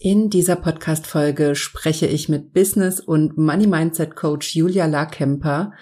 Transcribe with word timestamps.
In 0.00 0.30
dieser 0.30 0.54
Podcast-Folge 0.54 1.56
spreche 1.56 2.06
ich 2.06 2.28
mit 2.28 2.52
Business- 2.52 3.00
und 3.00 3.36
Money 3.36 3.66
Mindset 3.66 4.14
Coach 4.14 4.54
Julia 4.54 4.86
Larkemper 4.86 5.72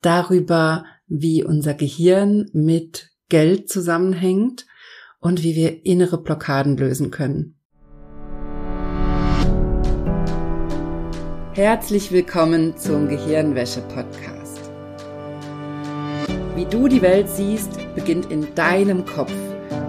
darüber, 0.00 0.84
wie 1.08 1.42
unser 1.42 1.74
Gehirn 1.74 2.48
mit 2.52 3.10
Geld 3.28 3.68
zusammenhängt 3.68 4.64
und 5.18 5.42
wie 5.42 5.56
wir 5.56 5.84
innere 5.84 6.22
Blockaden 6.22 6.76
lösen 6.76 7.10
können. 7.10 7.58
Herzlich 11.54 12.12
willkommen 12.12 12.76
zum 12.76 13.08
Gehirnwäsche-Podcast. 13.08 14.70
Wie 16.54 16.64
du 16.66 16.86
die 16.86 17.02
Welt 17.02 17.28
siehst, 17.28 17.72
beginnt 17.96 18.30
in 18.30 18.54
deinem 18.54 19.04
Kopf. 19.04 19.32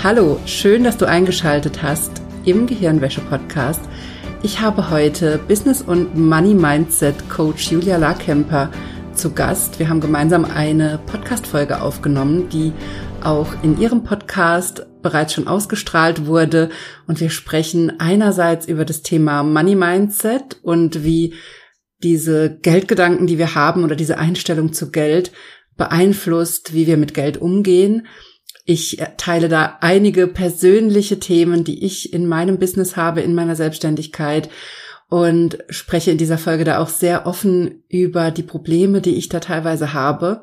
Hallo, 0.00 0.38
schön, 0.46 0.84
dass 0.84 0.96
du 0.96 1.06
eingeschaltet 1.06 1.82
hast 1.82 2.22
im 2.44 2.68
Gehirnwäsche-Podcast. 2.68 3.80
Ich 4.44 4.60
habe 4.60 4.90
heute 4.90 5.40
Business- 5.48 5.82
und 5.82 6.16
Money-Mindset-Coach 6.16 7.72
Julia 7.72 7.96
Larkemper 7.96 8.70
zu 9.14 9.32
Gast. 9.32 9.80
Wir 9.80 9.88
haben 9.88 10.00
gemeinsam 10.00 10.44
eine 10.44 11.00
Podcast-Folge 11.04 11.82
aufgenommen, 11.82 12.48
die 12.48 12.72
auch 13.24 13.48
in 13.64 13.80
ihrem 13.80 14.04
Podcast 14.04 14.86
bereits 15.02 15.34
schon 15.34 15.48
ausgestrahlt 15.48 16.26
wurde. 16.26 16.70
Und 17.08 17.20
wir 17.20 17.30
sprechen 17.30 17.98
einerseits 17.98 18.68
über 18.68 18.84
das 18.84 19.02
Thema 19.02 19.42
Money 19.42 19.74
Mindset 19.74 20.60
und 20.62 21.02
wie 21.02 21.34
diese 22.04 22.56
Geldgedanken, 22.62 23.26
die 23.26 23.38
wir 23.38 23.56
haben 23.56 23.82
oder 23.82 23.96
diese 23.96 24.16
Einstellung 24.16 24.72
zu 24.72 24.92
Geld 24.92 25.32
beeinflusst, 25.76 26.72
wie 26.72 26.86
wir 26.86 26.96
mit 26.96 27.14
Geld 27.14 27.36
umgehen. 27.38 28.06
Ich 28.70 28.98
teile 29.16 29.48
da 29.48 29.78
einige 29.80 30.26
persönliche 30.26 31.18
Themen, 31.18 31.64
die 31.64 31.86
ich 31.86 32.12
in 32.12 32.26
meinem 32.26 32.58
Business 32.58 32.98
habe, 32.98 33.22
in 33.22 33.34
meiner 33.34 33.56
Selbstständigkeit 33.56 34.50
und 35.08 35.56
spreche 35.70 36.10
in 36.10 36.18
dieser 36.18 36.36
Folge 36.36 36.64
da 36.64 36.78
auch 36.78 36.90
sehr 36.90 37.26
offen 37.26 37.82
über 37.88 38.30
die 38.30 38.42
Probleme, 38.42 39.00
die 39.00 39.14
ich 39.14 39.30
da 39.30 39.40
teilweise 39.40 39.94
habe. 39.94 40.42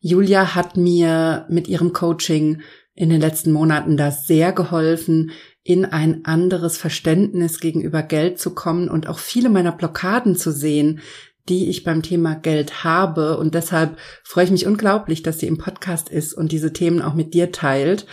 Julia 0.00 0.56
hat 0.56 0.76
mir 0.76 1.46
mit 1.48 1.68
ihrem 1.68 1.92
Coaching 1.92 2.62
in 2.96 3.10
den 3.10 3.20
letzten 3.20 3.52
Monaten 3.52 3.96
da 3.96 4.10
sehr 4.10 4.50
geholfen, 4.50 5.30
in 5.62 5.84
ein 5.84 6.24
anderes 6.24 6.76
Verständnis 6.76 7.60
gegenüber 7.60 8.02
Geld 8.02 8.40
zu 8.40 8.54
kommen 8.54 8.88
und 8.88 9.06
auch 9.08 9.20
viele 9.20 9.50
meiner 9.50 9.72
Blockaden 9.72 10.34
zu 10.34 10.50
sehen, 10.50 11.00
die 11.48 11.68
ich 11.68 11.84
beim 11.84 12.02
Thema 12.02 12.34
Geld 12.34 12.84
habe. 12.84 13.38
Und 13.38 13.54
deshalb 13.54 13.96
freue 14.22 14.44
ich 14.44 14.50
mich 14.50 14.66
unglaublich, 14.66 15.22
dass 15.22 15.38
sie 15.38 15.46
im 15.46 15.58
Podcast 15.58 16.08
ist 16.08 16.34
und 16.34 16.52
diese 16.52 16.72
Themen 16.72 17.02
auch 17.02 17.14
mit 17.14 17.34
dir 17.34 17.52
teilt. 17.52 18.06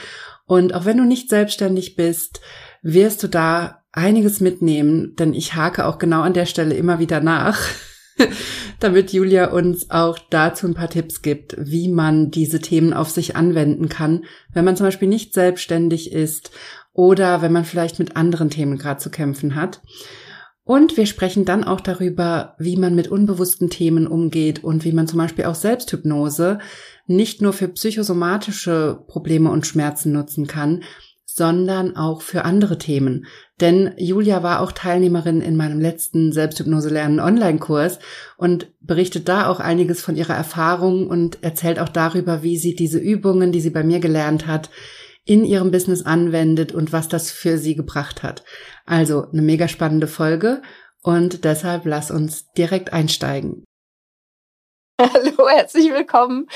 Und 0.46 0.74
auch 0.74 0.86
wenn 0.86 0.98
du 0.98 1.04
nicht 1.04 1.30
selbstständig 1.30 1.96
bist, 1.96 2.42
wirst 2.82 3.24
du 3.24 3.28
da 3.28 3.84
einiges 3.94 4.42
mitnehmen, 4.42 5.16
denn 5.16 5.34
ich 5.34 5.56
hake 5.56 5.86
auch 5.86 6.00
genau 6.00 6.22
an 6.22 6.34
der 6.34 6.48
Stelle 6.48 6.76
immer 6.76 7.00
wieder 7.00 7.22
nach, 7.22 7.60
damit 8.80 9.14
Julia 9.14 9.52
uns 9.52 9.90
auch 9.92 10.20
dazu 10.30 10.68
ein 10.68 10.74
paar 10.74 10.90
Tipps 10.90 11.22
gibt, 11.22 11.56
wie 11.58 11.88
man 11.88 12.32
diese 12.32 12.60
Themen 12.60 12.94
auf 12.94 13.10
sich 13.10 13.36
anwenden 13.36 13.90
kann, 13.90 14.26
wenn 14.52 14.66
man 14.66 14.76
zum 14.76 14.88
Beispiel 14.88 15.08
nicht 15.08 15.34
selbstständig 15.34 16.12
ist 16.12 16.52
oder 16.92 17.42
wenn 17.42 17.52
man 17.52 17.66
vielleicht 17.66 18.00
mit 18.00 18.16
anderen 18.16 18.50
Themen 18.50 18.78
gerade 18.78 19.00
zu 19.00 19.10
kämpfen 19.10 19.56
hat. 19.56 19.82
Und 20.66 20.96
wir 20.96 21.06
sprechen 21.06 21.44
dann 21.44 21.66
auch 21.66 21.82
darüber, 21.82 22.56
wie 22.58 22.78
man 22.78 22.96
mit 22.96 23.10
unbewussten 23.10 23.70
Themen 23.70 24.08
umgeht 24.08 24.64
und 24.64 24.86
wie 24.86 24.94
man 24.94 25.08
zum 25.08 25.20
Beispiel 25.20 25.46
auch 25.46 25.56
Selbsthypnose 25.56 26.60
nicht 27.06 27.42
nur 27.42 27.52
für 27.52 27.68
psychosomatische 27.68 29.04
Probleme 29.08 29.52
und 29.52 29.68
Schmerzen 29.68 30.14
nutzen 30.14 30.48
kann, 30.48 30.84
sondern 31.26 31.98
auch 31.98 32.22
für 32.22 32.46
andere 32.46 32.78
Themen. 32.78 33.26
Denn 33.60 33.94
Julia 33.98 34.44
war 34.44 34.62
auch 34.62 34.72
Teilnehmerin 34.72 35.42
in 35.42 35.58
meinem 35.58 35.80
letzten 35.80 36.32
Selbsthypnose 36.32 36.90
lernen 36.90 37.20
Online-Kurs 37.20 38.00
und 38.38 38.68
berichtet 38.82 39.28
da 39.28 39.48
auch 39.48 39.60
einiges 39.60 40.02
von 40.02 40.16
ihrer 40.16 40.36
Erfahrung 40.36 41.08
und 41.08 41.44
erzählt 41.44 41.80
auch 41.80 41.90
darüber, 41.90 42.44
wie 42.44 42.58
sie 42.58 42.76
diese 42.76 43.00
Übungen, 43.00 43.52
die 43.52 43.62
sie 43.62 43.72
bei 43.72 43.84
mir 43.84 44.00
gelernt 44.00 44.48
hat, 44.48 44.70
in 45.26 45.46
ihrem 45.46 45.72
Business 45.72 46.06
anwendet 46.06 46.74
und 46.74 46.92
was 46.92 47.08
das 47.08 47.32
für 47.32 47.58
sie 47.58 47.76
gebracht 47.76 48.24
hat. 48.24 48.44
Also 48.86 49.28
eine 49.32 49.42
mega 49.42 49.68
spannende 49.68 50.08
Folge 50.08 50.62
und 51.02 51.46
deshalb 51.46 51.86
lass 51.86 52.12
uns 52.12 52.52
direkt 52.54 52.94
einsteigen. 52.94 53.64
Hallo, 55.02 55.48
herzlich 55.50 55.92
willkommen 55.92 56.48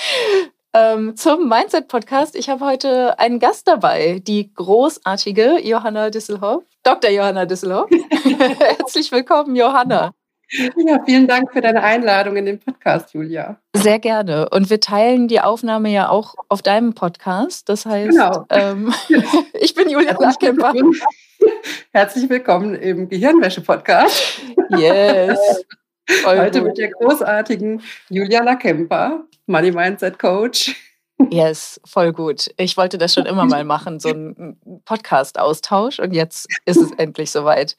ähm, 0.74 1.16
zum 1.16 1.50
Mindset 1.50 1.88
Podcast. 1.88 2.36
Ich 2.36 2.50
habe 2.50 2.66
heute 2.66 3.18
einen 3.20 3.40
Gast 3.40 3.68
dabei, 3.68 4.20
die 4.20 4.54
großartige 4.54 5.60
Johanna 5.64 6.10
Disselhoff, 6.10 6.64
Dr. 6.84 7.10
Johanna 7.10 7.46
Disselhoff. 7.46 7.90
herzlich 8.60 9.12
willkommen, 9.12 9.56
Johanna. 9.56 10.14
Ja, 10.50 11.04
vielen 11.06 11.28
Dank 11.28 11.52
für 11.52 11.60
deine 11.60 11.84
Einladung 11.84 12.38
in 12.38 12.46
den 12.46 12.60
Podcast, 12.60 13.14
Julia. 13.14 13.60
Sehr 13.76 14.00
gerne. 14.00 14.48
Und 14.50 14.70
wir 14.70 14.80
teilen 14.80 15.28
die 15.28 15.42
Aufnahme 15.42 15.90
ja 15.90 16.08
auch 16.08 16.36
auf 16.48 16.62
deinem 16.62 16.94
Podcast. 16.94 17.68
Das 17.68 17.86
heißt, 17.86 18.12
genau. 18.12 18.46
ähm, 18.50 18.94
ich 19.60 19.76
bin 19.76 19.90
Julia 19.90 20.16
Lachkemper. 20.18 20.74
Herzlich 21.92 22.30
willkommen 22.30 22.76
im 22.76 23.10
Gehirnwäsche-Podcast. 23.10 24.42
Yes. 24.78 25.38
Heute 26.26 26.62
mit 26.62 26.78
der 26.78 26.92
großartigen 26.92 27.82
Julia 28.08 28.42
Lakemper, 28.42 29.26
Money 29.48 29.72
Mindset 29.72 30.18
Coach. 30.18 30.76
Yes, 31.32 31.82
voll 31.84 32.14
gut. 32.14 32.52
Ich 32.58 32.78
wollte 32.78 32.98
das 32.98 33.14
schon 33.14 33.26
immer 33.26 33.46
mal 33.46 33.64
machen, 33.64 34.00
so 34.00 34.10
ein 34.14 34.58
Podcast-Austausch 34.86 36.00
und 36.00 36.14
jetzt 36.14 36.48
ist 36.66 36.78
es 36.78 36.92
endlich 36.92 37.32
soweit. 37.32 37.76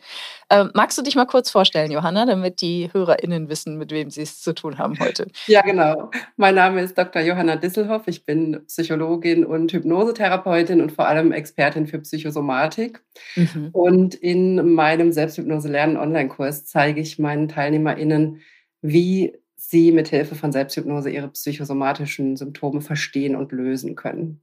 Ähm, 0.51 0.71
magst 0.75 0.99
du 0.99 1.03
dich 1.03 1.15
mal 1.15 1.27
kurz 1.27 1.51
vorstellen, 1.51 1.93
Johanna, 1.93 2.27
damit 2.27 2.61
die 2.61 2.91
HörerInnen 2.93 3.49
wissen, 3.49 3.79
mit 3.79 3.93
wem 3.93 4.11
sie 4.11 4.23
es 4.23 4.41
zu 4.41 4.55
tun 4.55 4.79
haben 4.79 4.99
heute? 4.99 5.29
Ja, 5.47 5.63
genau. 5.63 6.11
Mein 6.37 6.57
Name 6.57 6.83
ist 6.83 6.99
Dr. 6.99 7.23
Johanna 7.23 7.57
Disselhoff. 7.57 8.09
Ich 8.09 8.25
bin 8.25 8.65
Psychologin 8.67 9.45
und 9.45 9.73
Hypnosetherapeutin 9.73 10.81
und 10.81 10.91
vor 10.91 11.07
allem 11.07 11.31
Expertin 11.31 11.87
für 11.87 12.01
Psychosomatik. 12.01 13.03
Mhm. 13.37 13.69
Und 13.73 14.15
in 14.17 14.75
meinem 14.75 15.13
Selbsthypnose-Lernen-Online-Kurs 15.13 16.67
zeige 16.67 17.01
ich 17.01 17.19
meinen 17.19 17.49
TeilnehmerInnen, 17.49 18.43
wie 18.83 19.33
sie 19.59 19.93
mit 19.93 20.09
Hilfe 20.09 20.35
von 20.35 20.53
Selbsthypnose 20.53 21.11
ihre 21.11 21.29
psychosomatischen 21.29 22.37
Symptome 22.37 22.81
verstehen 22.81 23.37
und 23.37 23.53
lösen 23.53 23.97
können. 23.97 24.41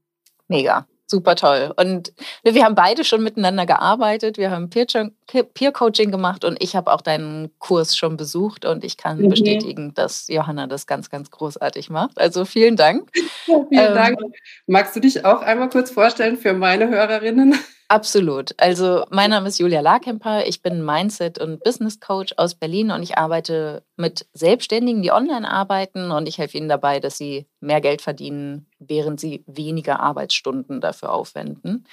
Mega. 0.47 0.85
Super 1.07 1.35
toll. 1.35 1.71
Und 1.77 2.13
wir 2.43 2.65
haben 2.65 2.73
beide 2.73 3.03
schon 3.03 3.21
miteinander 3.21 3.67
gearbeitet. 3.67 4.39
Wir 4.39 4.49
haben 4.49 4.71
Peer-Coaching 4.71 6.09
gemacht 6.09 6.43
und 6.43 6.61
ich 6.63 6.75
habe 6.75 6.91
auch 6.91 7.01
deinen 7.01 7.51
Kurs 7.59 7.95
schon 7.95 8.17
besucht 8.17 8.65
und 8.65 8.83
ich 8.83 8.97
kann 8.97 9.19
mhm. 9.19 9.29
bestätigen, 9.29 9.93
dass 9.93 10.27
Johanna 10.27 10.65
das 10.65 10.87
ganz, 10.87 11.11
ganz 11.11 11.29
großartig 11.29 11.91
macht. 11.91 12.19
Also 12.19 12.43
vielen 12.43 12.75
Dank. 12.75 13.11
Ja, 13.45 13.65
vielen 13.69 13.87
ähm, 13.87 13.93
Dank. 13.93 14.19
Magst 14.65 14.95
du 14.95 14.99
dich 14.99 15.25
auch 15.25 15.43
einmal 15.43 15.69
kurz 15.69 15.91
vorstellen 15.91 16.37
für 16.37 16.53
meine 16.53 16.89
Hörerinnen? 16.89 17.53
Absolut. 17.87 18.55
Also 18.57 19.05
mein 19.11 19.29
Name 19.29 19.47
ist 19.47 19.59
Julia 19.59 19.79
Larkemper. 19.81 20.47
Ich 20.47 20.63
bin 20.63 20.83
Mindset- 20.83 21.37
und 21.39 21.63
Business 21.63 21.99
Coach 21.99 22.33
aus 22.37 22.55
Berlin 22.55 22.89
und 22.89 23.03
ich 23.03 23.17
arbeite 23.17 23.83
mit 23.95 24.25
Selbstständigen, 24.33 25.03
die 25.03 25.11
online 25.11 25.47
arbeiten 25.49 26.09
und 26.09 26.27
ich 26.27 26.39
helfe 26.39 26.57
ihnen 26.57 26.69
dabei, 26.69 26.99
dass 26.99 27.17
sie 27.17 27.45
mehr 27.59 27.81
Geld 27.81 28.01
verdienen, 28.01 28.67
während 28.79 29.19
sie 29.19 29.43
weniger 29.45 29.99
Arbeitsstunden 29.99 30.81
dafür 30.81 31.11
aufwenden. 31.11 31.85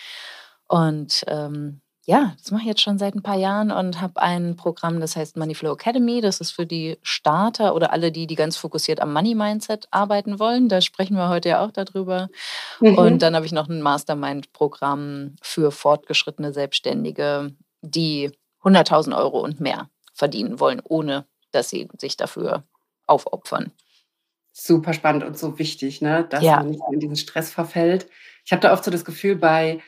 Und 0.66 1.24
ähm, 1.28 1.82
ja, 2.04 2.34
das 2.36 2.50
mache 2.50 2.62
ich 2.62 2.68
jetzt 2.68 2.80
schon 2.80 2.98
seit 2.98 3.14
ein 3.14 3.22
paar 3.22 3.36
Jahren 3.36 3.70
und 3.70 4.00
habe 4.00 4.20
ein 4.20 4.56
Programm, 4.56 4.98
das 4.98 5.14
heißt 5.14 5.36
Moneyflow 5.36 5.74
Academy. 5.74 6.20
Das 6.20 6.40
ist 6.40 6.50
für 6.50 6.66
die 6.66 6.98
Starter 7.02 7.76
oder 7.76 7.92
alle, 7.92 8.10
die, 8.10 8.26
die 8.26 8.34
ganz 8.34 8.56
fokussiert 8.56 9.00
am 9.00 9.12
Money 9.12 9.36
Mindset 9.36 9.86
arbeiten 9.92 10.40
wollen. 10.40 10.68
Da 10.68 10.80
sprechen 10.80 11.16
wir 11.16 11.28
heute 11.28 11.50
ja 11.50 11.64
auch 11.64 11.70
darüber. 11.70 12.28
Mhm. 12.80 12.98
Und 12.98 13.22
dann 13.22 13.36
habe 13.36 13.46
ich 13.46 13.52
noch 13.52 13.68
ein 13.68 13.82
Mastermind-Programm 13.82 15.36
für 15.40 15.70
fortgeschrittene 15.70 16.52
Selbstständige, 16.52 17.54
die 17.82 18.32
100.000 18.64 19.16
Euro 19.16 19.40
und 19.40 19.60
mehr 19.60 19.88
verdienen 20.12 20.58
wollen, 20.58 20.82
ohne 20.82 21.26
dass 21.52 21.68
sie 21.68 21.88
sich 21.98 22.16
dafür 22.16 22.64
aufopfern. 23.06 23.70
Super 24.52 24.92
spannend 24.92 25.22
und 25.22 25.38
so 25.38 25.58
wichtig, 25.58 26.02
ne? 26.02 26.26
dass 26.28 26.42
ja. 26.42 26.56
man 26.56 26.70
nicht 26.70 26.82
in 26.92 26.98
diesen 26.98 27.16
Stress 27.16 27.52
verfällt. 27.52 28.08
Ich 28.44 28.50
habe 28.50 28.60
da 28.60 28.72
oft 28.72 28.84
so 28.84 28.90
das 28.90 29.04
Gefühl 29.04 29.36
bei, 29.36 29.80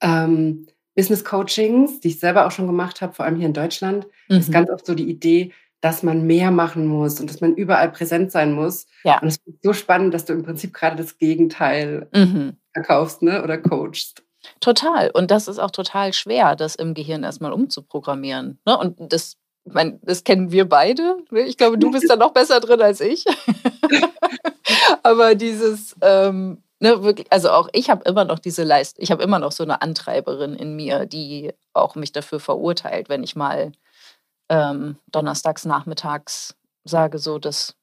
ähm, 0.00 0.66
Business 0.98 1.24
Coachings, 1.24 2.00
die 2.00 2.08
ich 2.08 2.18
selber 2.18 2.44
auch 2.44 2.50
schon 2.50 2.66
gemacht 2.66 3.00
habe, 3.02 3.12
vor 3.12 3.24
allem 3.24 3.36
hier 3.36 3.46
in 3.46 3.52
Deutschland, 3.52 4.08
mhm. 4.28 4.38
ist 4.38 4.50
ganz 4.50 4.68
oft 4.68 4.84
so 4.84 4.96
die 4.96 5.08
Idee, 5.08 5.52
dass 5.80 6.02
man 6.02 6.26
mehr 6.26 6.50
machen 6.50 6.88
muss 6.88 7.20
und 7.20 7.30
dass 7.30 7.40
man 7.40 7.54
überall 7.54 7.92
präsent 7.92 8.32
sein 8.32 8.52
muss. 8.52 8.86
Ja. 9.04 9.20
Und 9.20 9.28
es 9.28 9.36
ist 9.36 9.62
so 9.62 9.72
spannend, 9.72 10.12
dass 10.12 10.24
du 10.24 10.32
im 10.32 10.42
Prinzip 10.42 10.74
gerade 10.74 10.96
das 10.96 11.16
Gegenteil 11.16 12.08
mhm. 12.12 12.56
verkaufst 12.72 13.22
ne? 13.22 13.44
oder 13.44 13.58
coachst. 13.58 14.24
Total. 14.58 15.12
Und 15.12 15.30
das 15.30 15.46
ist 15.46 15.60
auch 15.60 15.70
total 15.70 16.12
schwer, 16.14 16.56
das 16.56 16.74
im 16.74 16.94
Gehirn 16.94 17.22
erstmal 17.22 17.52
umzuprogrammieren. 17.52 18.58
Ne? 18.66 18.76
Und 18.76 19.12
das, 19.12 19.36
mein, 19.66 20.00
das 20.02 20.24
kennen 20.24 20.50
wir 20.50 20.68
beide. 20.68 21.18
Ich 21.30 21.56
glaube, 21.56 21.78
du 21.78 21.92
bist 21.92 22.10
da 22.10 22.16
noch 22.16 22.32
besser 22.32 22.58
drin 22.58 22.82
als 22.82 23.00
ich. 23.00 23.24
Aber 25.04 25.36
dieses, 25.36 25.94
ähm, 26.00 26.58
ne, 26.80 27.02
wirklich, 27.02 27.26
also 27.32 27.50
auch 27.50 27.68
ich 27.72 27.90
habe 27.90 28.04
immer 28.08 28.24
noch 28.24 28.38
diese 28.38 28.64
Leistung, 28.64 29.02
ich 29.02 29.10
habe 29.10 29.22
immer 29.22 29.38
noch 29.38 29.52
so 29.52 29.62
eine 29.62 29.82
Antreiberin 29.82 30.54
in 30.54 30.76
mir, 30.76 31.06
die 31.06 31.52
auch 31.72 31.94
mich 31.94 32.12
dafür 32.12 32.40
verurteilt, 32.40 33.08
wenn 33.08 33.22
ich 33.22 33.36
mal 33.36 33.72
ähm, 34.48 34.96
donnerstags 35.10 35.64
nachmittags 35.64 36.56
sage, 36.84 37.18
so, 37.18 37.38
dass 37.38 37.74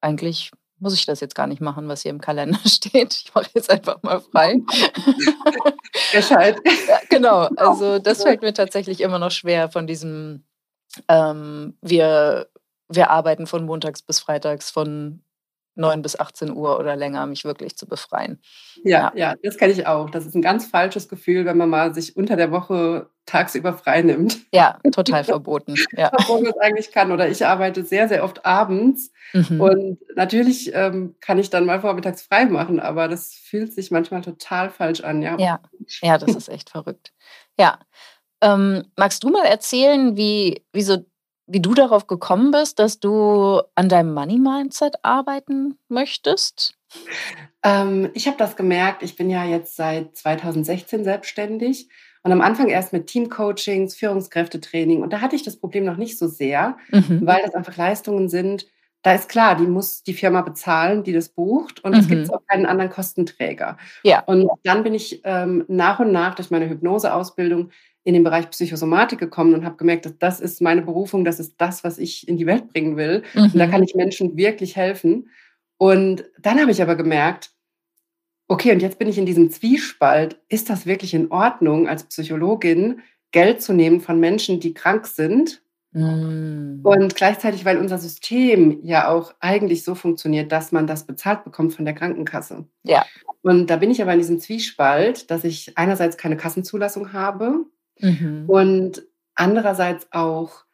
eigentlich 0.00 0.50
muss 0.80 0.94
ich 0.94 1.06
das 1.06 1.20
jetzt 1.20 1.34
gar 1.34 1.46
nicht 1.46 1.60
machen, 1.60 1.88
was 1.88 2.02
hier 2.02 2.10
im 2.10 2.20
Kalender 2.20 2.60
steht. 2.66 3.14
Ich 3.14 3.34
mache 3.34 3.50
jetzt 3.54 3.70
einfach 3.70 4.02
mal 4.02 4.20
frei. 4.20 4.60
Bescheid. 6.12 6.56
ja, 6.88 7.00
genau, 7.08 7.48
also 7.56 7.98
das 7.98 8.22
fällt 8.22 8.42
mir 8.42 8.54
tatsächlich 8.54 9.00
immer 9.00 9.18
noch 9.18 9.30
schwer 9.30 9.70
von 9.70 9.86
diesem, 9.86 10.44
ähm, 11.08 11.76
wir, 11.82 12.48
wir 12.88 13.10
arbeiten 13.10 13.46
von 13.46 13.64
montags 13.66 14.02
bis 14.02 14.20
freitags 14.20 14.70
von 14.70 15.22
9 15.78 16.02
bis 16.02 16.18
18 16.18 16.52
Uhr 16.52 16.78
oder 16.78 16.96
länger, 16.96 17.26
mich 17.26 17.44
wirklich 17.44 17.76
zu 17.76 17.86
befreien. 17.86 18.40
Ja, 18.84 19.12
ja, 19.14 19.30
ja, 19.30 19.34
das 19.42 19.56
kenne 19.56 19.72
ich 19.72 19.86
auch. 19.86 20.10
Das 20.10 20.26
ist 20.26 20.34
ein 20.34 20.42
ganz 20.42 20.66
falsches 20.66 21.08
Gefühl, 21.08 21.44
wenn 21.44 21.56
man 21.56 21.70
mal 21.70 21.94
sich 21.94 22.16
unter 22.16 22.36
der 22.36 22.50
Woche 22.50 23.08
tagsüber 23.26 23.74
frei 23.74 24.02
nimmt. 24.02 24.38
Ja, 24.52 24.78
total 24.92 25.22
verboten. 25.22 25.74
Ja. 25.92 26.10
Obwohl 26.12 26.42
man 26.42 26.52
es 26.52 26.58
eigentlich 26.58 26.92
kann. 26.92 27.12
Oder 27.12 27.28
ich 27.28 27.44
arbeite 27.46 27.84
sehr, 27.84 28.08
sehr 28.08 28.24
oft 28.24 28.44
abends. 28.44 29.12
Mhm. 29.32 29.60
Und 29.60 29.98
natürlich 30.16 30.74
ähm, 30.74 31.14
kann 31.20 31.38
ich 31.38 31.50
dann 31.50 31.66
mal 31.66 31.80
vormittags 31.80 32.22
frei 32.22 32.46
machen, 32.46 32.80
aber 32.80 33.06
das 33.08 33.34
fühlt 33.34 33.72
sich 33.72 33.90
manchmal 33.90 34.22
total 34.22 34.70
falsch 34.70 35.00
an. 35.02 35.22
Ja, 35.22 35.36
ja, 35.38 35.60
ja 36.02 36.18
das 36.18 36.34
ist 36.34 36.48
echt 36.48 36.70
verrückt. 36.70 37.12
Ja. 37.58 37.78
Ähm, 38.40 38.84
magst 38.96 39.24
du 39.24 39.30
mal 39.30 39.44
erzählen, 39.44 40.16
wie, 40.16 40.64
wie 40.72 40.82
so 40.82 41.04
wie 41.48 41.60
du 41.60 41.74
darauf 41.74 42.06
gekommen 42.06 42.50
bist, 42.50 42.78
dass 42.78 43.00
du 43.00 43.60
an 43.74 43.88
deinem 43.88 44.12
Money-Mindset 44.14 44.96
arbeiten 45.02 45.78
möchtest? 45.88 46.74
Ähm, 47.62 48.10
ich 48.14 48.26
habe 48.26 48.36
das 48.36 48.56
gemerkt. 48.56 49.02
Ich 49.02 49.16
bin 49.16 49.30
ja 49.30 49.44
jetzt 49.44 49.76
seit 49.76 50.16
2016 50.16 51.04
selbstständig 51.04 51.88
und 52.22 52.32
am 52.32 52.40
Anfang 52.40 52.68
erst 52.68 52.92
mit 52.92 53.06
Teamcoachings, 53.06 53.96
Führungskräftetraining. 53.96 55.02
Und 55.02 55.12
da 55.12 55.20
hatte 55.20 55.36
ich 55.36 55.42
das 55.42 55.56
Problem 55.56 55.84
noch 55.84 55.96
nicht 55.96 56.18
so 56.18 56.26
sehr, 56.26 56.76
mhm. 56.90 57.22
weil 57.24 57.42
das 57.42 57.54
einfach 57.54 57.76
Leistungen 57.76 58.28
sind. 58.28 58.66
Da 59.02 59.14
ist 59.14 59.28
klar, 59.28 59.56
die 59.56 59.66
muss 59.66 60.02
die 60.02 60.12
Firma 60.12 60.42
bezahlen, 60.42 61.04
die 61.04 61.12
das 61.12 61.28
bucht. 61.28 61.82
Und 61.84 61.94
es 61.94 62.06
mhm. 62.06 62.10
gibt 62.10 62.34
auch 62.34 62.42
keinen 62.46 62.66
anderen 62.66 62.90
Kostenträger. 62.90 63.78
Ja. 64.02 64.20
Und 64.24 64.50
dann 64.64 64.82
bin 64.82 64.94
ich 64.94 65.22
ähm, 65.24 65.64
nach 65.68 66.00
und 66.00 66.12
nach 66.12 66.34
durch 66.34 66.50
meine 66.50 66.68
Hypnoseausbildung 66.68 67.70
in 68.04 68.14
den 68.14 68.24
Bereich 68.24 68.50
Psychosomatik 68.50 69.18
gekommen 69.18 69.54
und 69.54 69.64
habe 69.64 69.76
gemerkt, 69.76 70.06
dass 70.06 70.18
das 70.18 70.40
ist 70.40 70.62
meine 70.62 70.82
Berufung, 70.82 71.24
das 71.24 71.40
ist 71.40 71.54
das, 71.58 71.84
was 71.84 71.98
ich 71.98 72.26
in 72.26 72.36
die 72.36 72.46
Welt 72.46 72.72
bringen 72.72 72.96
will. 72.96 73.22
Mhm. 73.34 73.42
Und 73.42 73.56
da 73.56 73.66
mhm. 73.66 73.70
kann 73.70 73.82
ich 73.82 73.94
Menschen 73.94 74.36
wirklich 74.36 74.76
helfen. 74.76 75.28
Und 75.76 76.24
dann 76.40 76.60
habe 76.60 76.70
ich 76.70 76.82
aber 76.82 76.96
gemerkt, 76.96 77.50
okay, 78.48 78.72
und 78.72 78.80
jetzt 78.80 78.98
bin 78.98 79.08
ich 79.08 79.18
in 79.18 79.26
diesem 79.26 79.50
Zwiespalt. 79.50 80.40
Ist 80.48 80.70
das 80.70 80.86
wirklich 80.86 81.14
in 81.14 81.30
Ordnung, 81.30 81.88
als 81.88 82.04
Psychologin 82.04 83.00
Geld 83.30 83.62
zu 83.62 83.74
nehmen 83.74 84.00
von 84.00 84.18
Menschen, 84.18 84.58
die 84.58 84.74
krank 84.74 85.06
sind? 85.06 85.62
Mhm. 85.92 86.80
Und 86.82 87.14
gleichzeitig, 87.14 87.64
weil 87.64 87.78
unser 87.78 87.98
System 87.98 88.80
ja 88.82 89.08
auch 89.08 89.34
eigentlich 89.40 89.84
so 89.84 89.94
funktioniert, 89.94 90.50
dass 90.52 90.72
man 90.72 90.86
das 90.86 91.06
bezahlt 91.06 91.44
bekommt 91.44 91.74
von 91.74 91.84
der 91.84 91.94
Krankenkasse. 91.94 92.66
Ja. 92.84 93.04
Und 93.42 93.68
da 93.68 93.76
bin 93.76 93.90
ich 93.90 94.00
aber 94.02 94.12
in 94.12 94.18
diesem 94.18 94.40
Zwiespalt, 94.40 95.30
dass 95.30 95.44
ich 95.44 95.76
einerseits 95.76 96.16
keine 96.16 96.36
Kassenzulassung 96.36 97.12
habe 97.12 97.66
Mhm. 98.00 98.44
Und 98.46 99.02
andererseits 99.34 100.08
auch 100.10 100.64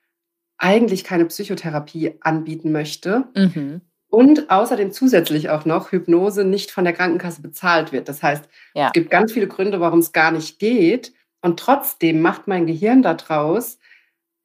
eigentlich 0.59 1.05
keine 1.05 1.27
Psychotherapie 1.27 2.15
anbieten 2.21 2.73
möchte. 2.73 3.25
Mhm. 3.35 3.81
Und 4.09 4.49
außerdem 4.49 4.93
zusätzlich 4.93 5.51
auch 5.51 5.65
noch 5.65 5.91
Hypnose 5.91 6.45
nicht 6.45 6.71
von 6.71 6.85
der 6.85 6.93
Krankenkasse 6.93 7.43
bezahlt 7.43 7.91
wird. 7.93 8.09
Das 8.09 8.23
heißt, 8.23 8.49
ja. 8.75 8.87
es 8.87 8.93
gibt 8.93 9.11
ganz 9.11 9.33
viele 9.33 9.49
Gründe, 9.49 9.81
warum 9.81 9.99
es 9.99 10.13
gar 10.13 10.31
nicht 10.31 10.59
geht. 10.59 11.13
Und 11.43 11.59
trotzdem 11.59 12.23
macht 12.23 12.47
mein 12.47 12.67
Gehirn 12.67 13.03
daraus, 13.03 13.79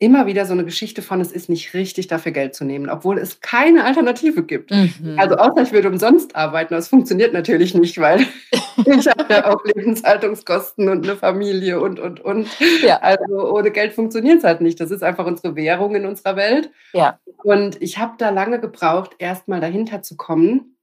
immer 0.01 0.25
wieder 0.28 0.46
so 0.46 0.54
eine 0.54 0.63
Geschichte 0.63 1.01
von, 1.01 1.19
es 1.19 1.34
ist 1.34 1.50
nicht 1.50 1.74
richtig, 1.74 2.07
dafür 2.07 2.31
Geld 2.31 2.56
zu 2.56 2.63
nehmen, 2.63 2.90
obwohl 2.90 3.18
es 3.18 3.42
keine 3.42 3.84
Alternative 3.84 4.44
gibt. 4.44 4.72
Mhm. 4.72 5.16
Also 5.18 5.36
außer 5.36 5.62
ich 5.62 5.74
würde 5.74 5.90
umsonst 5.90 6.38
arbeiten, 6.38 6.74
das 6.74 6.88
funktioniert 6.88 7.34
natürlich 7.34 7.75
nicht, 7.75 7.98
weil 8.00 8.22
ich 8.78 9.07
habe 9.07 9.25
ja 9.30 9.54
auch 9.54 9.63
Lebenshaltungskosten 9.66 10.88
und 10.88 11.04
eine 11.04 11.18
Familie 11.18 11.81
und, 11.81 12.00
und, 12.00 12.22
und. 12.22 12.48
Ja. 12.81 13.00
Also 13.01 13.54
ohne 13.54 13.72
Geld 13.72 13.92
funktioniert 13.92 14.38
es 14.38 14.46
halt 14.46 14.62
nicht. 14.62 14.80
Das 14.80 14.90
ist 14.90 15.04
einfach 15.04 15.25
unsere 15.25 15.57
Währung 15.57 15.94
in 15.96 16.06
unserer 16.06 16.38
Welt. 16.38 16.72
Ja. 16.94 17.19
Und 17.44 17.81
ich 17.81 17.98
habe 17.98 18.13
da 18.18 18.30
lange 18.30 18.62
gebraucht, 18.62 19.16
erst 19.19 19.50
mal 19.50 19.60
dahinter 19.60 20.02
zu 20.02 20.16
kommen. 20.16 20.78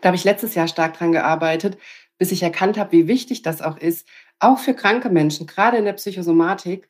Da 0.00 0.08
habe 0.08 0.16
ich 0.16 0.24
letztes 0.24 0.56
Jahr 0.56 0.66
stark 0.66 0.98
dran 0.98 1.12
gearbeitet, 1.12 1.78
bis 2.18 2.32
ich 2.32 2.42
erkannt 2.42 2.78
habe, 2.78 2.90
wie 2.90 3.06
wichtig 3.06 3.42
das 3.42 3.62
auch 3.62 3.78
ist, 3.78 4.08
auch 4.40 4.58
für 4.58 4.74
kranke 4.74 5.08
Menschen, 5.08 5.46
gerade 5.46 5.76
in 5.76 5.84
der 5.84 5.92
Psychosomatik, 5.92 6.88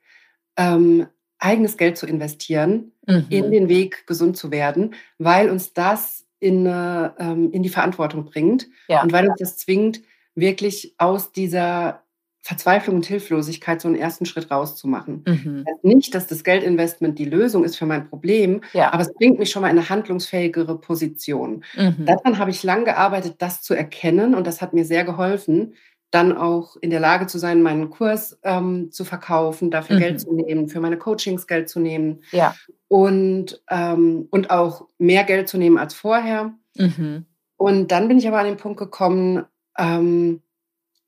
ähm, 0.56 1.06
eigenes 1.40 1.76
Geld 1.76 1.96
zu 1.96 2.06
investieren 2.06 2.92
mhm. 3.06 3.26
in 3.28 3.50
den 3.50 3.68
Weg, 3.68 4.06
gesund 4.06 4.36
zu 4.36 4.50
werden, 4.50 4.94
weil 5.18 5.50
uns 5.50 5.72
das 5.72 6.26
in, 6.38 6.66
äh, 6.66 7.10
in 7.18 7.62
die 7.62 7.68
Verantwortung 7.68 8.24
bringt 8.24 8.68
ja. 8.88 9.02
und 9.02 9.12
weil 9.12 9.28
uns 9.28 9.38
das 9.38 9.56
zwingt, 9.58 10.00
wirklich 10.34 10.94
aus 10.96 11.32
dieser 11.32 12.02
Verzweiflung 12.42 12.96
und 12.96 13.06
Hilflosigkeit 13.06 13.82
so 13.82 13.88
einen 13.88 13.98
ersten 13.98 14.24
Schritt 14.24 14.50
rauszumachen. 14.50 15.24
Mhm. 15.26 15.64
Das 15.66 15.82
nicht, 15.82 16.14
dass 16.14 16.26
das 16.26 16.42
Geldinvestment 16.42 17.18
die 17.18 17.26
Lösung 17.26 17.64
ist 17.64 17.76
für 17.76 17.84
mein 17.84 18.08
Problem, 18.08 18.62
ja. 18.72 18.92
aber 18.92 19.02
es 19.02 19.12
bringt 19.12 19.38
mich 19.38 19.50
schon 19.50 19.60
mal 19.60 19.68
in 19.68 19.76
eine 19.76 19.90
handlungsfähigere 19.90 20.78
Position. 20.80 21.64
Mhm. 21.76 22.06
Daran 22.06 22.38
habe 22.38 22.50
ich 22.50 22.62
lang 22.62 22.86
gearbeitet, 22.86 23.36
das 23.38 23.60
zu 23.60 23.74
erkennen 23.74 24.34
und 24.34 24.46
das 24.46 24.62
hat 24.62 24.72
mir 24.72 24.86
sehr 24.86 25.04
geholfen, 25.04 25.74
dann 26.10 26.36
auch 26.36 26.76
in 26.76 26.90
der 26.90 27.00
Lage 27.00 27.26
zu 27.26 27.38
sein, 27.38 27.62
meinen 27.62 27.90
Kurs 27.90 28.38
ähm, 28.42 28.90
zu 28.90 29.04
verkaufen, 29.04 29.70
dafür 29.70 29.96
mhm. 29.96 30.00
Geld 30.00 30.20
zu 30.20 30.32
nehmen, 30.32 30.68
für 30.68 30.80
meine 30.80 30.98
Coachings 30.98 31.46
Geld 31.46 31.68
zu 31.68 31.78
nehmen 31.78 32.22
ja. 32.32 32.54
und, 32.88 33.62
ähm, 33.70 34.26
und 34.30 34.50
auch 34.50 34.88
mehr 34.98 35.24
Geld 35.24 35.48
zu 35.48 35.58
nehmen 35.58 35.78
als 35.78 35.94
vorher. 35.94 36.52
Mhm. 36.76 37.26
Und 37.56 37.92
dann 37.92 38.08
bin 38.08 38.18
ich 38.18 38.26
aber 38.26 38.38
an 38.38 38.46
den 38.46 38.56
Punkt 38.56 38.78
gekommen, 38.78 39.44
ähm, 39.78 40.42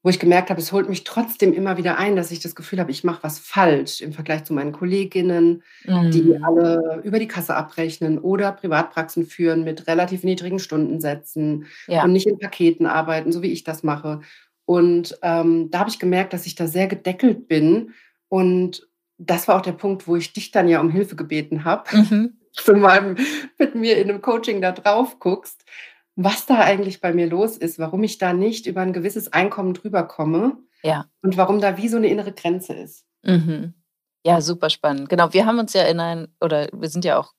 wo 0.05 0.11
ich 0.11 0.19
gemerkt 0.19 0.51
habe, 0.51 0.61
es 0.61 0.73
holt 0.73 0.89
mich 0.89 1.05
trotzdem 1.05 1.53
immer 1.53 1.77
wieder 1.77 1.97
ein, 1.97 2.17
dass 2.17 2.33
ich 2.33 2.41
das 2.41 2.57
Gefühl 2.57 2.81
habe, 2.81 2.91
ich 2.91 3.05
mache 3.05 3.23
was 3.23 3.39
falsch 3.39 4.01
im 4.01 4.13
Vergleich 4.13 4.45
zu 4.45 4.53
meinen 4.53 4.73
Kolleginnen, 4.73 5.63
mhm. 5.85 6.11
die 6.11 6.37
alle 6.43 7.01
über 7.05 7.21
die 7.21 7.29
Kasse 7.29 7.55
abrechnen 7.55 8.19
oder 8.19 8.51
Privatpraxen 8.51 9.27
führen 9.27 9.63
mit 9.63 9.87
relativ 9.87 10.25
niedrigen 10.25 10.59
Stundensätzen 10.59 11.67
ja. 11.87 12.03
und 12.03 12.13
nicht 12.13 12.27
in 12.27 12.39
Paketen 12.39 12.87
arbeiten, 12.87 13.31
so 13.31 13.43
wie 13.43 13.53
ich 13.53 13.63
das 13.63 13.85
mache. 13.85 14.21
Und 14.65 15.19
ähm, 15.23 15.71
da 15.71 15.81
habe 15.81 15.91
ich 15.91 15.99
gemerkt, 15.99 16.33
dass 16.33 16.47
ich 16.47 16.55
da 16.55 16.67
sehr 16.67 16.87
gedeckelt 16.87 17.49
bin. 17.49 17.93
Und 18.29 18.87
das 19.19 19.49
war 19.49 19.57
auch 19.57 19.63
der 19.63 19.73
Punkt, 19.73 20.07
wo 20.07 20.17
ich 20.17 20.33
dich 20.33 20.51
dann 20.51 20.69
ja 20.69 20.81
um 20.81 20.91
Hilfe 20.91 21.17
gebeten 21.17 21.65
habe, 21.65 21.97
mhm. 21.97 22.39
du 22.67 22.75
mal 22.75 23.17
mit 23.59 23.75
mir 23.75 23.99
in 23.99 24.11
einem 24.11 24.23
Coaching 24.23 24.61
da 24.61 24.73
drauf 24.73 25.19
guckst, 25.19 25.65
was 26.17 26.47
da 26.47 26.61
eigentlich 26.61 27.01
bei 27.01 27.13
mir 27.13 27.27
los 27.27 27.57
ist, 27.57 27.79
warum 27.79 28.03
ich 28.03 28.19
da 28.19 28.33
nicht 28.33 28.67
über 28.67 28.83
ein 28.83 28.93
gewisses 28.93 29.33
Einkommen 29.33 29.75
drüber 29.75 30.03
komme 30.03 30.59
ja. 30.83 31.07
und 31.23 31.37
warum 31.37 31.61
da 31.61 31.79
wie 31.79 31.89
so 31.89 31.97
eine 31.97 32.09
innere 32.09 32.33
Grenze 32.33 32.75
ist. 32.75 33.07
Mhm. 33.23 33.75
Ja, 34.25 34.41
super 34.41 34.71
spannend. 34.71 35.09
Genau, 35.09 35.33
wir 35.33 35.47
haben 35.47 35.59
uns 35.59 35.73
ja 35.73 35.85
in 35.85 36.01
ein, 36.01 36.29
oder 36.41 36.69
wir 36.73 36.89
sind 36.89 37.05
ja 37.05 37.19
auch 37.19 37.33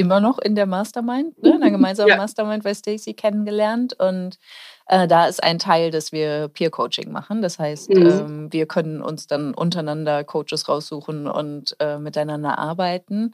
immer 0.00 0.20
noch 0.20 0.38
in 0.38 0.54
der 0.54 0.66
Mastermind, 0.66 1.40
ne, 1.42 1.54
in 1.54 1.60
der 1.60 1.70
gemeinsamen 1.70 2.08
ja. 2.10 2.16
Mastermind 2.16 2.64
bei 2.64 2.74
Stacy 2.74 3.14
kennengelernt. 3.14 3.94
Und 3.98 4.38
äh, 4.86 5.06
da 5.06 5.26
ist 5.26 5.42
ein 5.42 5.58
Teil, 5.58 5.90
dass 5.90 6.10
wir 6.10 6.48
Peer-Coaching 6.48 7.12
machen. 7.12 7.42
Das 7.42 7.58
heißt, 7.58 7.90
mhm. 7.90 8.06
ähm, 8.06 8.52
wir 8.52 8.66
können 8.66 9.02
uns 9.02 9.26
dann 9.26 9.54
untereinander 9.54 10.24
Coaches 10.24 10.68
raussuchen 10.68 11.28
und 11.28 11.76
äh, 11.78 11.98
miteinander 11.98 12.58
arbeiten. 12.58 13.32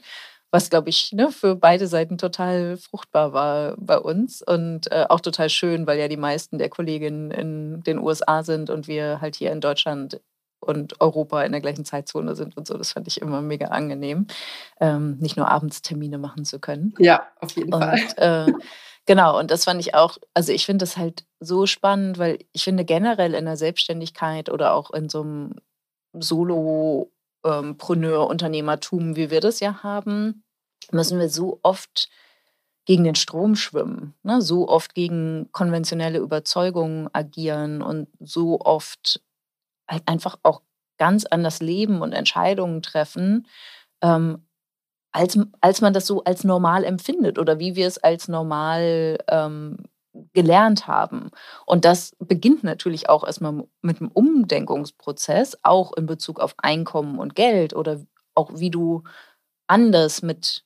Was, 0.49 0.69
glaube 0.69 0.89
ich, 0.89 1.11
ne, 1.11 1.29
für 1.31 1.55
beide 1.55 1.87
Seiten 1.87 2.17
total 2.17 2.77
fruchtbar 2.77 3.33
war 3.33 3.75
bei 3.77 3.97
uns 3.97 4.41
und 4.41 4.89
äh, 4.91 5.05
auch 5.09 5.19
total 5.19 5.49
schön, 5.49 5.87
weil 5.87 5.99
ja 5.99 6.07
die 6.07 6.15
meisten 6.15 6.57
der 6.57 6.69
Kolleginnen 6.69 7.31
in 7.31 7.83
den 7.83 7.99
USA 7.99 8.43
sind 8.43 8.69
und 8.69 8.87
wir 8.87 9.19
halt 9.19 9.35
hier 9.35 9.51
in 9.51 9.59
Deutschland 9.59 10.21
und 10.59 10.99
Europa 11.01 11.43
in 11.43 11.51
der 11.51 11.61
gleichen 11.61 11.85
Zeitzone 11.85 12.35
sind 12.35 12.57
und 12.57 12.67
so. 12.67 12.77
Das 12.77 12.93
fand 12.93 13.07
ich 13.07 13.21
immer 13.21 13.41
mega 13.41 13.67
angenehm, 13.67 14.27
ähm, 14.79 15.17
nicht 15.19 15.37
nur 15.37 15.47
abends 15.47 15.81
Termine 15.81 16.17
machen 16.17 16.45
zu 16.45 16.59
können. 16.59 16.93
Ja, 16.99 17.27
auf 17.39 17.55
jeden 17.55 17.73
und, 17.73 17.81
Fall. 17.81 17.99
Äh, 18.17 18.51
genau, 19.05 19.39
und 19.39 19.51
das 19.51 19.65
fand 19.65 19.79
ich 19.79 19.93
auch, 19.93 20.17
also 20.33 20.51
ich 20.51 20.65
finde 20.65 20.83
das 20.83 20.97
halt 20.97 21.25
so 21.39 21.65
spannend, 21.65 22.17
weil 22.17 22.39
ich 22.53 22.63
finde 22.63 22.85
generell 22.85 23.33
in 23.33 23.45
der 23.45 23.57
Selbstständigkeit 23.57 24.49
oder 24.49 24.73
auch 24.73 24.91
in 24.91 25.09
so 25.09 25.21
einem 25.21 25.55
Solo-Preneur-Unternehmertum, 26.13 28.99
ähm, 28.99 29.15
wie 29.15 29.29
wir 29.29 29.41
das 29.41 29.59
ja 29.59 29.83
haben, 29.83 30.43
müssen 30.91 31.19
wir 31.19 31.29
so 31.29 31.59
oft 31.63 32.09
gegen 32.85 33.03
den 33.03 33.15
Strom 33.15 33.55
schwimmen, 33.55 34.13
ne? 34.23 34.41
so 34.41 34.69
oft 34.69 34.95
gegen 34.95 35.49
konventionelle 35.51 36.19
Überzeugungen 36.19 37.09
agieren 37.11 37.81
und 37.81 38.07
so 38.19 38.61
oft 38.61 39.21
halt 39.89 40.03
einfach 40.07 40.37
auch 40.43 40.61
ganz 40.97 41.25
anders 41.25 41.59
leben 41.61 42.01
und 42.01 42.13
Entscheidungen 42.13 42.81
treffen, 42.81 43.47
ähm, 44.01 44.45
als, 45.11 45.39
als 45.61 45.81
man 45.81 45.93
das 45.93 46.05
so 46.05 46.23
als 46.23 46.43
normal 46.43 46.83
empfindet 46.83 47.39
oder 47.39 47.59
wie 47.59 47.75
wir 47.75 47.87
es 47.87 47.97
als 47.97 48.27
normal 48.27 49.17
ähm, 49.29 49.77
gelernt 50.33 50.87
haben. 50.87 51.31
Und 51.65 51.85
das 51.85 52.15
beginnt 52.19 52.63
natürlich 52.63 53.09
auch 53.09 53.23
erstmal 53.23 53.63
mit 53.81 54.01
einem 54.01 54.11
Umdenkungsprozess, 54.11 55.57
auch 55.63 55.93
in 55.93 56.05
Bezug 56.05 56.39
auf 56.39 56.55
Einkommen 56.57 57.19
und 57.19 57.35
Geld 57.35 57.75
oder 57.75 58.01
auch 58.35 58.51
wie 58.55 58.69
du 58.69 59.03
anders 59.67 60.21
mit 60.21 60.63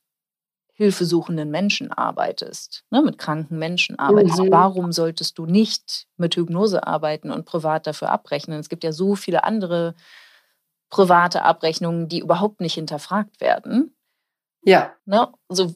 hilfesuchenden 0.82 1.52
Menschen 1.52 1.92
arbeitest, 1.92 2.86
ne, 2.90 3.04
mit 3.04 3.20
kranken 3.20 3.60
Menschen 3.60 4.00
arbeitest. 4.00 4.40
Mhm. 4.40 4.52
Warum 4.52 4.92
solltest 4.92 5.38
du 5.38 5.46
nicht 5.46 6.08
mit 6.18 6.36
Hypnose 6.36 6.88
arbeiten 6.88 7.30
und 7.30 7.46
privat 7.46 7.86
dafür 7.86 8.10
abrechnen? 8.10 8.60
Es 8.60 8.68
gibt 8.68 8.84
ja 8.84 8.92
so 8.92 9.16
viele 9.16 9.44
andere 9.44 9.94
private 10.90 11.44
Abrechnungen, 11.44 12.10
die 12.10 12.18
überhaupt 12.18 12.62
nicht 12.62 12.74
hinterfragt 12.74 13.40
werden. 13.42 13.96
Ja. 14.64 14.96
Ne? 15.06 15.32
Also 15.48 15.76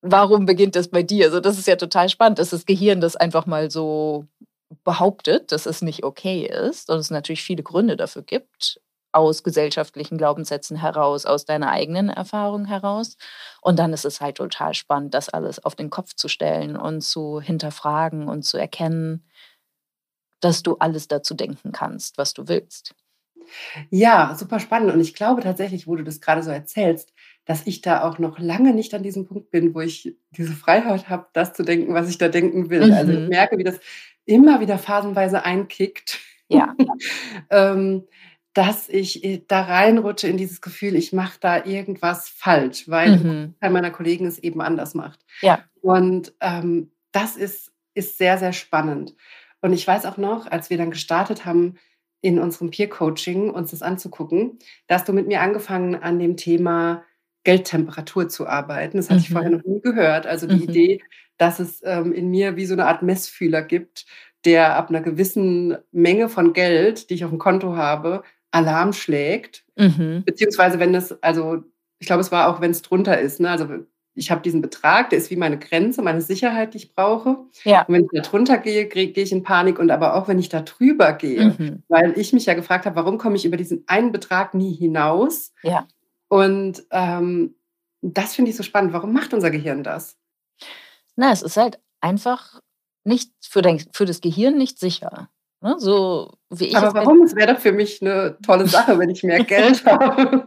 warum 0.00 0.44
beginnt 0.44 0.74
das 0.74 0.88
bei 0.88 1.04
dir? 1.04 1.26
Also 1.26 1.38
das 1.38 1.56
ist 1.56 1.68
ja 1.68 1.76
total 1.76 2.08
spannend, 2.08 2.40
dass 2.40 2.50
das 2.50 2.66
Gehirn 2.66 3.00
das 3.00 3.14
einfach 3.14 3.46
mal 3.46 3.70
so 3.70 4.26
behauptet, 4.82 5.52
dass 5.52 5.66
es 5.66 5.82
nicht 5.82 6.02
okay 6.02 6.46
ist 6.46 6.90
und 6.90 6.98
es 6.98 7.10
natürlich 7.10 7.44
viele 7.44 7.62
Gründe 7.62 7.96
dafür 7.96 8.22
gibt, 8.22 8.80
gesellschaftlichen 9.42 10.18
Glaubenssätzen 10.18 10.76
heraus, 10.76 11.26
aus 11.26 11.44
deiner 11.44 11.70
eigenen 11.70 12.08
Erfahrung 12.08 12.64
heraus. 12.64 13.16
Und 13.60 13.78
dann 13.78 13.92
ist 13.92 14.04
es 14.04 14.20
halt 14.20 14.36
total 14.36 14.74
spannend, 14.74 15.14
das 15.14 15.28
alles 15.28 15.64
auf 15.64 15.74
den 15.74 15.90
Kopf 15.90 16.14
zu 16.14 16.28
stellen 16.28 16.76
und 16.76 17.02
zu 17.02 17.40
hinterfragen 17.40 18.28
und 18.28 18.42
zu 18.42 18.56
erkennen, 18.56 19.24
dass 20.40 20.62
du 20.62 20.76
alles 20.78 21.08
dazu 21.08 21.34
denken 21.34 21.72
kannst, 21.72 22.18
was 22.18 22.34
du 22.34 22.48
willst. 22.48 22.94
Ja, 23.90 24.34
super 24.38 24.60
spannend. 24.60 24.92
Und 24.92 25.00
ich 25.00 25.14
glaube 25.14 25.42
tatsächlich, 25.42 25.86
wo 25.86 25.96
du 25.96 26.04
das 26.04 26.20
gerade 26.20 26.42
so 26.42 26.50
erzählst, 26.50 27.12
dass 27.44 27.66
ich 27.66 27.80
da 27.80 28.02
auch 28.02 28.18
noch 28.18 28.38
lange 28.38 28.72
nicht 28.72 28.94
an 28.94 29.02
diesem 29.02 29.26
Punkt 29.26 29.50
bin, 29.50 29.74
wo 29.74 29.80
ich 29.80 30.16
diese 30.30 30.52
Freiheit 30.52 31.08
habe, 31.08 31.26
das 31.32 31.52
zu 31.52 31.62
denken, 31.62 31.94
was 31.94 32.08
ich 32.08 32.18
da 32.18 32.28
denken 32.28 32.70
will. 32.70 32.86
Mhm. 32.86 32.92
Also 32.92 33.12
ich 33.12 33.18
mhm. 33.20 33.28
merke, 33.28 33.58
wie 33.58 33.64
das 33.64 33.80
immer 34.24 34.60
wieder 34.60 34.78
phasenweise 34.78 35.44
einkickt. 35.44 36.20
Ja. 36.48 36.74
ähm, 37.50 38.04
dass 38.54 38.88
ich 38.88 39.24
äh, 39.24 39.42
da 39.46 39.62
reinrutsche 39.62 40.28
in 40.28 40.36
dieses 40.36 40.60
Gefühl, 40.60 40.94
ich 40.96 41.12
mache 41.12 41.38
da 41.40 41.64
irgendwas 41.64 42.28
falsch, 42.28 42.88
weil 42.88 43.16
mhm. 43.16 43.54
Teil 43.60 43.70
meiner 43.70 43.90
Kollegen 43.90 44.26
es 44.26 44.38
eben 44.38 44.60
anders 44.60 44.94
macht. 44.94 45.20
Ja. 45.40 45.64
Und 45.80 46.34
ähm, 46.40 46.92
das 47.12 47.36
ist, 47.36 47.72
ist 47.94 48.18
sehr, 48.18 48.38
sehr 48.38 48.52
spannend. 48.52 49.14
Und 49.60 49.72
ich 49.72 49.86
weiß 49.86 50.06
auch 50.06 50.16
noch, 50.16 50.50
als 50.50 50.70
wir 50.70 50.76
dann 50.76 50.90
gestartet 50.90 51.44
haben, 51.44 51.76
in 52.20 52.38
unserem 52.38 52.70
Peer-Coaching 52.70 53.50
uns 53.50 53.72
das 53.72 53.82
anzugucken, 53.82 54.58
da 54.86 54.96
hast 54.96 55.08
du 55.08 55.12
mit 55.12 55.26
mir 55.26 55.40
angefangen 55.40 55.96
an 55.96 56.18
dem 56.18 56.36
Thema 56.36 57.04
Geldtemperatur 57.44 58.28
zu 58.28 58.46
arbeiten. 58.46 58.98
Das 58.98 59.06
hatte 59.06 59.18
mhm. 59.18 59.24
ich 59.24 59.30
vorher 59.30 59.50
noch 59.50 59.64
nie 59.64 59.80
gehört. 59.80 60.26
Also 60.26 60.46
die 60.46 60.56
mhm. 60.56 60.62
Idee, 60.62 61.00
dass 61.38 61.58
es 61.58 61.82
ähm, 61.84 62.12
in 62.12 62.30
mir 62.30 62.56
wie 62.56 62.66
so 62.66 62.74
eine 62.74 62.86
Art 62.86 63.02
Messfühler 63.02 63.62
gibt, 63.62 64.06
der 64.44 64.76
ab 64.76 64.90
einer 64.90 65.00
gewissen 65.00 65.76
Menge 65.90 66.28
von 66.28 66.52
Geld, 66.52 67.10
die 67.10 67.14
ich 67.14 67.24
auf 67.24 67.30
dem 67.30 67.38
Konto 67.38 67.76
habe, 67.76 68.22
Alarm 68.52 68.92
schlägt. 68.92 69.64
Mhm. 69.76 70.22
Beziehungsweise 70.24 70.78
wenn 70.78 70.94
es, 70.94 71.20
also 71.22 71.64
ich 71.98 72.06
glaube, 72.06 72.20
es 72.20 72.30
war 72.30 72.48
auch, 72.48 72.60
wenn 72.60 72.70
es 72.70 72.82
drunter 72.82 73.18
ist. 73.20 73.40
Ne? 73.40 73.50
Also 73.50 73.68
ich 74.14 74.30
habe 74.30 74.42
diesen 74.42 74.60
Betrag, 74.60 75.10
der 75.10 75.18
ist 75.18 75.30
wie 75.30 75.36
meine 75.36 75.58
Grenze, 75.58 76.02
meine 76.02 76.20
Sicherheit, 76.20 76.74
die 76.74 76.78
ich 76.78 76.94
brauche. 76.94 77.38
Ja. 77.64 77.82
Und 77.82 77.94
wenn 77.94 78.04
ich 78.04 78.10
da 78.12 78.20
drunter 78.20 78.58
gehe, 78.58 78.86
gehe 78.86 79.10
ich 79.14 79.32
in 79.32 79.42
Panik 79.42 79.78
und 79.78 79.90
aber 79.90 80.14
auch 80.14 80.28
wenn 80.28 80.38
ich 80.38 80.48
da 80.48 80.60
drüber 80.60 81.14
gehe, 81.14 81.54
mhm. 81.58 81.82
weil 81.88 82.18
ich 82.18 82.32
mich 82.32 82.46
ja 82.46 82.54
gefragt 82.54 82.86
habe, 82.86 82.96
warum 82.96 83.18
komme 83.18 83.36
ich 83.36 83.44
über 83.44 83.56
diesen 83.56 83.84
einen 83.86 84.12
Betrag 84.12 84.54
nie 84.54 84.74
hinaus? 84.74 85.52
Ja. 85.62 85.86
Und 86.28 86.84
ähm, 86.90 87.54
das 88.02 88.34
finde 88.34 88.50
ich 88.50 88.56
so 88.56 88.62
spannend. 88.62 88.92
Warum 88.92 89.12
macht 89.12 89.32
unser 89.32 89.50
Gehirn 89.50 89.82
das? 89.82 90.16
Na, 91.16 91.32
es 91.32 91.42
ist 91.42 91.56
halt 91.56 91.80
einfach 92.00 92.60
nicht 93.04 93.32
für, 93.40 93.62
dein, 93.62 93.82
für 93.92 94.04
das 94.04 94.20
Gehirn 94.20 94.58
nicht 94.58 94.78
sicher. 94.78 95.30
Ne? 95.62 95.76
So 95.78 96.32
wie 96.50 96.66
ich 96.66 96.76
Aber 96.76 96.92
warum? 96.92 97.22
Es 97.22 97.36
wäre 97.36 97.54
doch 97.54 97.60
für 97.60 97.72
mich 97.72 98.02
eine 98.02 98.36
tolle 98.44 98.66
Sache, 98.66 98.98
wenn 98.98 99.10
ich 99.10 99.22
mehr 99.22 99.44
Geld 99.44 99.84
habe. 99.86 100.44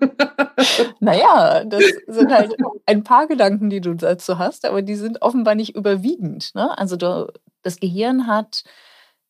naja, 0.99 1.63
das 1.63 1.83
sind 2.07 2.31
halt 2.31 2.53
ein 2.85 3.03
paar 3.03 3.27
Gedanken, 3.27 3.69
die 3.69 3.81
du 3.81 3.93
dazu 3.93 4.37
hast, 4.37 4.65
aber 4.65 4.81
die 4.81 4.95
sind 4.95 5.21
offenbar 5.21 5.55
nicht 5.55 5.75
überwiegend. 5.75 6.53
Ne? 6.53 6.77
Also 6.77 6.97
du, 6.97 7.31
das 7.61 7.79
Gehirn 7.79 8.27
hat 8.27 8.63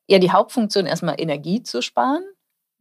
ja 0.08 0.18
die 0.18 0.32
Hauptfunktion, 0.32 0.88
erstmal 0.88 1.16
Energie 1.20 1.62
zu 1.62 1.82
sparen. 1.82 2.24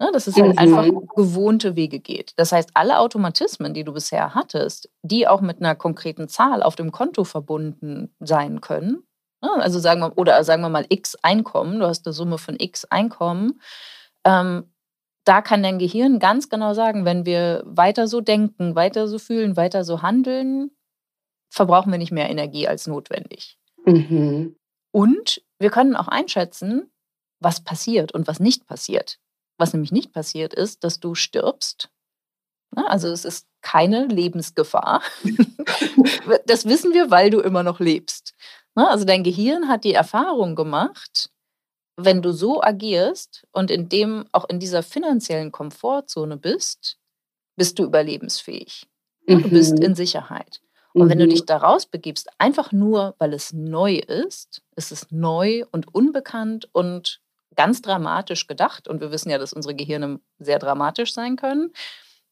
Ne, 0.00 0.10
dass 0.12 0.26
es 0.26 0.34
halt 0.34 0.54
mhm. 0.54 0.58
einfach 0.58 0.88
gewohnte 1.14 1.76
Wege 1.76 2.00
geht. 2.00 2.32
Das 2.34 2.50
heißt, 2.50 2.70
alle 2.74 2.98
Automatismen, 2.98 3.74
die 3.74 3.84
du 3.84 3.92
bisher 3.92 4.34
hattest, 4.34 4.90
die 5.02 5.28
auch 5.28 5.40
mit 5.40 5.60
einer 5.60 5.76
konkreten 5.76 6.26
Zahl 6.26 6.64
auf 6.64 6.74
dem 6.74 6.90
Konto 6.90 7.22
verbunden 7.22 8.12
sein 8.18 8.60
können, 8.60 9.04
ne, 9.13 9.13
also 9.58 9.78
sagen 9.78 10.00
wir, 10.00 10.16
oder 10.18 10.42
sagen 10.44 10.62
wir 10.62 10.68
mal 10.68 10.86
x 10.88 11.16
Einkommen, 11.22 11.80
du 11.80 11.86
hast 11.86 12.06
eine 12.06 12.12
Summe 12.12 12.38
von 12.38 12.56
x 12.58 12.84
Einkommen, 12.84 13.60
ähm, 14.24 14.70
da 15.24 15.40
kann 15.40 15.62
dein 15.62 15.78
Gehirn 15.78 16.18
ganz 16.18 16.48
genau 16.48 16.74
sagen, 16.74 17.04
wenn 17.04 17.24
wir 17.24 17.62
weiter 17.64 18.08
so 18.08 18.20
denken, 18.20 18.74
weiter 18.76 19.08
so 19.08 19.18
fühlen, 19.18 19.56
weiter 19.56 19.84
so 19.84 20.02
handeln, 20.02 20.70
verbrauchen 21.48 21.90
wir 21.90 21.98
nicht 21.98 22.12
mehr 22.12 22.28
Energie 22.28 22.68
als 22.68 22.86
notwendig. 22.86 23.58
Mhm. 23.86 24.56
Und 24.90 25.42
wir 25.58 25.70
können 25.70 25.96
auch 25.96 26.08
einschätzen, 26.08 26.92
was 27.40 27.64
passiert 27.64 28.12
und 28.12 28.26
was 28.26 28.40
nicht 28.40 28.66
passiert. 28.66 29.18
Was 29.56 29.72
nämlich 29.72 29.92
nicht 29.92 30.12
passiert 30.12 30.52
ist, 30.52 30.84
dass 30.84 31.00
du 31.00 31.14
stirbst. 31.14 31.90
Also 32.74 33.08
es 33.08 33.24
ist 33.24 33.46
keine 33.62 34.06
Lebensgefahr. 34.06 35.02
das 36.46 36.66
wissen 36.66 36.92
wir, 36.92 37.10
weil 37.10 37.30
du 37.30 37.40
immer 37.40 37.62
noch 37.62 37.80
lebst. 37.80 38.34
Also 38.74 39.04
dein 39.04 39.22
Gehirn 39.22 39.68
hat 39.68 39.84
die 39.84 39.94
Erfahrung 39.94 40.56
gemacht, 40.56 41.30
wenn 41.96 42.22
du 42.22 42.32
so 42.32 42.62
agierst 42.62 43.46
und 43.52 43.70
in 43.70 43.88
dem 43.88 44.24
auch 44.32 44.48
in 44.48 44.58
dieser 44.58 44.82
finanziellen 44.82 45.52
Komfortzone 45.52 46.36
bist, 46.36 46.98
bist 47.56 47.78
du 47.78 47.84
überlebensfähig. 47.84 48.86
Du 49.26 49.36
mhm. 49.36 49.50
bist 49.50 49.78
in 49.78 49.94
Sicherheit. 49.94 50.60
Und 50.92 51.06
mhm. 51.06 51.10
wenn 51.10 51.18
du 51.18 51.26
mhm. 51.26 51.30
dich 51.30 51.46
daraus 51.46 51.86
begibst, 51.86 52.28
einfach 52.38 52.72
nur, 52.72 53.14
weil 53.18 53.32
es 53.32 53.52
neu 53.52 53.96
ist, 53.96 54.62
ist 54.76 54.92
es 54.92 55.10
neu 55.10 55.64
und 55.70 55.94
unbekannt 55.94 56.68
und 56.72 57.20
ganz 57.54 57.82
dramatisch 57.82 58.46
gedacht, 58.46 58.88
und 58.88 59.00
wir 59.00 59.12
wissen 59.12 59.30
ja, 59.30 59.38
dass 59.38 59.52
unsere 59.52 59.74
Gehirne 59.74 60.20
sehr 60.38 60.58
dramatisch 60.58 61.12
sein 61.12 61.36
können, 61.36 61.72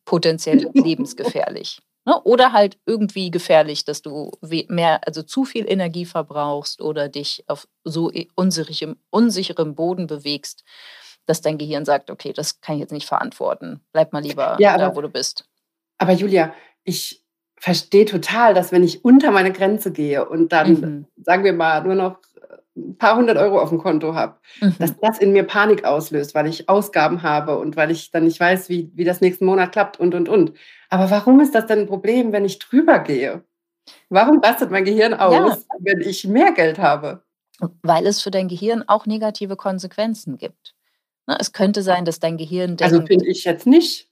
potenziell 0.04 0.70
lebensgefährlich. 0.74 1.80
Ne? 2.04 2.20
Oder 2.22 2.52
halt 2.52 2.78
irgendwie 2.84 3.30
gefährlich, 3.30 3.84
dass 3.84 4.02
du 4.02 4.32
mehr, 4.68 5.00
also 5.06 5.22
zu 5.22 5.44
viel 5.44 5.70
Energie 5.70 6.04
verbrauchst 6.04 6.80
oder 6.82 7.08
dich 7.08 7.44
auf 7.46 7.68
so 7.84 8.10
unsicherem, 8.34 8.96
unsicherem 9.10 9.74
Boden 9.74 10.06
bewegst, 10.06 10.64
dass 11.26 11.40
dein 11.40 11.58
Gehirn 11.58 11.84
sagt, 11.84 12.10
okay, 12.10 12.32
das 12.32 12.60
kann 12.60 12.76
ich 12.76 12.80
jetzt 12.80 12.92
nicht 12.92 13.06
verantworten. 13.06 13.80
Bleib 13.92 14.12
mal 14.12 14.22
lieber 14.22 14.56
ja, 14.58 14.74
aber, 14.74 14.78
da, 14.82 14.96
wo 14.96 15.00
du 15.00 15.08
bist. 15.08 15.48
Aber 15.98 16.12
Julia, 16.12 16.52
ich 16.82 17.24
verstehe 17.56 18.04
total, 18.04 18.54
dass 18.54 18.72
wenn 18.72 18.82
ich 18.82 19.04
unter 19.04 19.30
meine 19.30 19.52
Grenze 19.52 19.92
gehe 19.92 20.28
und 20.28 20.50
dann, 20.50 20.72
mhm. 20.72 21.06
sagen 21.16 21.44
wir 21.44 21.52
mal, 21.52 21.84
nur 21.84 21.94
noch 21.94 22.18
ein 22.76 22.96
paar 22.96 23.16
hundert 23.16 23.36
Euro 23.36 23.60
auf 23.60 23.68
dem 23.68 23.78
Konto 23.78 24.14
habe, 24.14 24.36
mhm. 24.60 24.76
dass 24.78 24.96
das 24.98 25.18
in 25.18 25.32
mir 25.32 25.44
Panik 25.44 25.84
auslöst, 25.84 26.34
weil 26.34 26.46
ich 26.46 26.68
Ausgaben 26.68 27.22
habe 27.22 27.58
und 27.58 27.76
weil 27.76 27.90
ich 27.90 28.10
dann 28.10 28.24
nicht 28.24 28.40
weiß, 28.40 28.68
wie, 28.68 28.90
wie 28.94 29.04
das 29.04 29.20
nächsten 29.20 29.44
Monat 29.44 29.72
klappt 29.72 30.00
und, 30.00 30.14
und, 30.14 30.28
und. 30.28 30.52
Aber 30.88 31.10
warum 31.10 31.40
ist 31.40 31.54
das 31.54 31.66
denn 31.66 31.80
ein 31.80 31.86
Problem, 31.86 32.32
wenn 32.32 32.44
ich 32.44 32.58
drüber 32.58 32.98
gehe? 32.98 33.44
Warum 34.08 34.38
rastet 34.40 34.70
mein 34.70 34.84
Gehirn 34.84 35.14
aus, 35.14 35.34
ja. 35.34 35.76
wenn 35.80 36.00
ich 36.00 36.26
mehr 36.26 36.52
Geld 36.52 36.78
habe? 36.78 37.22
Weil 37.82 38.06
es 38.06 38.22
für 38.22 38.30
dein 38.30 38.48
Gehirn 38.48 38.84
auch 38.86 39.06
negative 39.06 39.56
Konsequenzen 39.56 40.38
gibt. 40.38 40.74
Ne, 41.26 41.36
es 41.38 41.52
könnte 41.52 41.82
sein, 41.82 42.04
dass 42.04 42.18
dein 42.18 42.36
Gehirn 42.36 42.72
also 42.72 42.78
denkt. 42.78 42.94
Also 42.94 43.06
finde 43.06 43.26
ich 43.28 43.44
jetzt 43.44 43.66
nicht. 43.66 44.08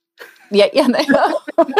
Ja, 0.51 0.67
ja, 0.73 0.89
naja. 0.89 1.35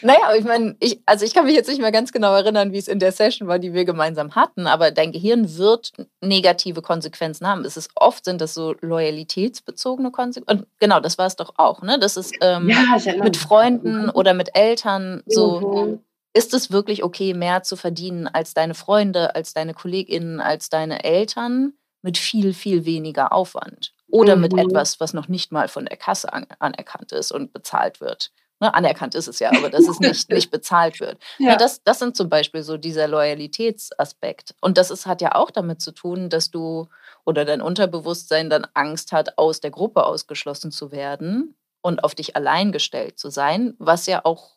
Naja, 0.00 0.34
ich 0.36 0.44
meine, 0.44 0.76
ich, 0.80 1.00
also 1.06 1.24
ich 1.24 1.34
kann 1.34 1.44
mich 1.44 1.54
jetzt 1.54 1.68
nicht 1.68 1.80
mehr 1.80 1.92
ganz 1.92 2.12
genau 2.12 2.34
erinnern, 2.34 2.72
wie 2.72 2.78
es 2.78 2.88
in 2.88 2.98
der 2.98 3.12
Session 3.12 3.48
war, 3.48 3.58
die 3.58 3.74
wir 3.74 3.84
gemeinsam 3.84 4.34
hatten, 4.34 4.66
aber 4.66 4.90
dein 4.90 5.12
Gehirn 5.12 5.56
wird 5.56 5.92
negative 6.20 6.82
Konsequenzen 6.82 7.46
haben. 7.46 7.64
Es 7.64 7.76
ist 7.76 7.90
oft 7.94 8.24
sind 8.24 8.40
das 8.40 8.54
so 8.54 8.74
loyalitätsbezogene 8.80 10.10
Konsequenzen. 10.10 10.62
Und 10.62 10.68
genau, 10.78 11.00
das 11.00 11.18
war 11.18 11.26
es 11.26 11.36
doch 11.36 11.54
auch, 11.56 11.82
ne? 11.82 11.98
Das 11.98 12.16
ist 12.16 12.34
ähm, 12.40 12.68
ja, 12.68 12.96
mit 13.22 13.36
Freunden 13.36 14.08
oder 14.10 14.34
mit 14.34 14.50
Eltern 14.54 15.22
so. 15.26 15.60
Mhm. 15.60 16.00
Ist 16.34 16.54
es 16.54 16.70
wirklich 16.70 17.04
okay, 17.04 17.34
mehr 17.34 17.62
zu 17.62 17.76
verdienen 17.76 18.26
als 18.26 18.54
deine 18.54 18.72
Freunde, 18.72 19.34
als 19.34 19.52
deine 19.52 19.74
KollegInnen, 19.74 20.40
als 20.40 20.70
deine 20.70 21.04
Eltern 21.04 21.74
mit 22.00 22.16
viel, 22.16 22.54
viel 22.54 22.86
weniger 22.86 23.34
Aufwand? 23.34 23.92
Oder 24.12 24.36
mhm. 24.36 24.42
mit 24.42 24.58
etwas, 24.58 25.00
was 25.00 25.14
noch 25.14 25.26
nicht 25.26 25.50
mal 25.50 25.68
von 25.68 25.86
der 25.86 25.96
Kasse 25.96 26.32
an, 26.32 26.46
anerkannt 26.58 27.12
ist 27.12 27.32
und 27.32 27.52
bezahlt 27.52 28.00
wird. 28.00 28.30
Ne, 28.60 28.72
anerkannt 28.72 29.16
ist 29.16 29.26
es 29.26 29.40
ja, 29.40 29.50
aber 29.50 29.70
dass 29.70 29.88
es 29.88 29.98
nicht, 29.98 30.30
nicht 30.30 30.52
bezahlt 30.52 31.00
wird. 31.00 31.18
Ja. 31.38 31.50
ja. 31.52 31.56
das, 31.56 31.82
das 31.82 31.98
sind 31.98 32.14
zum 32.14 32.28
Beispiel 32.28 32.62
so 32.62 32.76
dieser 32.76 33.08
Loyalitätsaspekt. 33.08 34.54
Und 34.60 34.78
das 34.78 34.92
ist, 34.92 35.06
hat 35.06 35.20
ja 35.20 35.34
auch 35.34 35.50
damit 35.50 35.80
zu 35.80 35.90
tun, 35.90 36.28
dass 36.28 36.52
du 36.52 36.88
oder 37.24 37.44
dein 37.44 37.60
Unterbewusstsein 37.60 38.50
dann 38.50 38.66
Angst 38.74 39.10
hat, 39.10 39.38
aus 39.38 39.60
der 39.60 39.72
Gruppe 39.72 40.04
ausgeschlossen 40.04 40.70
zu 40.70 40.92
werden 40.92 41.56
und 41.80 42.04
auf 42.04 42.14
dich 42.14 42.36
allein 42.36 42.70
gestellt 42.70 43.18
zu 43.18 43.30
sein, 43.30 43.74
was 43.78 44.06
ja 44.06 44.24
auch 44.24 44.50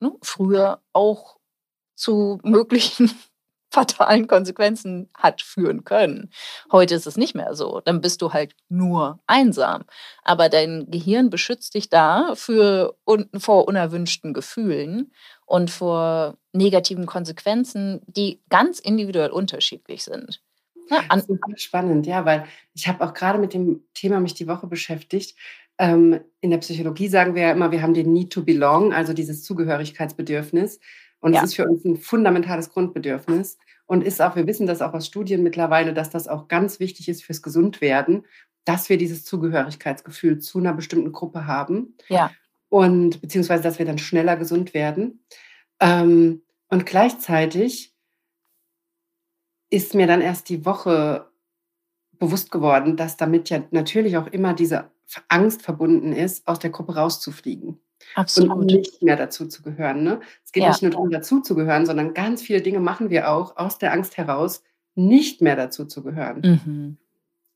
ne, 0.00 0.12
früher 0.20 0.82
auch 0.92 1.38
zu 1.94 2.40
möglichen 2.42 3.10
fatalen 3.70 4.26
Konsequenzen 4.26 5.08
hat 5.14 5.42
führen 5.42 5.84
können. 5.84 6.30
Heute 6.72 6.94
ist 6.94 7.06
es 7.06 7.16
nicht 7.16 7.34
mehr 7.34 7.54
so. 7.54 7.80
Dann 7.84 8.00
bist 8.00 8.22
du 8.22 8.32
halt 8.32 8.54
nur 8.68 9.20
einsam. 9.26 9.84
Aber 10.24 10.48
dein 10.48 10.90
Gehirn 10.90 11.30
beschützt 11.30 11.74
dich 11.74 11.90
da 11.90 12.34
für, 12.34 12.96
vor 13.36 13.68
unerwünschten 13.68 14.32
Gefühlen 14.32 15.12
und 15.44 15.70
vor 15.70 16.38
negativen 16.52 17.06
Konsequenzen, 17.06 18.00
die 18.06 18.40
ganz 18.48 18.78
individuell 18.78 19.30
unterschiedlich 19.30 20.04
sind. 20.04 20.40
Ja, 20.90 21.04
das 21.10 21.26
ist 21.28 21.62
spannend, 21.62 22.06
ja, 22.06 22.24
weil 22.24 22.46
ich 22.74 22.88
habe 22.88 23.04
auch 23.04 23.12
gerade 23.12 23.38
mit 23.38 23.52
dem 23.52 23.82
Thema 23.92 24.20
mich 24.20 24.34
die 24.34 24.48
Woche 24.48 24.66
beschäftigt. 24.66 25.36
Ähm, 25.78 26.20
in 26.40 26.50
der 26.50 26.58
Psychologie 26.58 27.08
sagen 27.08 27.34
wir 27.34 27.42
ja 27.42 27.52
immer, 27.52 27.70
wir 27.70 27.82
haben 27.82 27.94
den 27.94 28.12
Need 28.12 28.32
to 28.32 28.42
belong, 28.42 28.92
also 28.92 29.12
dieses 29.12 29.44
Zugehörigkeitsbedürfnis. 29.44 30.80
Und 31.20 31.32
ja. 31.32 31.40
es 31.40 31.50
ist 31.50 31.56
für 31.56 31.66
uns 31.68 31.84
ein 31.84 31.96
fundamentales 31.96 32.70
Grundbedürfnis 32.70 33.58
und 33.86 34.04
ist 34.04 34.20
auch, 34.22 34.36
wir 34.36 34.46
wissen 34.46 34.66
das 34.66 34.82
auch 34.82 34.92
aus 34.92 35.06
Studien 35.06 35.42
mittlerweile, 35.42 35.94
dass 35.94 36.10
das 36.10 36.28
auch 36.28 36.48
ganz 36.48 36.78
wichtig 36.78 37.08
ist 37.08 37.24
fürs 37.24 37.42
Gesundwerden, 37.42 38.24
dass 38.64 38.88
wir 38.88 38.98
dieses 38.98 39.24
Zugehörigkeitsgefühl 39.24 40.38
zu 40.38 40.58
einer 40.58 40.74
bestimmten 40.74 41.12
Gruppe 41.12 41.46
haben. 41.46 41.96
Ja. 42.08 42.30
Und 42.68 43.20
beziehungsweise, 43.20 43.62
dass 43.62 43.78
wir 43.78 43.86
dann 43.86 43.98
schneller 43.98 44.36
gesund 44.36 44.74
werden. 44.74 45.24
Ähm, 45.80 46.42
und 46.68 46.84
gleichzeitig 46.84 47.94
ist 49.70 49.94
mir 49.94 50.06
dann 50.06 50.20
erst 50.20 50.48
die 50.48 50.64
Woche 50.64 51.30
bewusst 52.18 52.50
geworden, 52.50 52.96
dass 52.96 53.16
damit 53.16 53.48
ja 53.48 53.62
natürlich 53.70 54.16
auch 54.16 54.26
immer 54.26 54.52
diese 54.52 54.90
Angst 55.28 55.62
verbunden 55.62 56.12
ist, 56.12 56.46
aus 56.46 56.58
der 56.58 56.70
Gruppe 56.70 56.96
rauszufliegen. 56.96 57.80
Absolut. 58.14 58.56
Und 58.56 58.66
nicht 58.66 59.02
mehr 59.02 59.16
dazu 59.16 59.46
zu 59.46 59.62
gehören. 59.62 60.02
Ne? 60.02 60.20
Es 60.44 60.52
geht 60.52 60.62
ja. 60.62 60.70
nicht 60.70 60.82
nur 60.82 60.90
darum, 60.90 61.10
dazu 61.10 61.40
zu 61.40 61.54
gehören, 61.54 61.86
sondern 61.86 62.14
ganz 62.14 62.42
viele 62.42 62.60
Dinge 62.60 62.80
machen 62.80 63.10
wir 63.10 63.30
auch 63.30 63.56
aus 63.56 63.78
der 63.78 63.92
Angst 63.92 64.16
heraus, 64.16 64.62
nicht 64.94 65.42
mehr 65.42 65.56
dazu 65.56 65.84
zu 65.84 66.02
gehören. 66.02 66.40
Mhm. 66.42 66.96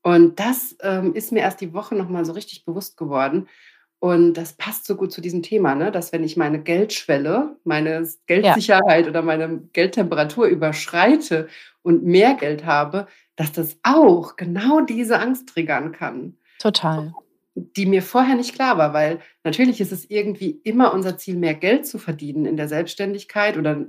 Und 0.01 0.39
das 0.39 0.75
ähm, 0.81 1.13
ist 1.13 1.31
mir 1.31 1.39
erst 1.39 1.61
die 1.61 1.73
Woche 1.73 1.95
nochmal 1.95 2.25
so 2.25 2.33
richtig 2.33 2.65
bewusst 2.65 2.97
geworden. 2.97 3.47
Und 3.99 4.33
das 4.33 4.53
passt 4.53 4.85
so 4.85 4.95
gut 4.95 5.13
zu 5.13 5.21
diesem 5.21 5.43
Thema, 5.43 5.75
ne? 5.75 5.89
dass 5.89 6.11
wenn 6.11 6.25
ich 6.25 6.35
meine 6.35 6.59
Geldschwelle, 6.61 7.55
meine 7.63 8.05
Geldsicherheit 8.25 9.05
ja. 9.05 9.09
oder 9.09 9.21
meine 9.21 9.61
Geldtemperatur 9.71 10.47
überschreite 10.47 11.47
und 11.83 12.03
mehr 12.03 12.33
Geld 12.33 12.65
habe, 12.65 13.07
dass 13.37 13.53
das 13.53 13.77
auch 13.83 14.35
genau 14.35 14.81
diese 14.81 15.19
Angst 15.19 15.49
triggern 15.49 15.93
kann. 15.93 16.37
Total 16.59 17.13
die 17.55 17.85
mir 17.85 18.01
vorher 18.01 18.35
nicht 18.35 18.55
klar 18.55 18.77
war, 18.77 18.93
weil 18.93 19.19
natürlich 19.43 19.79
ist 19.79 19.91
es 19.91 20.09
irgendwie 20.09 20.59
immer 20.63 20.93
unser 20.93 21.17
Ziel, 21.17 21.35
mehr 21.35 21.53
Geld 21.53 21.85
zu 21.85 21.99
verdienen 21.99 22.45
in 22.45 22.57
der 22.57 22.67
Selbstständigkeit 22.67 23.57
oder 23.57 23.85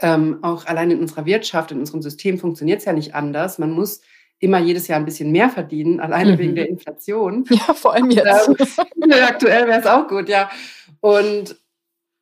ähm, 0.00 0.38
auch 0.42 0.66
allein 0.66 0.90
in 0.90 1.00
unserer 1.00 1.26
Wirtschaft, 1.26 1.70
in 1.70 1.80
unserem 1.80 2.02
System 2.02 2.38
funktioniert 2.38 2.78
es 2.80 2.84
ja 2.84 2.92
nicht 2.92 3.14
anders. 3.14 3.58
Man 3.58 3.72
muss 3.72 4.00
immer 4.38 4.58
jedes 4.58 4.88
Jahr 4.88 4.98
ein 4.98 5.04
bisschen 5.04 5.30
mehr 5.30 5.50
verdienen, 5.50 6.00
alleine 6.00 6.32
mhm. 6.32 6.38
wegen 6.38 6.54
der 6.54 6.68
Inflation. 6.68 7.44
Ja, 7.50 7.74
vor 7.74 7.94
allem 7.94 8.10
jetzt. 8.10 8.48
Ähm, 8.48 9.12
aktuell 9.22 9.66
wäre 9.66 9.80
es 9.80 9.86
auch 9.86 10.08
gut, 10.08 10.28
ja. 10.28 10.50
Und 11.00 11.56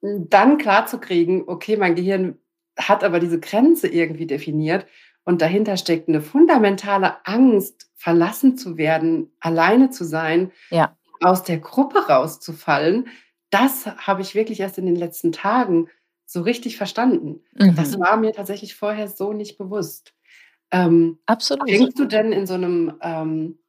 dann 0.03 0.59
klar 0.59 0.87
zu 0.87 0.99
kriegen, 0.99 1.45
okay, 1.47 1.77
mein 1.77 1.95
Gehirn 1.95 2.39
hat 2.79 3.05
aber 3.05 3.21
diese 3.21 3.39
Grenze 3.39 3.89
irgendwie 3.89 4.27
definiert 4.27 4.87
und 5.31 5.43
dahinter 5.43 5.77
steckt 5.77 6.09
eine 6.09 6.23
fundamentale 6.23 7.25
Angst, 7.25 7.89
verlassen 7.95 8.59
zu 8.59 8.77
werden, 8.77 9.31
alleine 9.39 9.91
zu 9.91 10.03
sein, 10.03 10.51
ja. 10.71 10.97
aus 11.21 11.45
der 11.45 11.59
Gruppe 11.59 12.09
rauszufallen. 12.09 13.07
Das 13.49 13.87
habe 13.87 14.23
ich 14.23 14.35
wirklich 14.35 14.59
erst 14.59 14.79
in 14.79 14.87
den 14.87 14.97
letzten 14.97 15.31
Tagen 15.31 15.89
so 16.27 16.43
richtig 16.43 16.77
verstanden. 16.77 17.45
Mhm. 17.55 17.77
Das 17.77 18.01
war 18.01 18.17
mir 18.17 18.33
tatsächlich 18.33 18.75
vorher 18.75 19.07
so 19.07 19.33
nicht 19.33 19.57
bewusst. 19.57 20.15
Ähm, 20.73 21.21
Absolut. 21.27 21.69
Denkst 21.69 21.95
du 21.95 22.07
denn 22.07 22.33
in 22.33 22.49
so 22.49 22.55
einem, 22.55 22.95
ähm, 23.01 23.61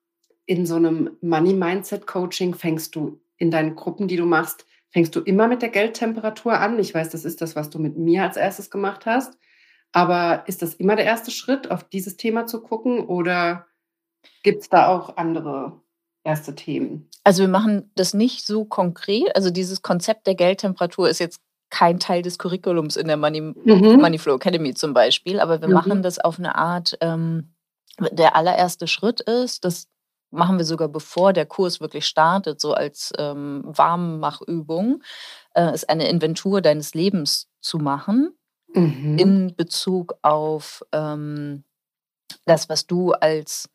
in 0.47 0.65
so 0.65 0.77
einem 0.77 1.11
Money-Mindset-Coaching, 1.21 2.55
fängst 2.55 2.95
du 2.95 3.21
in 3.37 3.51
deinen 3.51 3.75
Gruppen, 3.75 4.07
die 4.07 4.17
du 4.17 4.25
machst, 4.25 4.65
fängst 4.89 5.15
du 5.15 5.19
immer 5.19 5.47
mit 5.47 5.61
der 5.61 5.69
Geldtemperatur 5.69 6.57
an? 6.57 6.79
Ich 6.79 6.95
weiß, 6.95 7.09
das 7.09 7.23
ist 7.23 7.39
das, 7.39 7.55
was 7.55 7.69
du 7.69 7.77
mit 7.77 7.97
mir 7.97 8.23
als 8.23 8.35
erstes 8.35 8.71
gemacht 8.71 9.05
hast. 9.05 9.37
Aber 9.91 10.43
ist 10.47 10.61
das 10.61 10.73
immer 10.75 10.95
der 10.95 11.05
erste 11.05 11.31
Schritt, 11.31 11.69
auf 11.69 11.83
dieses 11.83 12.17
Thema 12.17 12.45
zu 12.45 12.61
gucken 12.61 13.05
oder 13.05 13.67
gibt 14.43 14.61
es 14.61 14.69
da 14.69 14.87
auch 14.87 15.17
andere 15.17 15.81
erste 16.23 16.55
Themen? 16.55 17.09
Also 17.23 17.43
wir 17.43 17.49
machen 17.49 17.91
das 17.95 18.13
nicht 18.13 18.45
so 18.45 18.65
konkret. 18.65 19.35
Also 19.35 19.49
dieses 19.49 19.81
Konzept 19.81 20.27
der 20.27 20.35
Geldtemperatur 20.35 21.09
ist 21.09 21.19
jetzt 21.19 21.41
kein 21.69 21.99
Teil 21.99 22.21
des 22.21 22.37
Curriculums 22.37 22.95
in 22.95 23.07
der 23.07 23.17
Money, 23.17 23.41
mhm. 23.41 24.01
Moneyflow 24.01 24.35
Academy 24.35 24.73
zum 24.73 24.93
Beispiel, 24.93 25.39
aber 25.39 25.61
wir 25.61 25.67
mhm. 25.67 25.73
machen 25.73 26.03
das 26.03 26.19
auf 26.19 26.37
eine 26.37 26.55
Art, 26.55 26.97
ähm, 27.01 27.53
der 28.11 28.35
allererste 28.35 28.87
Schritt 28.87 29.21
ist, 29.21 29.63
das 29.63 29.87
machen 30.31 30.57
wir 30.57 30.65
sogar 30.65 30.87
bevor 30.87 31.33
der 31.33 31.45
Kurs 31.45 31.79
wirklich 31.79 32.05
startet, 32.05 32.59
so 32.59 32.73
als 32.73 33.13
ähm, 33.17 33.61
Warmmachübung, 33.65 35.01
äh, 35.53 35.73
ist 35.73 35.89
eine 35.89 36.09
Inventur 36.09 36.61
deines 36.61 36.93
Lebens 36.93 37.49
zu 37.61 37.77
machen 37.77 38.33
mhm. 38.73 39.17
in 39.17 39.55
Bezug 39.55 40.15
auf 40.21 40.83
ähm, 40.91 41.63
das, 42.45 42.69
was 42.69 42.87
du 42.87 43.11
als 43.13 43.69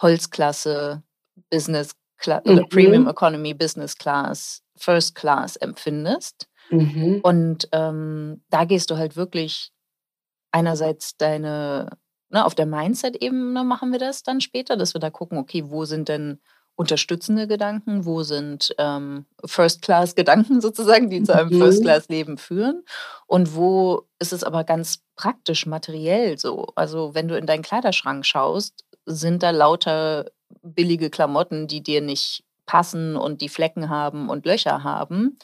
Holzklasse, 0.00 1.02
Business 1.50 1.92
Class 2.18 2.42
mhm. 2.44 2.52
oder 2.52 2.66
Premium 2.68 3.08
Economy, 3.08 3.54
Business 3.54 3.96
Class, 3.96 4.62
First 4.76 5.14
Class 5.14 5.56
empfindest. 5.56 6.48
Mhm. 6.70 7.20
Und 7.22 7.68
ähm, 7.72 8.42
da 8.50 8.64
gehst 8.64 8.90
du 8.90 8.96
halt 8.96 9.16
wirklich 9.16 9.72
einerseits 10.50 11.16
deine, 11.16 11.90
ne, 12.30 12.44
auf 12.44 12.54
der 12.54 12.66
Mindset-Ebene 12.66 13.64
machen 13.64 13.92
wir 13.92 13.98
das 13.98 14.22
dann 14.22 14.40
später, 14.40 14.76
dass 14.76 14.94
wir 14.94 15.00
da 15.00 15.10
gucken, 15.10 15.38
okay, 15.38 15.64
wo 15.66 15.84
sind 15.84 16.08
denn 16.08 16.40
unterstützende 16.76 17.48
Gedanken, 17.48 18.04
wo 18.04 18.22
sind 18.22 18.74
ähm, 18.78 19.24
First-Class-Gedanken 19.44 20.60
sozusagen, 20.60 21.10
die 21.10 21.22
zu 21.22 21.34
einem 21.34 21.50
mhm. 21.50 21.58
First-Class-Leben 21.58 22.38
führen 22.38 22.84
und 23.26 23.54
wo 23.56 24.06
ist 24.18 24.32
es 24.32 24.44
aber 24.44 24.62
ganz 24.64 25.02
praktisch, 25.16 25.66
materiell 25.66 26.38
so. 26.38 26.68
Also 26.76 27.14
wenn 27.14 27.28
du 27.28 27.36
in 27.36 27.46
deinen 27.46 27.62
Kleiderschrank 27.62 28.24
schaust, 28.24 28.84
sind 29.06 29.42
da 29.42 29.50
lauter 29.50 30.26
billige 30.62 31.10
Klamotten, 31.10 31.66
die 31.66 31.82
dir 31.82 32.02
nicht 32.02 32.44
passen 32.66 33.16
und 33.16 33.40
die 33.40 33.48
Flecken 33.48 33.88
haben 33.88 34.28
und 34.28 34.44
Löcher 34.44 34.84
haben. 34.84 35.38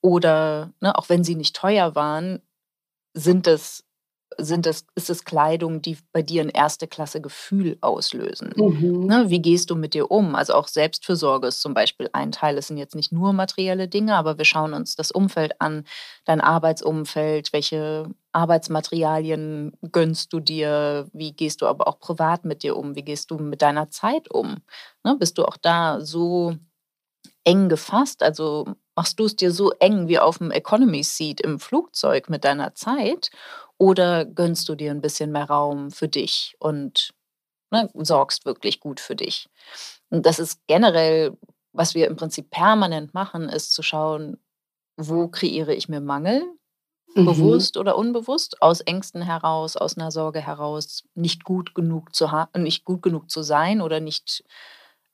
Oder 0.00 0.72
ne, 0.80 0.96
auch 0.96 1.08
wenn 1.08 1.24
sie 1.24 1.34
nicht 1.34 1.56
teuer 1.56 1.94
waren, 1.94 2.42
sind 3.14 3.46
es 3.46 3.85
sind 4.38 4.66
das, 4.66 4.84
ist 4.94 5.10
es 5.10 5.24
Kleidung, 5.24 5.82
die 5.82 5.98
bei 6.12 6.22
dir 6.22 6.42
ein 6.42 6.48
erste 6.48 6.86
Klasse 6.86 7.20
Gefühl 7.20 7.78
auslösen? 7.80 8.52
Mhm. 8.56 9.06
Ne, 9.06 9.24
wie 9.28 9.40
gehst 9.40 9.70
du 9.70 9.76
mit 9.76 9.94
dir 9.94 10.10
um? 10.10 10.34
Also 10.34 10.54
auch 10.54 10.68
Selbstfürsorge 10.68 11.48
ist 11.48 11.60
zum 11.60 11.74
Beispiel 11.74 12.08
ein 12.12 12.32
Teil. 12.32 12.58
Es 12.58 12.68
sind 12.68 12.76
jetzt 12.76 12.94
nicht 12.94 13.12
nur 13.12 13.32
materielle 13.32 13.88
Dinge, 13.88 14.14
aber 14.16 14.38
wir 14.38 14.44
schauen 14.44 14.74
uns 14.74 14.96
das 14.96 15.10
Umfeld 15.10 15.60
an, 15.60 15.84
dein 16.24 16.40
Arbeitsumfeld, 16.40 17.52
welche 17.52 18.08
Arbeitsmaterialien 18.32 19.72
gönnst 19.92 20.32
du 20.32 20.40
dir, 20.40 21.08
wie 21.12 21.32
gehst 21.32 21.62
du 21.62 21.66
aber 21.66 21.88
auch 21.88 21.98
privat 21.98 22.44
mit 22.44 22.62
dir 22.62 22.76
um, 22.76 22.94
wie 22.94 23.04
gehst 23.04 23.30
du 23.30 23.38
mit 23.38 23.62
deiner 23.62 23.90
Zeit 23.90 24.30
um? 24.30 24.56
Ne, 25.04 25.16
bist 25.18 25.38
du 25.38 25.44
auch 25.44 25.56
da 25.56 26.00
so 26.00 26.56
eng 27.44 27.68
gefasst? 27.68 28.22
Also 28.22 28.66
machst 28.94 29.18
du 29.18 29.24
es 29.24 29.36
dir 29.36 29.52
so 29.52 29.70
eng 29.72 30.08
wie 30.08 30.18
auf 30.18 30.38
dem 30.38 30.50
Economy 30.50 31.02
Seat 31.02 31.40
im 31.40 31.60
Flugzeug 31.60 32.28
mit 32.28 32.44
deiner 32.44 32.74
Zeit? 32.74 33.30
Oder 33.78 34.24
gönnst 34.24 34.68
du 34.68 34.74
dir 34.74 34.90
ein 34.90 35.00
bisschen 35.00 35.32
mehr 35.32 35.48
Raum 35.48 35.90
für 35.90 36.08
dich 36.08 36.56
und 36.58 37.12
ne, 37.70 37.90
sorgst 37.94 38.46
wirklich 38.46 38.80
gut 38.80 39.00
für 39.00 39.16
dich? 39.16 39.48
Und 40.10 40.24
das 40.24 40.38
ist 40.38 40.60
generell, 40.66 41.36
was 41.72 41.94
wir 41.94 42.06
im 42.06 42.16
Prinzip 42.16 42.50
permanent 42.50 43.12
machen, 43.12 43.48
ist 43.48 43.72
zu 43.72 43.82
schauen, 43.82 44.38
wo 44.96 45.28
kreiere 45.28 45.74
ich 45.74 45.88
mir 45.88 46.00
Mangel, 46.00 46.42
mhm. 47.14 47.26
bewusst 47.26 47.76
oder 47.76 47.96
unbewusst, 47.96 48.62
aus 48.62 48.80
Ängsten 48.80 49.22
heraus, 49.22 49.76
aus 49.76 49.96
einer 49.96 50.10
Sorge 50.10 50.40
heraus, 50.40 51.04
nicht 51.14 51.44
gut 51.44 51.74
genug 51.74 52.14
zu 52.14 52.30
nicht 52.56 52.84
gut 52.84 53.02
genug 53.02 53.30
zu 53.30 53.42
sein 53.42 53.80
oder 53.80 54.00
nicht, 54.00 54.44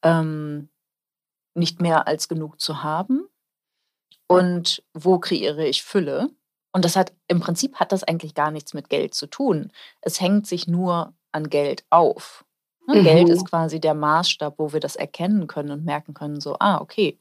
ähm, 0.03 0.69
nicht 1.55 1.81
mehr 1.81 2.07
als 2.07 2.29
genug 2.29 2.61
zu 2.61 2.83
haben. 2.83 3.27
Und 4.27 4.83
wo 4.95 5.19
kreiere 5.19 5.67
ich 5.67 5.83
Fülle? 5.83 6.31
Und 6.73 6.85
das 6.85 6.97
hat 6.97 7.13
im 7.29 7.41
Prinzip 7.41 7.77
hat 7.77 7.93
das 7.93 8.03
eigentlich 8.03 8.35
gar 8.35 8.51
nichts 8.51 8.75
mit 8.75 8.89
Geld 8.89 9.15
zu 9.15 9.27
tun. 9.27 9.71
Es 10.01 10.21
hängt 10.21 10.47
sich 10.47 10.67
nur 10.67 11.15
an 11.31 11.51
Geld 11.51 11.85
auf. 11.91 12.45
Ne? 12.87 13.01
Mhm. 13.01 13.05
Geld 13.05 13.29
ist 13.29 13.49
quasi 13.49 13.81
der 13.81 13.95
Maßstab, 13.95 14.59
wo 14.59 14.73
wir 14.73 14.81
das 14.81 14.97
erkennen 14.97 15.47
können 15.47 15.71
und 15.71 15.85
merken 15.85 16.15
können, 16.15 16.41
so, 16.41 16.57
ah, 16.59 16.81
okay, 16.81 17.19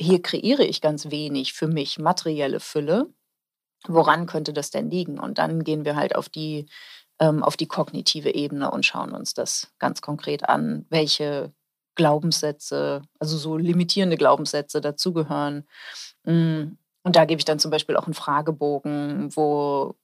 hier 0.00 0.22
kreiere 0.22 0.64
ich 0.64 0.80
ganz 0.80 1.10
wenig 1.10 1.52
für 1.52 1.68
mich 1.68 1.98
materielle 1.98 2.60
Fülle. 2.60 3.12
Woran 3.86 4.26
könnte 4.26 4.52
das 4.52 4.70
denn 4.70 4.90
liegen? 4.90 5.18
Und 5.18 5.38
dann 5.38 5.62
gehen 5.62 5.84
wir 5.84 5.94
halt 5.94 6.16
auf 6.16 6.28
die, 6.28 6.66
ähm, 7.20 7.42
auf 7.42 7.56
die 7.56 7.68
kognitive 7.68 8.34
Ebene 8.34 8.70
und 8.70 8.84
schauen 8.84 9.12
uns 9.12 9.34
das 9.34 9.72
ganz 9.78 10.00
konkret 10.00 10.48
an, 10.48 10.86
welche 10.88 11.52
Glaubenssätze, 11.94 13.02
also 13.20 13.36
so 13.36 13.56
limitierende 13.56 14.16
Glaubenssätze 14.16 14.80
dazugehören. 14.80 15.64
Mm, 16.24 16.76
und 17.04 17.16
da 17.16 17.26
gebe 17.26 17.38
ich 17.38 17.44
dann 17.44 17.58
zum 17.58 17.70
Beispiel 17.70 17.96
auch 17.96 18.06
einen 18.06 18.14
Fragebogen, 18.14 19.34
wo 19.36 19.94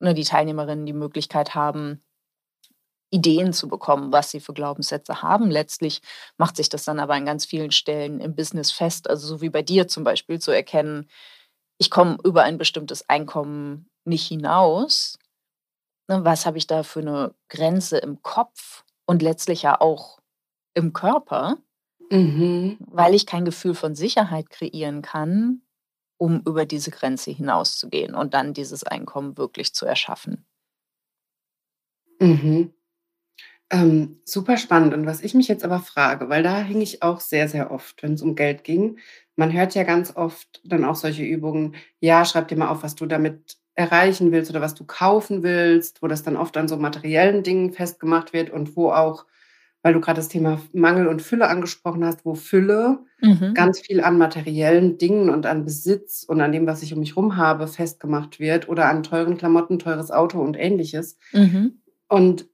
ne, 0.00 0.14
die 0.14 0.24
Teilnehmerinnen 0.24 0.86
die 0.86 0.94
Möglichkeit 0.94 1.54
haben, 1.54 2.02
Ideen 3.10 3.52
zu 3.52 3.68
bekommen, 3.68 4.12
was 4.12 4.30
sie 4.30 4.40
für 4.40 4.54
Glaubenssätze 4.54 5.22
haben. 5.22 5.50
Letztlich 5.50 6.00
macht 6.38 6.56
sich 6.56 6.68
das 6.68 6.84
dann 6.84 6.98
aber 6.98 7.14
an 7.14 7.26
ganz 7.26 7.44
vielen 7.44 7.72
Stellen 7.72 8.20
im 8.20 8.34
Business 8.34 8.72
fest, 8.72 9.10
also 9.10 9.26
so 9.26 9.40
wie 9.40 9.50
bei 9.50 9.62
dir 9.62 9.86
zum 9.86 10.02
Beispiel 10.02 10.38
zu 10.38 10.50
erkennen, 10.50 11.08
ich 11.78 11.90
komme 11.90 12.18
über 12.24 12.42
ein 12.42 12.58
bestimmtes 12.58 13.08
Einkommen 13.08 13.88
nicht 14.04 14.26
hinaus. 14.26 15.18
Ne, 16.08 16.24
was 16.24 16.46
habe 16.46 16.58
ich 16.58 16.66
da 16.66 16.82
für 16.82 17.00
eine 17.00 17.34
Grenze 17.48 17.98
im 17.98 18.22
Kopf 18.22 18.84
und 19.06 19.22
letztlich 19.22 19.62
ja 19.62 19.80
auch 19.80 20.20
im 20.74 20.92
Körper, 20.92 21.56
mhm. 22.10 22.78
weil 22.80 23.14
ich 23.14 23.26
kein 23.26 23.44
Gefühl 23.44 23.74
von 23.74 23.94
Sicherheit 23.94 24.50
kreieren 24.50 25.02
kann, 25.02 25.62
um 26.20 26.42
über 26.46 26.66
diese 26.66 26.90
Grenze 26.90 27.30
hinauszugehen 27.30 28.14
und 28.14 28.34
dann 28.34 28.52
dieses 28.52 28.84
Einkommen 28.84 29.38
wirklich 29.38 29.72
zu 29.72 29.86
erschaffen. 29.86 30.44
Mhm. 32.20 32.74
Ähm, 33.70 34.20
super 34.26 34.58
spannend. 34.58 34.92
Und 34.92 35.06
was 35.06 35.22
ich 35.22 35.32
mich 35.32 35.48
jetzt 35.48 35.64
aber 35.64 35.80
frage, 35.80 36.28
weil 36.28 36.42
da 36.42 36.60
hing 36.60 36.82
ich 36.82 37.02
auch 37.02 37.20
sehr, 37.20 37.48
sehr 37.48 37.70
oft, 37.70 38.02
wenn 38.02 38.14
es 38.14 38.22
um 38.22 38.34
Geld 38.34 38.64
ging. 38.64 38.98
Man 39.36 39.52
hört 39.52 39.74
ja 39.74 39.84
ganz 39.84 40.14
oft 40.14 40.60
dann 40.64 40.84
auch 40.84 40.96
solche 40.96 41.24
Übungen, 41.24 41.74
ja, 42.00 42.24
schreib 42.26 42.48
dir 42.48 42.58
mal 42.58 42.68
auf, 42.68 42.82
was 42.82 42.96
du 42.96 43.06
damit 43.06 43.56
erreichen 43.74 44.30
willst 44.30 44.50
oder 44.50 44.60
was 44.60 44.74
du 44.74 44.84
kaufen 44.84 45.42
willst, 45.42 46.02
wo 46.02 46.08
das 46.08 46.22
dann 46.22 46.36
oft 46.36 46.56
an 46.58 46.68
so 46.68 46.76
materiellen 46.76 47.42
Dingen 47.42 47.72
festgemacht 47.72 48.34
wird 48.34 48.50
und 48.50 48.76
wo 48.76 48.92
auch 48.92 49.24
weil 49.82 49.94
du 49.94 50.00
gerade 50.00 50.18
das 50.18 50.28
Thema 50.28 50.60
Mangel 50.72 51.06
und 51.06 51.22
Fülle 51.22 51.48
angesprochen 51.48 52.04
hast, 52.04 52.24
wo 52.24 52.34
Fülle 52.34 53.00
mhm. 53.20 53.54
ganz 53.54 53.80
viel 53.80 54.02
an 54.02 54.18
materiellen 54.18 54.98
Dingen 54.98 55.30
und 55.30 55.46
an 55.46 55.64
Besitz 55.64 56.22
und 56.22 56.40
an 56.40 56.52
dem, 56.52 56.66
was 56.66 56.82
ich 56.82 56.92
um 56.92 57.00
mich 57.00 57.16
herum 57.16 57.36
habe, 57.36 57.66
festgemacht 57.66 58.40
wird 58.40 58.68
oder 58.68 58.88
an 58.88 59.02
teuren 59.02 59.38
Klamotten, 59.38 59.78
teures 59.78 60.10
Auto 60.10 60.40
und 60.40 60.58
ähnliches. 60.58 61.16
Mhm. 61.32 61.80
Und 62.08 62.46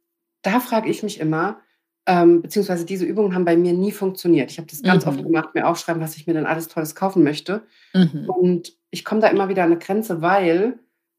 da 0.43 0.61
frage 0.61 0.89
ich 0.89 1.03
mich 1.03 1.19
immer, 1.19 1.59
ähm, 2.07 2.43
beziehungsweise 2.43 2.85
diese 2.85 3.05
Übungen 3.05 3.35
haben 3.35 3.45
bei 3.45 3.57
mir 3.57 3.73
nie 3.73 3.91
funktioniert. 3.91 4.53
Ich 4.53 4.59
habe 4.59 4.69
das 4.69 4.83
ganz 4.83 5.05
mhm. 5.05 5.11
oft 5.11 5.23
gemacht, 5.25 5.55
mir 5.55 5.67
aufschreiben, 5.67 6.01
was 6.01 6.17
ich 6.17 6.29
mir 6.29 6.35
denn 6.35 6.47
alles 6.47 6.69
Tolles 6.69 6.95
kaufen 6.95 7.25
möchte. 7.25 7.63
Mhm. 7.93 8.29
Und 8.29 8.73
ich 8.91 9.05
komme 9.05 9.21
da 9.21 9.27
immer 9.27 9.49
wieder 9.49 9.65
an 9.65 9.73
eine 9.73 9.81
Grenze, 9.81 10.23
weil 10.23 10.79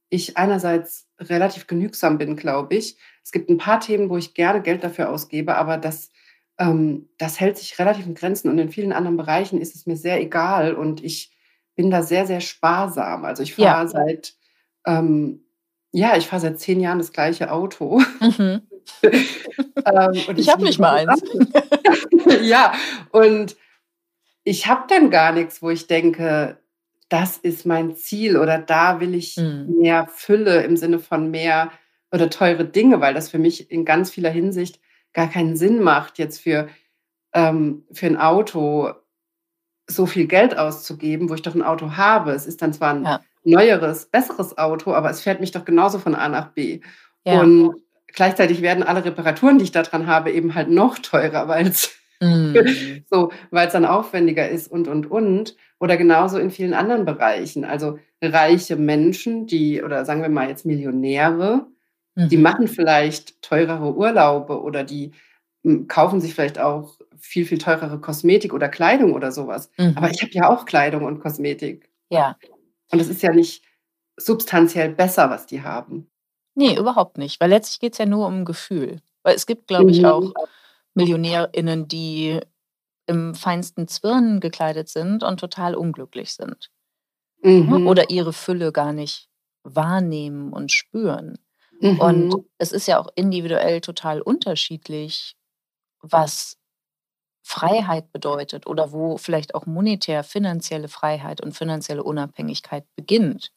ich 0.10 0.38
einerseits 0.38 1.07
relativ 1.20 1.68
genügsam 1.68 2.18
bin, 2.18 2.36
glaube 2.36 2.76
ich. 2.76 2.98
Es 3.24 3.32
gibt 3.32 3.50
ein 3.50 3.58
paar 3.58 3.80
Themen, 3.80 4.10
wo 4.10 4.18
ich 4.18 4.34
gerne 4.34 4.62
Geld 4.62 4.84
dafür 4.84 5.10
ausgebe, 5.10 5.56
aber 5.56 5.78
das, 5.78 6.12
ähm, 6.58 7.10
das 7.18 7.40
hält 7.40 7.58
sich 7.58 7.78
relativ 7.80 8.06
in 8.06 8.16
Grenzen 8.16 8.50
und 8.50 8.58
in 8.60 8.70
vielen 8.70 8.94
anderen 8.94 9.18
Bereichen 9.18 9.60
ist 9.60 9.76
es 9.76 9.86
mir 9.86 9.98
sehr 9.98 10.22
egal 10.22 10.74
und 10.76 11.04
ich 11.04 11.32
bin 11.76 11.92
da 11.92 12.02
sehr, 12.02 12.26
sehr 12.26 12.42
sparsam. 12.42 13.26
Also 13.26 13.44
ich 13.44 13.56
fahre 13.56 13.84
ja. 13.84 13.88
seit, 13.88 14.36
ähm, 14.86 15.46
ja, 15.92 16.18
ich 16.18 16.28
fahre 16.28 16.42
seit 16.42 16.60
zehn 16.60 16.80
Jahren 16.80 16.98
das 16.98 17.14
gleiche 17.14 17.52
Auto. 17.52 18.02
Mhm. 18.20 18.62
ähm, 19.04 20.14
ich, 20.14 20.30
ich 20.30 20.50
habe 20.50 20.64
nicht 20.64 20.80
mal 20.80 21.08
eins. 21.08 21.22
ja, 22.42 22.74
und 23.12 23.56
ich 24.44 24.68
habe 24.68 24.86
dann 24.88 25.10
gar 25.10 25.34
nichts, 25.34 25.62
wo 25.62 25.70
ich 25.70 25.88
denke, 25.88 26.58
das 27.10 27.38
ist 27.38 27.66
mein 27.66 27.96
Ziel 27.96 28.38
oder 28.38 28.58
da 28.58 29.00
will 29.00 29.16
ich 29.16 29.38
mhm. 29.38 29.76
mehr 29.80 30.08
Fülle 30.08 30.64
im 30.64 30.78
Sinne 30.78 31.00
von 31.00 31.32
mehr 31.32 31.72
oder 32.12 32.30
teure 32.30 32.66
Dinge, 32.66 33.02
weil 33.02 33.14
das 33.14 33.30
für 33.30 33.40
mich 33.40 33.72
in 33.72 33.86
ganz 33.86 34.10
vieler 34.10 34.30
Hinsicht 34.30 34.80
gar 35.14 35.30
keinen 35.30 35.56
Sinn 35.56 35.82
macht, 35.82 36.18
jetzt 36.20 36.40
für, 36.40 36.68
ähm, 37.34 37.86
für 37.92 38.08
ein 38.08 38.18
Auto 38.18 38.92
so 39.90 40.06
viel 40.06 40.28
Geld 40.28 40.58
auszugeben, 40.58 41.30
wo 41.30 41.34
ich 41.34 41.42
doch 41.42 41.56
ein 41.56 41.64
Auto 41.64 41.96
habe. 41.96 42.32
Es 42.32 42.46
ist 42.46 42.62
dann 42.62 42.74
zwar 42.74 42.94
ein 42.94 43.04
ja. 43.04 43.22
neueres, 43.44 44.06
besseres 44.06 44.58
Auto, 44.58 44.94
aber 44.94 45.10
es 45.10 45.22
fährt 45.22 45.40
mich 45.40 45.52
doch 45.52 45.64
genauso 45.64 46.00
von 46.00 46.14
A 46.14 46.28
nach 46.28 46.50
B. 46.50 46.82
Ja. 47.26 47.42
Und 47.42 47.76
gleichzeitig 48.08 48.62
werden 48.62 48.84
alle 48.84 49.06
Reparaturen, 49.06 49.58
die 49.58 49.64
ich 49.66 49.72
daran 49.72 50.08
habe, 50.08 50.32
eben 50.32 50.56
halt 50.56 50.70
noch 50.70 51.00
teurer, 51.00 51.48
weil 51.48 51.68
es 51.68 51.98
Mhm. 52.20 53.04
so, 53.10 53.32
weil 53.52 53.68
es 53.68 53.74
dann 53.74 53.86
aufwendiger 53.86 54.48
ist 54.48 54.72
und, 54.72 54.88
und, 54.88 55.10
und. 55.10 55.56
Oder 55.80 55.98
genauso 55.98 56.40
in 56.40 56.52
vielen 56.52 56.74
anderen 56.74 57.06
Bereichen. 57.06 57.64
Also 57.64 58.00
reiche 58.22 58.76
Menschen, 58.76 59.48
die, 59.48 59.84
oder 59.84 60.06
sagen 60.06 60.22
wir 60.22 60.30
mal 60.30 60.50
jetzt 60.50 60.66
Millionäre, 60.66 61.68
mhm. 62.16 62.30
die 62.30 62.38
machen 62.38 62.68
vielleicht 62.68 63.42
teurere 63.42 63.94
Urlaube 63.94 64.62
oder 64.62 64.84
die 64.84 65.12
hm, 65.64 65.88
kaufen 65.88 66.20
sich 66.20 66.34
vielleicht 66.34 66.60
auch 66.60 66.98
viel, 67.20 67.46
viel 67.46 67.58
teurere 67.58 68.00
Kosmetik 68.00 68.54
oder 68.54 68.70
Kleidung 68.70 69.14
oder 69.14 69.32
sowas. 69.32 69.70
Mhm. 69.78 69.94
Aber 69.96 70.10
ich 70.10 70.22
habe 70.22 70.32
ja 70.32 70.50
auch 70.50 70.66
Kleidung 70.66 71.04
und 71.04 71.20
Kosmetik. 71.20 71.90
Ja. 72.10 72.38
Und 72.92 73.00
es 73.00 73.10
ist 73.10 73.22
ja 73.22 73.34
nicht 73.34 73.64
substanziell 74.18 74.90
besser, 74.90 75.30
was 75.30 75.46
die 75.46 75.62
haben. 75.62 76.10
Nee, 76.56 76.76
überhaupt 76.76 77.18
nicht. 77.18 77.40
Weil 77.40 77.50
letztlich 77.50 77.80
geht 77.80 77.94
es 77.94 78.00
ja 78.00 78.06
nur 78.06 78.26
um 78.26 78.46
Gefühl. 78.46 79.00
Weil 79.22 79.36
es 79.36 79.46
gibt, 79.46 79.68
glaube 79.68 79.92
ich, 79.92 80.00
mhm. 80.00 80.06
auch 80.06 80.34
MillionärInnen, 80.98 81.88
die 81.88 82.40
im 83.06 83.36
feinsten 83.36 83.88
Zwirn 83.88 84.40
gekleidet 84.40 84.90
sind 84.90 85.24
und 85.24 85.40
total 85.40 85.76
unglücklich 85.76 86.34
sind. 86.34 86.70
Ne? 87.42 87.52
Mhm. 87.52 87.88
Oder 87.88 88.10
ihre 88.10 88.34
Fülle 88.34 88.72
gar 88.72 88.94
nicht 88.94 89.30
wahrnehmen 89.64 90.52
und 90.52 90.72
spüren. 90.72 91.38
Mhm. 91.80 92.00
Und 92.00 92.46
es 92.58 92.72
ist 92.72 92.88
ja 92.88 93.00
auch 93.00 93.10
individuell 93.16 93.82
total 93.82 94.22
unterschiedlich, 94.22 95.36
was 96.02 96.58
Freiheit 97.44 98.12
bedeutet 98.12 98.68
oder 98.68 98.92
wo 98.92 99.18
vielleicht 99.18 99.56
auch 99.56 99.66
monetär 99.66 100.24
finanzielle 100.24 100.90
Freiheit 100.90 101.42
und 101.42 101.54
finanzielle 101.54 102.04
Unabhängigkeit 102.04 102.84
beginnt. 102.96 103.52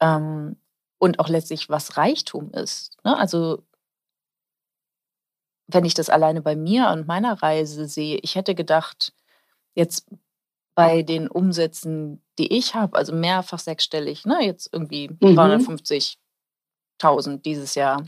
Ähm, 0.00 0.56
und 0.98 1.18
auch 1.18 1.28
letztlich, 1.28 1.68
was 1.68 1.96
Reichtum 1.96 2.52
ist. 2.52 2.96
Ne? 3.04 3.16
Also 3.16 3.62
wenn 5.72 5.84
ich 5.84 5.94
das 5.94 6.10
alleine 6.10 6.42
bei 6.42 6.56
mir 6.56 6.90
und 6.90 7.06
meiner 7.06 7.42
Reise 7.42 7.86
sehe, 7.86 8.18
ich 8.22 8.34
hätte 8.34 8.54
gedacht, 8.54 9.12
jetzt 9.74 10.06
bei 10.74 11.02
den 11.02 11.28
Umsätzen, 11.28 12.22
die 12.38 12.56
ich 12.56 12.74
habe, 12.74 12.96
also 12.96 13.12
mehrfach 13.12 13.58
sechsstellig, 13.58 14.24
ne, 14.24 14.44
jetzt 14.44 14.70
irgendwie 14.72 15.08
mhm. 15.08 15.38
350.000 15.38 17.42
dieses 17.42 17.74
Jahr, 17.74 18.04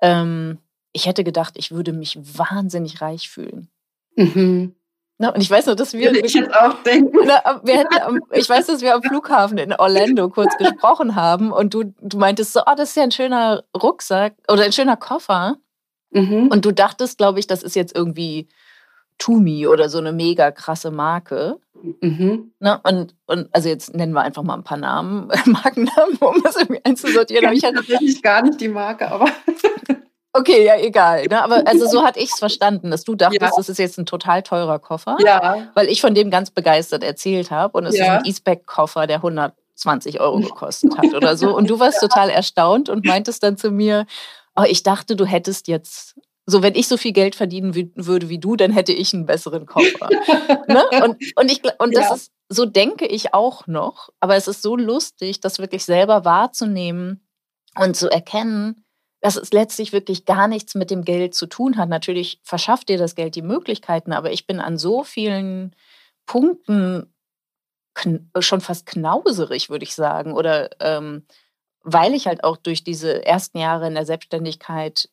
ähm, 0.00 0.58
ich 0.92 1.06
hätte 1.06 1.24
gedacht, 1.24 1.54
ich 1.56 1.70
würde 1.70 1.92
mich 1.92 2.18
wahnsinnig 2.20 3.00
reich 3.00 3.30
fühlen. 3.30 3.70
Mhm. 4.16 4.74
Na, 5.18 5.34
und 5.34 5.42
ich 5.42 5.50
weiß 5.50 5.66
noch, 5.66 5.74
dass 5.74 5.92
wir. 5.92 6.12
Ich 6.24 6.32
jetzt 6.32 6.54
auch 6.54 6.82
denken. 6.82 7.18
Na, 7.26 7.60
wir 7.62 7.76
hätten, 7.76 8.20
ich 8.32 8.48
weiß, 8.48 8.68
dass 8.68 8.80
wir 8.80 8.94
am 8.94 9.02
Flughafen 9.02 9.58
in 9.58 9.74
Orlando 9.74 10.30
kurz 10.30 10.56
gesprochen 10.56 11.14
haben 11.14 11.52
und 11.52 11.74
du, 11.74 11.94
du 12.00 12.16
meintest 12.16 12.54
so, 12.54 12.60
oh, 12.60 12.74
das 12.74 12.90
ist 12.90 12.96
ja 12.96 13.02
ein 13.02 13.10
schöner 13.10 13.64
Rucksack 13.80 14.34
oder 14.48 14.64
ein 14.64 14.72
schöner 14.72 14.96
Koffer. 14.96 15.58
Mhm. 16.10 16.48
Und 16.48 16.64
du 16.64 16.72
dachtest, 16.72 17.18
glaube 17.18 17.38
ich, 17.38 17.46
das 17.46 17.62
ist 17.62 17.76
jetzt 17.76 17.94
irgendwie 17.94 18.48
Tumi 19.18 19.66
oder 19.66 19.88
so 19.88 19.98
eine 19.98 20.12
mega 20.12 20.50
krasse 20.50 20.90
Marke. 20.90 21.58
Mhm. 22.00 22.52
Ne? 22.58 22.80
Und, 22.82 23.14
und 23.26 23.48
also 23.52 23.68
jetzt 23.68 23.94
nennen 23.94 24.12
wir 24.12 24.22
einfach 24.22 24.42
mal 24.42 24.54
ein 24.54 24.64
paar 24.64 24.78
Namen, 24.78 25.28
Markennamen, 25.46 26.16
um 26.20 26.42
das 26.42 26.56
irgendwie 26.56 26.80
einzusortieren. 26.84 27.52
Ich 27.52 27.64
hatte 27.64 27.76
tatsächlich 27.76 28.22
gar 28.22 28.42
nicht 28.42 28.60
die 28.60 28.68
Marke, 28.68 29.10
aber. 29.10 29.26
Okay, 30.32 30.64
ja, 30.64 30.76
egal. 30.76 31.26
Ne? 31.26 31.42
Aber 31.42 31.66
also 31.66 31.86
so 31.86 32.04
hatte 32.04 32.20
ich 32.20 32.30
es 32.30 32.38
verstanden, 32.38 32.92
dass 32.92 33.02
du 33.02 33.16
dachtest, 33.16 33.42
ja. 33.42 33.50
das 33.56 33.68
ist 33.68 33.78
jetzt 33.78 33.98
ein 33.98 34.06
total 34.06 34.44
teurer 34.44 34.78
Koffer. 34.78 35.16
Ja. 35.24 35.66
Weil 35.74 35.88
ich 35.88 36.00
von 36.00 36.14
dem 36.14 36.30
ganz 36.30 36.52
begeistert 36.52 37.02
erzählt 37.02 37.50
habe. 37.50 37.76
Und 37.76 37.86
es 37.86 37.98
ja. 37.98 38.04
ist 38.04 38.10
ein 38.10 38.30
E-Spec-Koffer, 38.30 39.08
der 39.08 39.16
120 39.16 40.20
Euro 40.20 40.38
gekostet 40.40 40.96
hat 40.96 41.14
oder 41.14 41.36
so. 41.36 41.56
Und 41.56 41.68
du 41.68 41.80
warst 41.80 42.00
ja. 42.00 42.06
total 42.06 42.30
erstaunt 42.30 42.88
und 42.88 43.04
meintest 43.04 43.42
dann 43.42 43.56
zu 43.56 43.72
mir, 43.72 44.06
oh, 44.60 44.66
ich 44.68 44.82
dachte, 44.82 45.16
du 45.16 45.24
hättest 45.24 45.68
jetzt, 45.68 46.16
so 46.46 46.62
wenn 46.62 46.74
ich 46.74 46.88
so 46.88 46.96
viel 46.96 47.12
Geld 47.12 47.34
verdienen 47.34 47.74
würde 47.94 48.28
wie 48.28 48.38
du, 48.38 48.56
dann 48.56 48.72
hätte 48.72 48.92
ich 48.92 49.14
einen 49.14 49.26
besseren 49.26 49.66
Koffer. 49.66 50.08
ne? 50.68 50.84
Und, 51.04 51.16
und, 51.36 51.50
ich, 51.50 51.62
und 51.78 51.96
das 51.96 52.08
ja. 52.08 52.14
ist, 52.14 52.32
so 52.48 52.66
denke 52.66 53.06
ich 53.06 53.32
auch 53.34 53.66
noch, 53.66 54.10
aber 54.20 54.36
es 54.36 54.48
ist 54.48 54.62
so 54.62 54.76
lustig, 54.76 55.40
das 55.40 55.58
wirklich 55.58 55.84
selber 55.84 56.24
wahrzunehmen 56.24 57.26
und 57.78 57.96
zu 57.96 58.10
erkennen, 58.10 58.84
dass 59.20 59.36
es 59.36 59.52
letztlich 59.52 59.92
wirklich 59.92 60.24
gar 60.24 60.48
nichts 60.48 60.74
mit 60.74 60.90
dem 60.90 61.04
Geld 61.04 61.34
zu 61.34 61.46
tun 61.46 61.76
hat. 61.76 61.88
Natürlich 61.88 62.40
verschafft 62.42 62.88
dir 62.88 62.98
das 62.98 63.14
Geld 63.14 63.34
die 63.34 63.42
Möglichkeiten, 63.42 64.12
aber 64.12 64.32
ich 64.32 64.46
bin 64.46 64.60
an 64.60 64.78
so 64.78 65.04
vielen 65.04 65.76
Punkten 66.26 67.12
schon 68.38 68.60
fast 68.60 68.86
knauserig, 68.86 69.68
würde 69.68 69.82
ich 69.82 69.94
sagen, 69.94 70.32
oder 70.32 70.70
ähm, 70.80 71.26
weil 71.82 72.14
ich 72.14 72.26
halt 72.26 72.44
auch 72.44 72.56
durch 72.56 72.84
diese 72.84 73.24
ersten 73.24 73.58
Jahre 73.58 73.86
in 73.86 73.94
der 73.94 74.06
Selbstständigkeit 74.06 75.08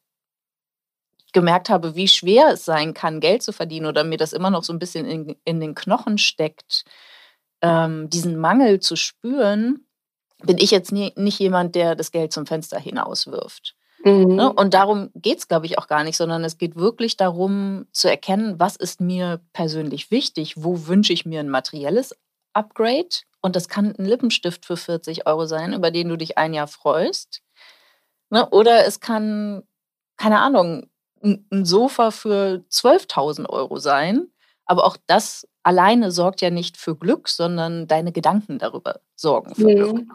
gemerkt 1.33 1.69
habe, 1.69 1.95
wie 1.95 2.07
schwer 2.07 2.49
es 2.53 2.65
sein 2.65 2.93
kann, 2.93 3.19
Geld 3.19 3.43
zu 3.43 3.51
verdienen 3.53 3.85
oder 3.85 4.03
mir 4.03 4.17
das 4.17 4.33
immer 4.33 4.49
noch 4.49 4.63
so 4.63 4.73
ein 4.73 4.79
bisschen 4.79 5.05
in, 5.05 5.35
in 5.43 5.59
den 5.59 5.75
Knochen 5.75 6.17
steckt, 6.17 6.85
ähm, 7.61 8.09
diesen 8.09 8.37
Mangel 8.37 8.79
zu 8.79 8.95
spüren, 8.95 9.85
bin 10.43 10.57
ich 10.57 10.71
jetzt 10.71 10.91
nie, 10.91 11.13
nicht 11.15 11.39
jemand, 11.39 11.75
der 11.75 11.95
das 11.95 12.11
Geld 12.11 12.31
zum 12.31 12.45
Fenster 12.45 12.79
hinauswirft. 12.79 13.75
Mhm. 14.03 14.35
Ne? 14.35 14.53
Und 14.53 14.73
darum 14.73 15.09
geht 15.15 15.39
es, 15.39 15.47
glaube 15.47 15.65
ich, 15.65 15.77
auch 15.77 15.87
gar 15.87 16.03
nicht, 16.03 16.17
sondern 16.17 16.43
es 16.43 16.57
geht 16.57 16.75
wirklich 16.75 17.17
darum 17.17 17.87
zu 17.91 18.09
erkennen, 18.09 18.59
was 18.59 18.75
ist 18.75 19.01
mir 19.01 19.41
persönlich 19.53 20.11
wichtig, 20.11 20.53
wo 20.57 20.87
wünsche 20.87 21.13
ich 21.13 21.25
mir 21.25 21.39
ein 21.39 21.49
materielles 21.49 22.15
Upgrade. 22.53 23.09
Und 23.41 23.55
das 23.55 23.69
kann 23.69 23.95
ein 23.97 24.05
Lippenstift 24.05 24.65
für 24.65 24.77
40 24.77 25.27
Euro 25.27 25.45
sein, 25.45 25.73
über 25.73 25.91
den 25.91 26.09
du 26.09 26.17
dich 26.17 26.37
ein 26.37 26.53
Jahr 26.53 26.67
freust. 26.67 27.41
Ne? 28.29 28.49
Oder 28.49 28.85
es 28.85 28.99
kann, 28.99 29.63
keine 30.17 30.39
Ahnung, 30.39 30.89
ein 31.21 31.65
Sofa 31.65 32.11
für 32.11 32.63
12.000 32.71 33.49
Euro 33.49 33.77
sein. 33.77 34.27
Aber 34.65 34.85
auch 34.85 34.97
das 35.07 35.47
alleine 35.63 36.11
sorgt 36.11 36.41
ja 36.41 36.49
nicht 36.49 36.77
für 36.77 36.95
Glück, 36.95 37.29
sondern 37.29 37.87
deine 37.87 38.11
Gedanken 38.11 38.59
darüber 38.59 38.99
sorgen 39.15 39.55
für 39.55 39.67
mhm. 39.67 39.75
Glück. 39.75 40.07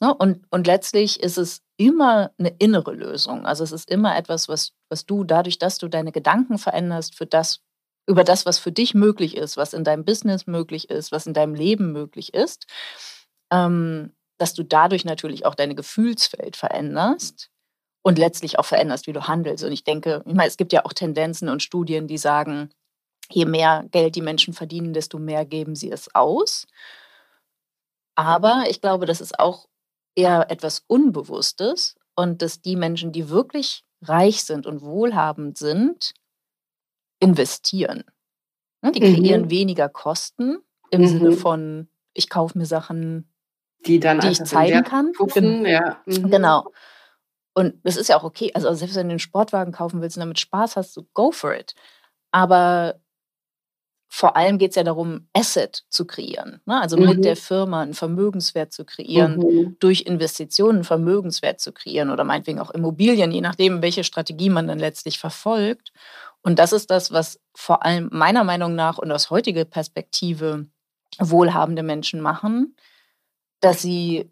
Ne? 0.00 0.14
Und, 0.14 0.46
und 0.50 0.66
letztlich 0.66 1.20
ist 1.20 1.38
es 1.38 1.62
immer 1.76 2.32
eine 2.38 2.54
innere 2.58 2.92
Lösung. 2.92 3.46
Also 3.46 3.64
es 3.64 3.72
ist 3.72 3.90
immer 3.90 4.16
etwas, 4.16 4.48
was, 4.48 4.72
was 4.88 5.06
du 5.06 5.24
dadurch, 5.24 5.58
dass 5.58 5.78
du 5.78 5.88
deine 5.88 6.12
Gedanken 6.12 6.58
veränderst 6.58 7.14
für 7.14 7.26
das, 7.26 7.60
über 8.06 8.24
das, 8.24 8.46
was 8.46 8.58
für 8.58 8.72
dich 8.72 8.94
möglich 8.94 9.36
ist, 9.36 9.56
was 9.56 9.72
in 9.72 9.84
deinem 9.84 10.04
Business 10.04 10.46
möglich 10.46 10.90
ist, 10.90 11.12
was 11.12 11.26
in 11.26 11.34
deinem 11.34 11.54
Leben 11.54 11.92
möglich 11.92 12.34
ist, 12.34 12.66
ähm, 13.52 14.12
dass 14.38 14.54
du 14.54 14.62
dadurch 14.62 15.04
natürlich 15.04 15.44
auch 15.44 15.54
deine 15.54 15.74
Gefühlswelt 15.74 16.56
veränderst 16.56 17.50
und 18.02 18.18
letztlich 18.18 18.58
auch 18.58 18.64
veränderst, 18.64 19.06
wie 19.06 19.12
du 19.12 19.28
handelst. 19.28 19.64
Und 19.64 19.72
ich 19.72 19.84
denke, 19.84 20.22
ich 20.26 20.34
meine, 20.34 20.48
es 20.48 20.56
gibt 20.56 20.72
ja 20.72 20.84
auch 20.84 20.92
Tendenzen 20.92 21.48
und 21.48 21.62
Studien, 21.62 22.06
die 22.06 22.18
sagen, 22.18 22.70
je 23.30 23.44
mehr 23.44 23.84
Geld 23.90 24.16
die 24.16 24.22
Menschen 24.22 24.54
verdienen, 24.54 24.92
desto 24.92 25.18
mehr 25.18 25.44
geben 25.44 25.76
sie 25.76 25.90
es 25.90 26.14
aus. 26.14 26.66
Aber 28.16 28.64
ich 28.68 28.80
glaube, 28.80 29.06
das 29.06 29.20
ist 29.20 29.38
auch 29.38 29.68
eher 30.16 30.50
etwas 30.50 30.82
Unbewusstes 30.86 31.96
und 32.16 32.42
dass 32.42 32.60
die 32.60 32.76
Menschen, 32.76 33.12
die 33.12 33.28
wirklich 33.28 33.84
reich 34.02 34.44
sind 34.44 34.66
und 34.66 34.82
wohlhabend 34.82 35.58
sind, 35.58 36.14
investieren. 37.20 38.04
Ne, 38.82 38.92
die 38.92 39.00
kreieren 39.00 39.42
mhm. 39.42 39.50
weniger 39.50 39.88
Kosten 39.88 40.58
im 40.90 41.02
mhm. 41.02 41.06
Sinne 41.06 41.32
von, 41.32 41.88
ich 42.14 42.28
kaufe 42.28 42.58
mir 42.58 42.66
Sachen, 42.66 43.30
die, 43.86 44.00
dann 44.00 44.20
die 44.20 44.28
ich 44.28 44.42
zeigen 44.44 44.82
kann. 44.84 45.12
Puffen, 45.12 45.64
ja. 45.64 46.00
Mhm. 46.06 46.30
Genau. 46.30 46.72
Und 47.54 47.74
das 47.84 47.96
ist 47.96 48.08
ja 48.08 48.16
auch 48.16 48.24
okay. 48.24 48.50
Also 48.54 48.72
selbst 48.74 48.96
wenn 48.96 49.08
du 49.08 49.12
einen 49.12 49.18
Sportwagen 49.18 49.72
kaufen 49.72 50.00
willst 50.00 50.16
und 50.16 50.20
damit 50.20 50.38
Spaß 50.38 50.76
hast, 50.76 50.94
so 50.94 51.06
go 51.14 51.30
for 51.30 51.54
it. 51.54 51.74
Aber 52.30 53.00
vor 54.12 54.36
allem 54.36 54.58
geht 54.58 54.70
es 54.70 54.76
ja 54.76 54.82
darum, 54.82 55.28
Asset 55.32 55.84
zu 55.88 56.04
kreieren. 56.04 56.60
Ne? 56.66 56.80
Also 56.80 56.96
mhm. 56.96 57.08
mit 57.08 57.24
der 57.24 57.36
Firma 57.36 57.82
einen 57.82 57.94
Vermögenswert 57.94 58.72
zu 58.72 58.84
kreieren, 58.84 59.36
mhm. 59.36 59.76
durch 59.78 60.02
Investitionen 60.02 60.78
einen 60.78 60.84
Vermögenswert 60.84 61.60
zu 61.60 61.72
kreieren 61.72 62.10
oder 62.10 62.24
meinetwegen 62.24 62.58
auch 62.58 62.72
Immobilien, 62.72 63.30
je 63.30 63.40
nachdem, 63.40 63.82
welche 63.82 64.02
Strategie 64.02 64.50
man 64.50 64.66
dann 64.66 64.80
letztlich 64.80 65.20
verfolgt. 65.20 65.92
Und 66.42 66.58
das 66.58 66.72
ist 66.72 66.90
das, 66.90 67.12
was 67.12 67.38
vor 67.54 67.84
allem 67.84 68.08
meiner 68.12 68.44
Meinung 68.44 68.74
nach 68.74 68.98
und 68.98 69.12
aus 69.12 69.30
heutiger 69.30 69.64
Perspektive 69.64 70.66
wohlhabende 71.18 71.82
Menschen 71.82 72.20
machen, 72.20 72.76
dass 73.60 73.82
sie 73.82 74.30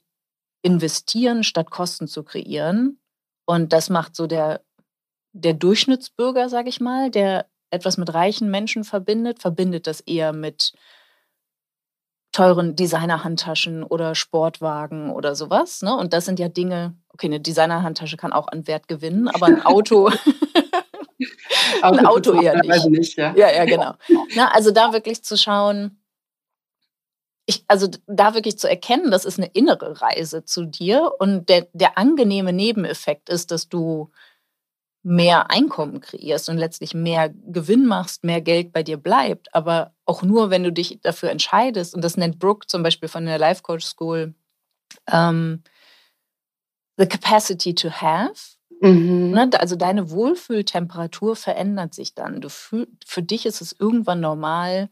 investieren, 0.62 1.44
statt 1.44 1.70
Kosten 1.70 2.08
zu 2.08 2.22
kreieren. 2.22 2.98
Und 3.46 3.72
das 3.72 3.90
macht 3.90 4.16
so 4.16 4.26
der, 4.26 4.62
der 5.32 5.54
Durchschnittsbürger, 5.54 6.48
sage 6.48 6.68
ich 6.68 6.80
mal, 6.80 7.10
der 7.10 7.46
etwas 7.70 7.98
mit 7.98 8.12
reichen 8.14 8.50
Menschen 8.50 8.84
verbindet, 8.84 9.40
verbindet 9.40 9.86
das 9.86 10.00
eher 10.00 10.32
mit 10.32 10.72
teuren 12.32 12.76
Designerhandtaschen 12.76 13.82
oder 13.82 14.14
Sportwagen 14.14 15.10
oder 15.10 15.34
sowas. 15.34 15.82
Ne? 15.82 15.96
Und 15.96 16.12
das 16.12 16.24
sind 16.24 16.38
ja 16.38 16.48
Dinge, 16.48 16.96
okay, 17.08 17.26
eine 17.26 17.40
Designerhandtasche 17.40 18.16
kann 18.16 18.32
auch 18.32 18.48
an 18.48 18.66
Wert 18.66 18.88
gewinnen, 18.88 19.28
aber 19.28 19.46
ein 19.46 19.64
Auto, 19.64 20.10
ein 21.82 22.06
Auto 22.06 22.40
eher 22.40 22.60
nicht. 22.60 22.86
nicht 22.86 23.18
ja. 23.18 23.34
ja, 23.36 23.50
ja, 23.50 23.64
genau. 23.64 23.94
Na, 24.34 24.50
also 24.52 24.70
da 24.70 24.92
wirklich 24.92 25.22
zu 25.22 25.36
schauen, 25.36 25.98
ich, 27.46 27.64
also 27.66 27.88
da 28.06 28.34
wirklich 28.34 28.58
zu 28.58 28.68
erkennen, 28.68 29.10
das 29.10 29.24
ist 29.24 29.38
eine 29.38 29.48
innere 29.48 30.02
Reise 30.02 30.44
zu 30.44 30.66
dir 30.66 31.12
und 31.18 31.48
der, 31.48 31.66
der 31.72 31.96
angenehme 31.96 32.52
Nebeneffekt 32.52 33.30
ist, 33.30 33.50
dass 33.50 33.68
du 33.68 34.10
mehr 35.02 35.50
Einkommen 35.50 36.00
kreierst 36.00 36.50
und 36.50 36.58
letztlich 36.58 36.92
mehr 36.92 37.30
Gewinn 37.30 37.86
machst, 37.86 38.24
mehr 38.24 38.42
Geld 38.42 38.72
bei 38.72 38.82
dir 38.82 38.98
bleibt. 38.98 39.54
Aber 39.54 39.94
auch 40.04 40.22
nur, 40.22 40.50
wenn 40.50 40.62
du 40.62 40.70
dich 40.70 41.00
dafür 41.00 41.30
entscheidest, 41.30 41.94
und 41.94 42.02
das 42.02 42.18
nennt 42.18 42.38
Brooke 42.38 42.66
zum 42.66 42.82
Beispiel 42.82 43.08
von 43.08 43.24
der 43.24 43.38
Life 43.38 43.62
Coach 43.62 43.86
School, 43.86 44.34
ähm, 45.10 45.62
the 46.98 47.06
capacity 47.06 47.74
to 47.74 47.88
have. 47.88 48.57
Mhm. 48.80 49.30
Ne, 49.30 49.50
also 49.58 49.76
deine 49.76 50.10
Wohlfühltemperatur 50.10 51.36
verändert 51.36 51.94
sich 51.94 52.14
dann. 52.14 52.40
Du 52.40 52.48
fühl, 52.48 52.88
für 53.04 53.22
dich 53.22 53.46
ist 53.46 53.60
es 53.60 53.74
irgendwann 53.78 54.20
normal, 54.20 54.88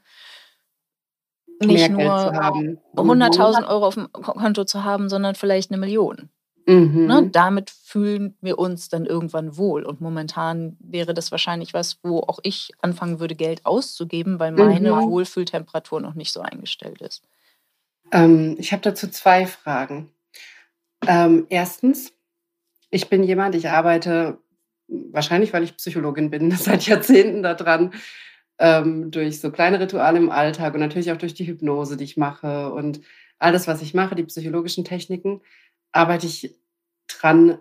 nicht 1.60 1.90
nur 1.90 2.00
100.000 2.00 3.66
Euro 3.68 3.86
auf 3.86 3.94
dem 3.94 4.12
Konto 4.12 4.64
zu 4.64 4.84
haben, 4.84 5.08
sondern 5.08 5.34
vielleicht 5.34 5.70
eine 5.70 5.78
Million. 5.78 6.28
Ne, 6.66 6.74
mhm. 6.74 7.06
Ne, 7.06 7.28
damit 7.30 7.70
fühlen 7.70 8.36
wir 8.40 8.58
uns 8.58 8.88
dann 8.88 9.06
irgendwann 9.06 9.56
wohl. 9.56 9.84
Und 9.84 10.00
momentan 10.00 10.76
wäre 10.80 11.14
das 11.14 11.30
wahrscheinlich 11.30 11.74
was, 11.74 11.98
wo 12.02 12.18
auch 12.18 12.40
ich 12.42 12.72
anfangen 12.80 13.20
würde, 13.20 13.36
Geld 13.36 13.64
auszugeben, 13.64 14.40
weil 14.40 14.50
meine 14.50 14.92
mhm. 14.92 15.10
Wohlfühltemperatur 15.10 16.00
noch 16.00 16.14
nicht 16.14 16.32
so 16.32 16.40
eingestellt 16.40 17.00
ist. 17.00 17.22
Ähm, 18.12 18.56
ich 18.58 18.72
habe 18.72 18.82
dazu 18.82 19.08
zwei 19.08 19.46
Fragen. 19.46 20.10
Ähm, 21.06 21.46
erstens, 21.50 22.12
ich 22.90 23.08
bin 23.08 23.22
jemand, 23.22 23.54
ich 23.54 23.68
arbeite 23.68 24.38
wahrscheinlich, 24.88 25.52
weil 25.52 25.64
ich 25.64 25.76
Psychologin 25.76 26.30
bin, 26.30 26.50
seit 26.56 26.86
Jahrzehnten 26.86 27.42
daran, 27.42 27.92
ähm, 28.58 29.10
durch 29.10 29.40
so 29.40 29.50
kleine 29.50 29.80
Rituale 29.80 30.18
im 30.18 30.30
Alltag 30.30 30.74
und 30.74 30.80
natürlich 30.80 31.12
auch 31.12 31.18
durch 31.18 31.34
die 31.34 31.46
Hypnose, 31.46 31.96
die 31.96 32.04
ich 32.04 32.16
mache 32.16 32.72
und 32.72 33.00
alles, 33.38 33.66
was 33.66 33.82
ich 33.82 33.92
mache, 33.92 34.14
die 34.14 34.24
psychologischen 34.24 34.84
Techniken 34.84 35.42
arbeite 35.92 36.26
ich 36.26 36.54
dran, 37.06 37.58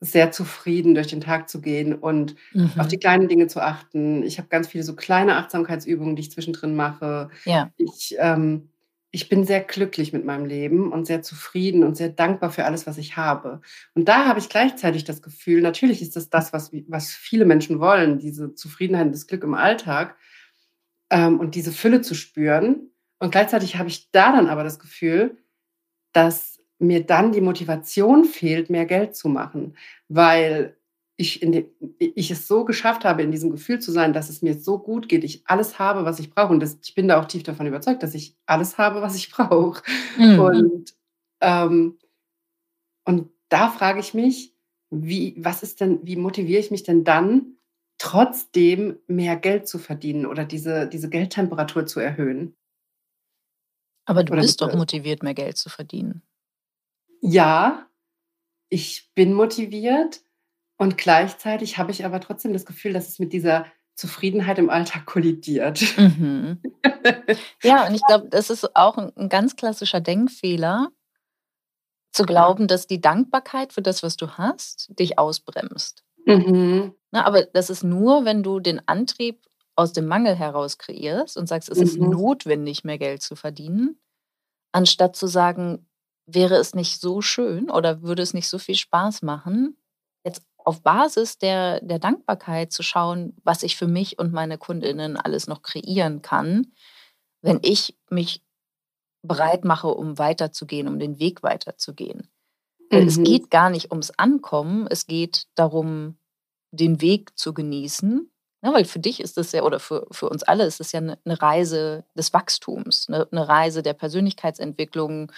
sehr 0.00 0.30
zufrieden 0.30 0.94
durch 0.94 1.08
den 1.08 1.20
Tag 1.20 1.48
zu 1.48 1.60
gehen 1.60 1.92
und 1.92 2.36
mhm. 2.52 2.72
auf 2.78 2.86
die 2.86 2.98
kleinen 2.98 3.26
Dinge 3.26 3.48
zu 3.48 3.60
achten. 3.60 4.22
Ich 4.22 4.38
habe 4.38 4.48
ganz 4.48 4.68
viele 4.68 4.84
so 4.84 4.94
kleine 4.94 5.36
Achtsamkeitsübungen, 5.36 6.14
die 6.14 6.22
ich 6.22 6.30
zwischendrin 6.30 6.76
mache. 6.76 7.30
Ja. 7.44 7.70
Ich, 7.76 8.14
ähm, 8.18 8.68
ich 9.10 9.28
bin 9.28 9.44
sehr 9.44 9.60
glücklich 9.60 10.12
mit 10.12 10.24
meinem 10.24 10.44
Leben 10.44 10.92
und 10.92 11.06
sehr 11.06 11.22
zufrieden 11.22 11.82
und 11.82 11.96
sehr 11.96 12.10
dankbar 12.10 12.50
für 12.50 12.64
alles, 12.64 12.86
was 12.86 12.98
ich 12.98 13.16
habe. 13.16 13.62
Und 13.94 14.06
da 14.08 14.26
habe 14.26 14.38
ich 14.38 14.48
gleichzeitig 14.48 15.04
das 15.04 15.22
Gefühl, 15.22 15.62
natürlich 15.62 16.02
ist 16.02 16.16
das 16.16 16.28
das, 16.28 16.52
was, 16.52 16.72
was 16.88 17.12
viele 17.12 17.46
Menschen 17.46 17.80
wollen, 17.80 18.18
diese 18.18 18.54
Zufriedenheit 18.54 19.06
und 19.06 19.12
das 19.12 19.26
Glück 19.26 19.44
im 19.44 19.54
Alltag 19.54 20.16
ähm, 21.10 21.40
und 21.40 21.54
diese 21.54 21.72
Fülle 21.72 22.02
zu 22.02 22.14
spüren. 22.14 22.90
Und 23.18 23.32
gleichzeitig 23.32 23.76
habe 23.76 23.88
ich 23.88 24.10
da 24.10 24.32
dann 24.32 24.48
aber 24.48 24.62
das 24.62 24.78
Gefühl, 24.78 25.38
dass 26.12 26.60
mir 26.78 27.04
dann 27.04 27.32
die 27.32 27.40
Motivation 27.40 28.24
fehlt, 28.24 28.70
mehr 28.70 28.86
Geld 28.86 29.16
zu 29.16 29.28
machen, 29.28 29.76
weil 30.08 30.77
ich, 31.18 31.42
in 31.42 31.52
den, 31.52 31.66
ich 31.98 32.30
es 32.30 32.46
so 32.48 32.64
geschafft 32.64 33.04
habe, 33.04 33.22
in 33.22 33.30
diesem 33.30 33.50
Gefühl 33.50 33.80
zu 33.80 33.92
sein, 33.92 34.12
dass 34.12 34.30
es 34.30 34.40
mir 34.40 34.54
so 34.54 34.78
gut 34.78 35.08
geht, 35.08 35.24
ich 35.24 35.42
alles 35.46 35.78
habe, 35.78 36.04
was 36.04 36.18
ich 36.18 36.30
brauche. 36.30 36.52
Und 36.52 36.60
das, 36.60 36.78
ich 36.82 36.94
bin 36.94 37.08
da 37.08 37.20
auch 37.20 37.26
tief 37.26 37.42
davon 37.42 37.66
überzeugt, 37.66 38.02
dass 38.02 38.14
ich 38.14 38.36
alles 38.46 38.78
habe, 38.78 39.02
was 39.02 39.16
ich 39.16 39.30
brauche. 39.32 39.82
Mhm. 40.16 40.38
Und, 40.38 40.94
ähm, 41.40 41.98
und 43.04 43.30
da 43.48 43.68
frage 43.68 44.00
ich 44.00 44.14
mich, 44.14 44.54
wie, 44.90 45.34
was 45.38 45.62
ist 45.62 45.80
denn, 45.80 46.00
wie 46.02 46.16
motiviere 46.16 46.60
ich 46.60 46.70
mich 46.70 46.84
denn 46.84 47.04
dann, 47.04 47.54
trotzdem 48.00 48.98
mehr 49.08 49.36
Geld 49.36 49.66
zu 49.66 49.78
verdienen 49.78 50.24
oder 50.24 50.44
diese, 50.44 50.88
diese 50.88 51.10
Geldtemperatur 51.10 51.84
zu 51.84 51.98
erhöhen? 51.98 52.56
Aber 54.04 54.22
du 54.22 54.32
oder 54.32 54.42
bist 54.42 54.60
doch 54.60 54.72
motiviert, 54.74 55.22
mehr 55.22 55.34
Geld 55.34 55.56
zu 55.56 55.68
verdienen 55.68 56.22
ja, 57.20 57.86
ich 58.68 59.10
bin 59.14 59.32
motiviert 59.32 60.22
und 60.78 60.96
gleichzeitig 60.96 61.76
habe 61.76 61.90
ich 61.90 62.04
aber 62.04 62.20
trotzdem 62.20 62.52
das 62.52 62.64
Gefühl, 62.64 62.92
dass 62.92 63.08
es 63.08 63.18
mit 63.18 63.32
dieser 63.32 63.66
Zufriedenheit 63.94 64.58
im 64.58 64.70
Alltag 64.70 65.06
kollidiert. 65.06 65.82
Mhm. 65.98 66.60
Ja, 67.62 67.86
und 67.86 67.94
ich 67.94 68.02
glaube, 68.06 68.28
das 68.28 68.48
ist 68.48 68.74
auch 68.76 68.96
ein, 68.96 69.12
ein 69.16 69.28
ganz 69.28 69.56
klassischer 69.56 70.00
Denkfehler, 70.00 70.90
zu 72.12 72.24
glauben, 72.24 72.66
dass 72.66 72.86
die 72.86 73.00
Dankbarkeit 73.00 73.72
für 73.72 73.82
das, 73.82 74.02
was 74.02 74.16
du 74.16 74.30
hast, 74.38 74.90
dich 74.98 75.18
ausbremst. 75.18 76.04
Mhm. 76.24 76.94
Na, 77.10 77.24
aber 77.24 77.44
das 77.44 77.70
ist 77.70 77.84
nur, 77.84 78.24
wenn 78.24 78.42
du 78.42 78.60
den 78.60 78.86
Antrieb 78.86 79.44
aus 79.76 79.92
dem 79.92 80.06
Mangel 80.06 80.34
heraus 80.34 80.78
kreierst 80.78 81.36
und 81.36 81.46
sagst, 81.46 81.68
es 81.68 81.78
mhm. 81.78 81.84
ist 81.84 81.98
notwendig, 81.98 82.84
mehr 82.84 82.98
Geld 82.98 83.22
zu 83.22 83.36
verdienen, 83.36 84.00
anstatt 84.72 85.16
zu 85.16 85.26
sagen, 85.26 85.86
wäre 86.26 86.56
es 86.56 86.74
nicht 86.74 87.00
so 87.00 87.20
schön 87.22 87.70
oder 87.70 88.02
würde 88.02 88.22
es 88.22 88.34
nicht 88.34 88.48
so 88.48 88.58
viel 88.58 88.74
Spaß 88.74 89.22
machen, 89.22 89.76
auf 90.68 90.82
Basis 90.82 91.38
der, 91.38 91.80
der 91.80 91.98
Dankbarkeit 91.98 92.72
zu 92.72 92.82
schauen, 92.82 93.34
was 93.42 93.62
ich 93.62 93.78
für 93.78 93.86
mich 93.86 94.18
und 94.18 94.34
meine 94.34 94.58
Kundinnen 94.58 95.16
alles 95.16 95.46
noch 95.46 95.62
kreieren 95.62 96.20
kann, 96.20 96.72
wenn 97.40 97.58
ich 97.62 97.96
mich 98.10 98.42
bereit 99.22 99.64
mache, 99.64 99.88
um 99.88 100.18
weiterzugehen, 100.18 100.86
um 100.86 100.98
den 100.98 101.18
Weg 101.18 101.42
weiterzugehen. 101.42 102.28
Mhm. 102.92 102.98
Es 102.98 103.16
geht 103.16 103.50
gar 103.50 103.70
nicht 103.70 103.90
ums 103.92 104.10
Ankommen, 104.10 104.86
es 104.90 105.06
geht 105.06 105.46
darum, 105.54 106.18
den 106.70 107.00
Weg 107.00 107.38
zu 107.38 107.54
genießen. 107.54 108.30
Ja, 108.62 108.74
weil 108.74 108.84
für 108.84 108.98
dich 108.98 109.20
ist 109.20 109.38
das 109.38 109.52
ja, 109.52 109.62
oder 109.62 109.80
für, 109.80 110.06
für 110.10 110.28
uns 110.28 110.42
alle 110.42 110.66
ist 110.66 110.80
es 110.80 110.92
ja 110.92 110.98
eine, 110.98 111.18
eine 111.24 111.40
Reise 111.40 112.04
des 112.14 112.34
Wachstums, 112.34 113.08
eine, 113.08 113.26
eine 113.30 113.48
Reise 113.48 113.82
der 113.82 113.94
Persönlichkeitsentwicklung, 113.94 115.32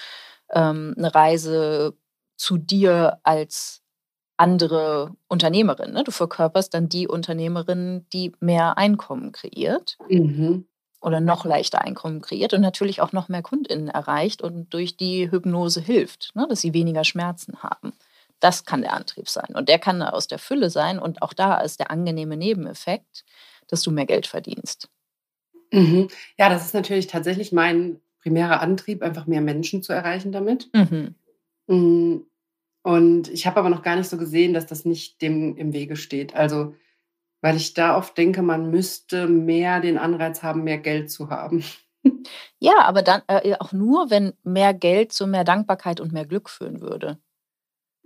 ähm, 0.51 0.93
eine 0.99 1.15
Reise 1.15 1.97
zu 2.37 2.59
dir 2.59 3.21
als 3.23 3.80
andere 4.41 5.15
Unternehmerin. 5.29 5.93
Ne? 5.93 6.03
Du 6.03 6.11
verkörperst 6.11 6.75
dann 6.75 6.89
die 6.89 7.07
Unternehmerin, 7.07 8.07
die 8.13 8.33
mehr 8.41 8.79
Einkommen 8.79 9.33
kreiert. 9.33 9.99
Mhm 10.09 10.65
oder 11.03 11.21
noch 11.21 11.45
leichter 11.45 11.81
Einkommen 11.81 12.21
kreiert 12.21 12.53
und 12.53 12.61
natürlich 12.61 13.01
auch 13.01 13.13
noch 13.13 13.29
mehr 13.29 13.43
KundInnen 13.43 13.89
erreicht 13.89 14.43
und 14.43 14.73
durch 14.75 14.97
die 14.97 15.31
Hypnose 15.31 15.81
hilft, 15.81 16.31
ne, 16.35 16.47
dass 16.49 16.61
sie 16.61 16.75
weniger 16.75 17.05
Schmerzen 17.05 17.63
haben. 17.63 17.93
Das 18.39 18.65
kann 18.65 18.83
der 18.83 18.95
Antrieb 18.95 19.29
sein. 19.29 19.55
Und 19.55 19.69
der 19.69 19.79
kann 19.79 20.03
aus 20.03 20.27
der 20.27 20.39
Fülle 20.39 20.71
sein. 20.71 20.99
Und 20.99 21.23
auch 21.23 21.35
da 21.35 21.61
ist 21.61 21.79
der 21.79 21.91
angenehme 21.91 22.37
Nebeneffekt, 22.37 23.25
dass 23.69 23.83
du 23.83 23.91
mehr 23.91 24.07
Geld 24.07 24.27
verdienst. 24.27 24.89
Mhm. 25.73 26.09
Ja, 26.39 26.49
das 26.49 26.65
ist 26.65 26.75
natürlich 26.75 27.07
tatsächlich 27.07 27.53
mein 27.53 28.01
primärer 28.23 28.61
Antrieb, 28.61 29.03
einfach 29.03 29.27
mehr 29.27 29.43
Menschen 29.43 29.83
zu 29.83 29.93
erreichen 29.93 30.33
damit. 30.33 30.71
Mhm. 30.75 32.25
Und 32.83 33.29
ich 33.29 33.47
habe 33.47 33.59
aber 33.61 33.71
noch 33.71 33.83
gar 33.83 33.97
nicht 33.97 34.09
so 34.09 34.17
gesehen, 34.17 34.55
dass 34.55 34.67
das 34.67 34.85
nicht 34.85 35.21
dem 35.21 35.57
im 35.57 35.73
Wege 35.73 35.97
steht. 35.97 36.35
Also 36.35 36.75
weil 37.41 37.57
ich 37.57 37.75
da 37.75 37.97
oft 37.97 38.17
denke, 38.19 38.43
man 38.43 38.71
müsste 38.71 39.27
mehr 39.27 39.81
den 39.81 39.99
Anreiz 39.99 40.43
haben, 40.43 40.65
mehr 40.65 40.79
Geld 40.79 41.11
zu 41.11 41.31
haben. 41.31 41.65
Ja, 42.59 42.81
aber 42.81 43.03
dann 43.03 43.23
äh, 43.27 43.55
auch 43.59 43.73
nur, 43.73 44.11
wenn 44.11 44.33
mehr 44.43 44.73
Geld 44.73 45.13
zu 45.13 45.27
mehr 45.27 45.45
Dankbarkeit 45.45 46.01
und 46.01 46.13
mehr 46.13 46.27
Glück 46.27 46.49
führen 46.49 46.81
würde. 46.81 47.19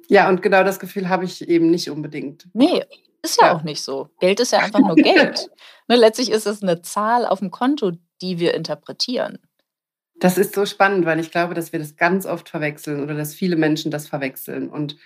Ja, 0.09 0.29
und 0.29 0.43
genau 0.43 0.65
das 0.65 0.81
Gefühl 0.81 1.09
habe 1.09 1.25
ich 1.25 1.49
eben 1.49 1.71
nicht 1.71 1.91
unbedingt. 1.91 2.49
Nee, 2.53 2.83
ist 3.23 3.41
ja, 3.41 3.49
ja. 3.49 3.57
auch 3.57 3.63
nicht 3.63 3.83
so. 3.83 4.11
Geld 4.21 4.41
ist 4.41 4.53
ja 4.53 4.59
einfach 4.59 4.79
nur 4.87 4.97
Geld. 4.97 5.49
ne, 5.89 5.97
letztlich 5.97 6.31
ist 6.31 6.47
es 6.47 6.63
eine 6.63 6.83
Zahl 6.83 7.25
auf 7.25 7.39
dem 7.39 7.51
Konto, 7.51 7.93
die 8.21 8.39
wir 8.39 8.55
interpretieren. 8.55 9.39
Das 10.17 10.39
ist 10.39 10.55
so 10.55 10.65
spannend, 10.65 11.07
weil 11.07 11.19
ich 11.21 11.31
glaube, 11.31 11.55
dass 11.55 11.73
wir 11.73 11.79
das 11.79 11.97
ganz 11.97 12.25
oft 12.25 12.49
verwechseln 12.49 13.03
oder 13.03 13.15
dass 13.15 13.35
viele 13.35 13.57
Menschen 13.57 13.91
das 13.91 14.09
verwechseln. 14.09 14.69
Und 14.69 14.97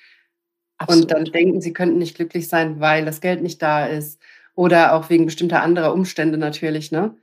Absolut. 0.78 1.04
Und 1.04 1.10
dann 1.10 1.24
denken, 1.24 1.60
sie 1.60 1.72
könnten 1.72 1.98
nicht 1.98 2.16
glücklich 2.16 2.48
sein, 2.48 2.80
weil 2.80 3.04
das 3.04 3.20
Geld 3.20 3.42
nicht 3.42 3.60
da 3.60 3.86
ist 3.86 4.20
oder 4.54 4.94
auch 4.94 5.10
wegen 5.10 5.26
bestimmter 5.26 5.62
anderer 5.62 5.92
Umstände 5.92 6.38
natürlich, 6.38 6.92
ne? 6.92 7.16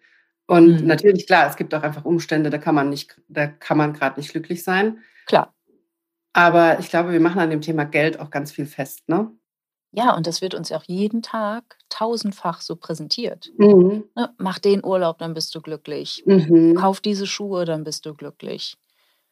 Und 0.47 0.81
mhm. 0.81 0.87
natürlich, 0.87 1.25
klar, 1.25 1.49
es 1.49 1.55
gibt 1.55 1.73
auch 1.73 1.81
einfach 1.81 2.05
Umstände, 2.05 2.49
da 2.49 2.57
kann 2.57 2.75
man 2.75 2.89
nicht, 2.89 3.19
da 3.29 3.47
kann 3.47 3.77
man 3.77 3.93
gerade 3.93 4.19
nicht 4.19 4.31
glücklich 4.31 4.63
sein. 4.63 4.99
Klar. 5.25 5.53
Aber 6.33 6.79
ich 6.79 6.89
glaube, 6.89 7.13
wir 7.13 7.19
machen 7.19 7.39
an 7.39 7.49
dem 7.49 7.61
Thema 7.61 7.85
Geld 7.85 8.19
auch 8.19 8.29
ganz 8.29 8.51
viel 8.51 8.65
fest, 8.65 9.07
ne? 9.07 9.31
Ja, 9.97 10.13
und 10.15 10.27
das 10.27 10.41
wird 10.41 10.53
uns 10.55 10.67
ja 10.69 10.77
auch 10.77 10.83
jeden 10.87 11.21
Tag 11.21 11.77
tausendfach 11.87 12.59
so 12.59 12.75
präsentiert. 12.75 13.51
Mhm. 13.57 14.03
Ne? 14.15 14.33
Mach 14.37 14.59
den 14.59 14.83
Urlaub, 14.83 15.19
dann 15.19 15.33
bist 15.33 15.55
du 15.55 15.61
glücklich. 15.61 16.21
Mhm. 16.25 16.75
Kauf 16.75 16.99
diese 16.99 17.25
Schuhe, 17.25 17.63
dann 17.63 17.85
bist 17.85 18.05
du 18.05 18.13
glücklich. 18.13 18.75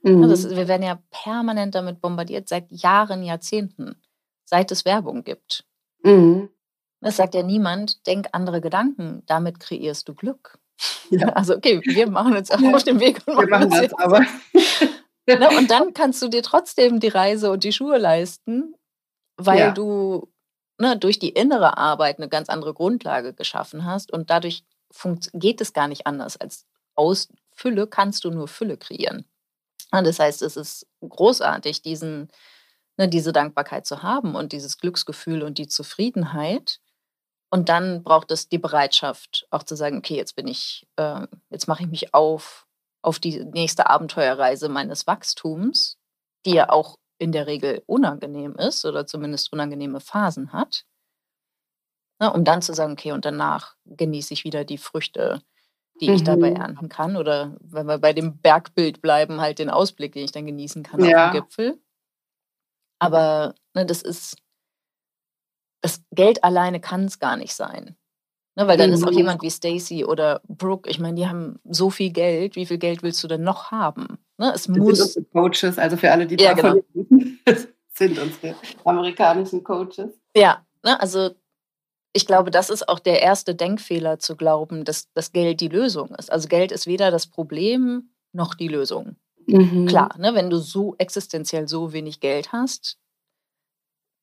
Ne, 0.04 0.12
mhm. 0.12 0.30
Das, 0.30 0.50
wir 0.50 0.70
werden 0.70 0.84
ja 0.84 1.00
permanent 1.12 1.76
damit 1.76 2.00
bombardiert, 2.00 2.48
seit 2.48 2.72
Jahren, 2.72 3.24
Jahrzehnten 3.24 3.96
seit 4.46 4.72
es 4.72 4.86
Werbung 4.86 5.24
gibt. 5.24 5.66
Mhm. 6.04 6.50
Das 7.02 7.18
sagt 7.18 7.36
ja 7.36 7.44
niemand, 7.44 8.06
denk 8.08 8.28
andere 8.32 8.62
Gedanken, 8.62 9.24
damit 9.26 9.60
kreierst 9.60 10.08
du 10.08 10.14
Glück. 10.14 10.60
Ja. 11.10 11.28
Also 11.36 11.56
okay, 11.56 11.82
wir 11.84 12.10
machen 12.10 12.36
uns 12.36 12.52
auch 12.52 12.60
ja. 12.60 12.74
auf 12.74 12.84
den 12.84 13.00
Weg 13.00 13.22
und 13.26 13.38
wir 13.38 13.48
machen 13.48 13.70
das, 13.70 13.94
aber. 13.94 14.20
ne, 15.28 15.58
und 15.58 15.70
dann 15.70 15.94
kannst 15.94 16.22
du 16.22 16.30
dir 16.30 16.42
trotzdem 16.42 17.00
die 17.00 17.10
Reise 17.10 17.52
und 17.52 17.64
die 17.64 17.74
Schuhe 17.74 17.98
leisten, 17.98 18.76
weil 19.38 19.60
ja. 19.60 19.72
du 19.72 20.33
ne, 20.84 20.98
durch 20.98 21.20
die 21.20 21.30
innere 21.30 21.78
Arbeit 21.78 22.18
eine 22.18 22.30
ganz 22.30 22.50
andere 22.50 22.74
Grundlage 22.74 23.34
geschaffen 23.34 23.86
hast 23.86 24.12
und 24.12 24.30
dadurch 24.30 24.64
geht 25.34 25.62
es 25.62 25.74
gar 25.74 25.88
nicht 25.88 26.06
anders 26.06 26.38
als 26.38 26.66
aus 26.96 27.30
Fülle 27.52 27.88
kannst 27.88 28.24
du 28.24 28.32
nur 28.32 28.48
Fülle 28.48 28.78
kreieren. 28.78 29.26
Und 29.92 30.06
das 30.06 30.20
heißt, 30.20 30.42
es 30.42 30.58
ist 30.58 30.88
großartig, 31.02 31.82
diesen 31.82 32.30
ne, 32.98 33.08
diese 33.08 33.32
Dankbarkeit 33.32 33.86
zu 33.86 34.04
haben 34.04 34.36
und 34.36 34.52
dieses 34.52 34.78
Glücksgefühl 34.78 35.44
und 35.44 35.58
die 35.58 35.68
Zufriedenheit. 35.68 36.80
Und 37.50 37.70
dann 37.70 38.04
braucht 38.04 38.32
es 38.32 38.50
die 38.50 38.58
Bereitschaft, 38.58 39.48
auch 39.52 39.64
zu 39.64 39.76
sagen, 39.76 39.98
okay, 39.98 40.16
jetzt 40.16 40.36
bin 40.36 40.48
ich, 40.48 40.88
äh, 40.98 41.28
jetzt 41.50 41.68
mache 41.68 41.84
ich 41.84 41.90
mich 41.90 42.14
auf 42.14 42.68
auf 43.04 43.20
die 43.20 43.44
nächste 43.44 43.90
Abenteuerreise 43.90 44.70
meines 44.70 45.06
Wachstums, 45.08 45.98
die 46.46 46.54
ja 46.54 46.70
auch 46.70 46.98
in 47.24 47.32
der 47.32 47.48
Regel 47.48 47.82
unangenehm 47.86 48.56
ist 48.56 48.86
oder 48.86 49.08
zumindest 49.08 49.52
unangenehme 49.54 50.02
Phasen 50.02 50.52
hat. 50.52 50.86
Ne, 52.20 52.32
um 52.32 52.44
dann 52.44 52.62
zu 52.62 52.74
sagen, 52.74 52.94
okay, 52.94 53.14
und 53.14 53.26
danach 53.26 53.76
genieße 53.86 54.34
ich 54.34 54.44
wieder 54.44 54.66
die 54.66 54.78
Früchte, 54.78 55.42
die 56.02 56.10
mhm. 56.10 56.16
ich 56.16 56.24
dabei 56.24 56.52
mhm. 56.52 56.58
ernten 56.58 56.90
kann. 56.90 57.16
Oder 57.16 57.56
wenn 57.62 57.88
wir 57.88 57.98
bei 57.98 58.14
dem 58.14 58.40
Bergbild 58.40 59.02
bleiben, 59.02 59.40
halt 59.40 59.60
den 59.60 59.70
Ausblick, 59.70 60.12
den 60.12 60.26
ich 60.26 60.32
dann 60.32 60.46
genießen 60.46 60.84
kann 60.84 61.04
ja. 61.04 61.28
auf 61.28 61.32
dem 61.32 61.42
Gipfel. 61.42 61.82
Aber 63.00 63.56
ne, 63.74 63.86
das 63.86 64.02
ist, 64.02 64.38
das 65.82 66.04
Geld 66.12 66.44
alleine 66.44 66.82
kann 66.82 67.06
es 67.06 67.20
gar 67.20 67.38
nicht 67.38 67.54
sein. 67.54 67.98
Ne, 68.56 68.68
weil 68.68 68.78
dann 68.78 68.90
mhm. 68.90 68.96
ist 68.96 69.04
auch 69.04 69.12
mhm. 69.12 69.18
jemand 69.18 69.42
wie 69.42 69.50
Stacy 69.50 70.06
oder 70.06 70.42
Brooke, 70.48 70.90
ich 70.90 71.00
meine, 71.00 71.16
die 71.16 71.28
haben 71.28 71.60
so 71.64 71.90
viel 71.90 72.12
Geld, 72.12 72.56
wie 72.56 72.68
viel 72.68 72.78
Geld 72.78 73.02
willst 73.02 73.24
du 73.24 73.28
denn 73.28 73.44
noch 73.44 73.72
haben? 73.72 74.20
Ne, 74.38 74.52
es 74.54 74.64
das 74.64 74.78
muss. 74.78 75.14
Sind 75.14 75.32
Coaches, 75.32 75.80
also 75.80 75.98
für 75.98 76.12
alle, 76.12 76.28
die 76.28 76.42
ja, 76.42 76.54
genau. 76.54 76.76
sind 77.96 78.20
unsere 78.20 78.56
amerikanischen 78.84 79.64
Coaches. 79.64 80.12
Ja, 80.36 80.64
ne, 80.84 81.00
also 81.00 81.32
ich 82.14 82.28
glaube, 82.28 82.52
das 82.52 82.70
ist 82.70 82.88
auch 82.88 83.00
der 83.00 83.24
erste 83.24 83.56
Denkfehler 83.56 84.20
zu 84.20 84.36
glauben, 84.36 84.86
dass 84.86 85.12
das 85.14 85.32
Geld 85.32 85.60
die 85.60 85.68
Lösung 85.68 86.14
ist. 86.16 86.32
Also 86.32 86.48
Geld 86.48 86.72
ist 86.72 86.86
weder 86.86 87.10
das 87.10 87.26
Problem 87.26 88.12
noch 88.34 88.54
die 88.54 88.68
Lösung. 88.68 89.16
Mhm. 89.48 89.88
Klar, 89.88 90.16
ne, 90.20 90.36
wenn 90.36 90.52
du 90.52 90.58
so 90.58 90.96
existenziell 91.00 91.68
so 91.68 91.92
wenig 91.92 92.20
Geld 92.20 92.52
hast, 92.52 92.98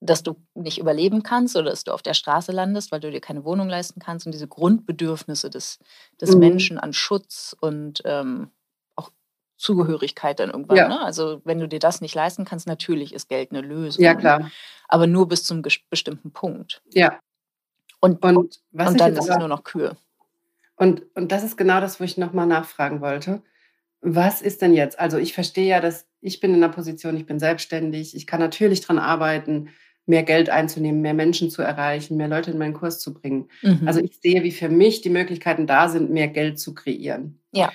dass 0.00 0.22
du 0.22 0.36
nicht 0.54 0.78
überleben 0.78 1.22
kannst 1.22 1.56
oder 1.56 1.70
dass 1.70 1.84
du 1.84 1.92
auf 1.92 2.02
der 2.02 2.14
Straße 2.14 2.52
landest, 2.52 2.90
weil 2.90 3.00
du 3.00 3.10
dir 3.10 3.20
keine 3.20 3.44
Wohnung 3.44 3.68
leisten 3.68 4.00
kannst 4.00 4.26
und 4.26 4.32
diese 4.32 4.48
Grundbedürfnisse 4.48 5.50
des, 5.50 5.78
des 6.20 6.32
mhm. 6.32 6.38
Menschen 6.40 6.78
an 6.78 6.92
Schutz 6.92 7.54
und 7.60 8.00
ähm, 8.04 8.50
auch 8.96 9.10
Zugehörigkeit 9.58 10.40
dann 10.40 10.50
irgendwann. 10.50 10.76
Ja. 10.78 10.88
Ne? 10.88 11.00
Also 11.00 11.42
wenn 11.44 11.60
du 11.60 11.68
dir 11.68 11.80
das 11.80 12.00
nicht 12.00 12.14
leisten 12.14 12.46
kannst, 12.46 12.66
natürlich 12.66 13.12
ist 13.12 13.28
Geld 13.28 13.52
eine 13.52 13.60
Lösung. 13.60 14.02
Ja, 14.02 14.14
klar. 14.14 14.50
Aber 14.88 15.06
nur 15.06 15.28
bis 15.28 15.44
zum 15.44 15.62
bestimmten 15.62 16.32
Punkt. 16.32 16.82
Ja. 16.92 17.20
Und, 18.00 18.24
und, 18.24 18.36
und 18.36 19.00
dann 19.00 19.14
ist 19.14 19.28
es 19.28 19.36
nur 19.36 19.48
noch 19.48 19.64
Kühe. 19.64 19.96
Und, 20.76 21.02
und 21.14 21.30
das 21.30 21.44
ist 21.44 21.58
genau 21.58 21.82
das, 21.82 22.00
wo 22.00 22.04
ich 22.04 22.16
nochmal 22.16 22.46
nachfragen 22.46 23.02
wollte 23.02 23.42
was 24.00 24.40
ist 24.40 24.62
denn 24.62 24.72
jetzt? 24.72 24.98
Also 24.98 25.18
ich 25.18 25.34
verstehe 25.34 25.68
ja, 25.68 25.80
dass 25.80 26.06
ich 26.20 26.40
bin 26.40 26.54
in 26.54 26.62
einer 26.62 26.72
Position, 26.72 27.16
ich 27.16 27.26
bin 27.26 27.38
selbstständig, 27.38 28.16
ich 28.16 28.26
kann 28.26 28.40
natürlich 28.40 28.80
daran 28.80 28.98
arbeiten, 28.98 29.70
mehr 30.06 30.22
Geld 30.22 30.50
einzunehmen, 30.50 31.02
mehr 31.02 31.14
Menschen 31.14 31.50
zu 31.50 31.62
erreichen, 31.62 32.16
mehr 32.16 32.28
Leute 32.28 32.50
in 32.50 32.58
meinen 32.58 32.74
Kurs 32.74 32.98
zu 32.98 33.14
bringen. 33.14 33.48
Mhm. 33.62 33.82
Also 33.86 34.00
ich 34.00 34.18
sehe, 34.20 34.42
wie 34.42 34.50
für 34.50 34.68
mich 34.68 35.02
die 35.02 35.10
Möglichkeiten 35.10 35.66
da 35.66 35.88
sind, 35.88 36.10
mehr 36.10 36.28
Geld 36.28 36.58
zu 36.58 36.74
kreieren. 36.74 37.38
Ja. 37.52 37.70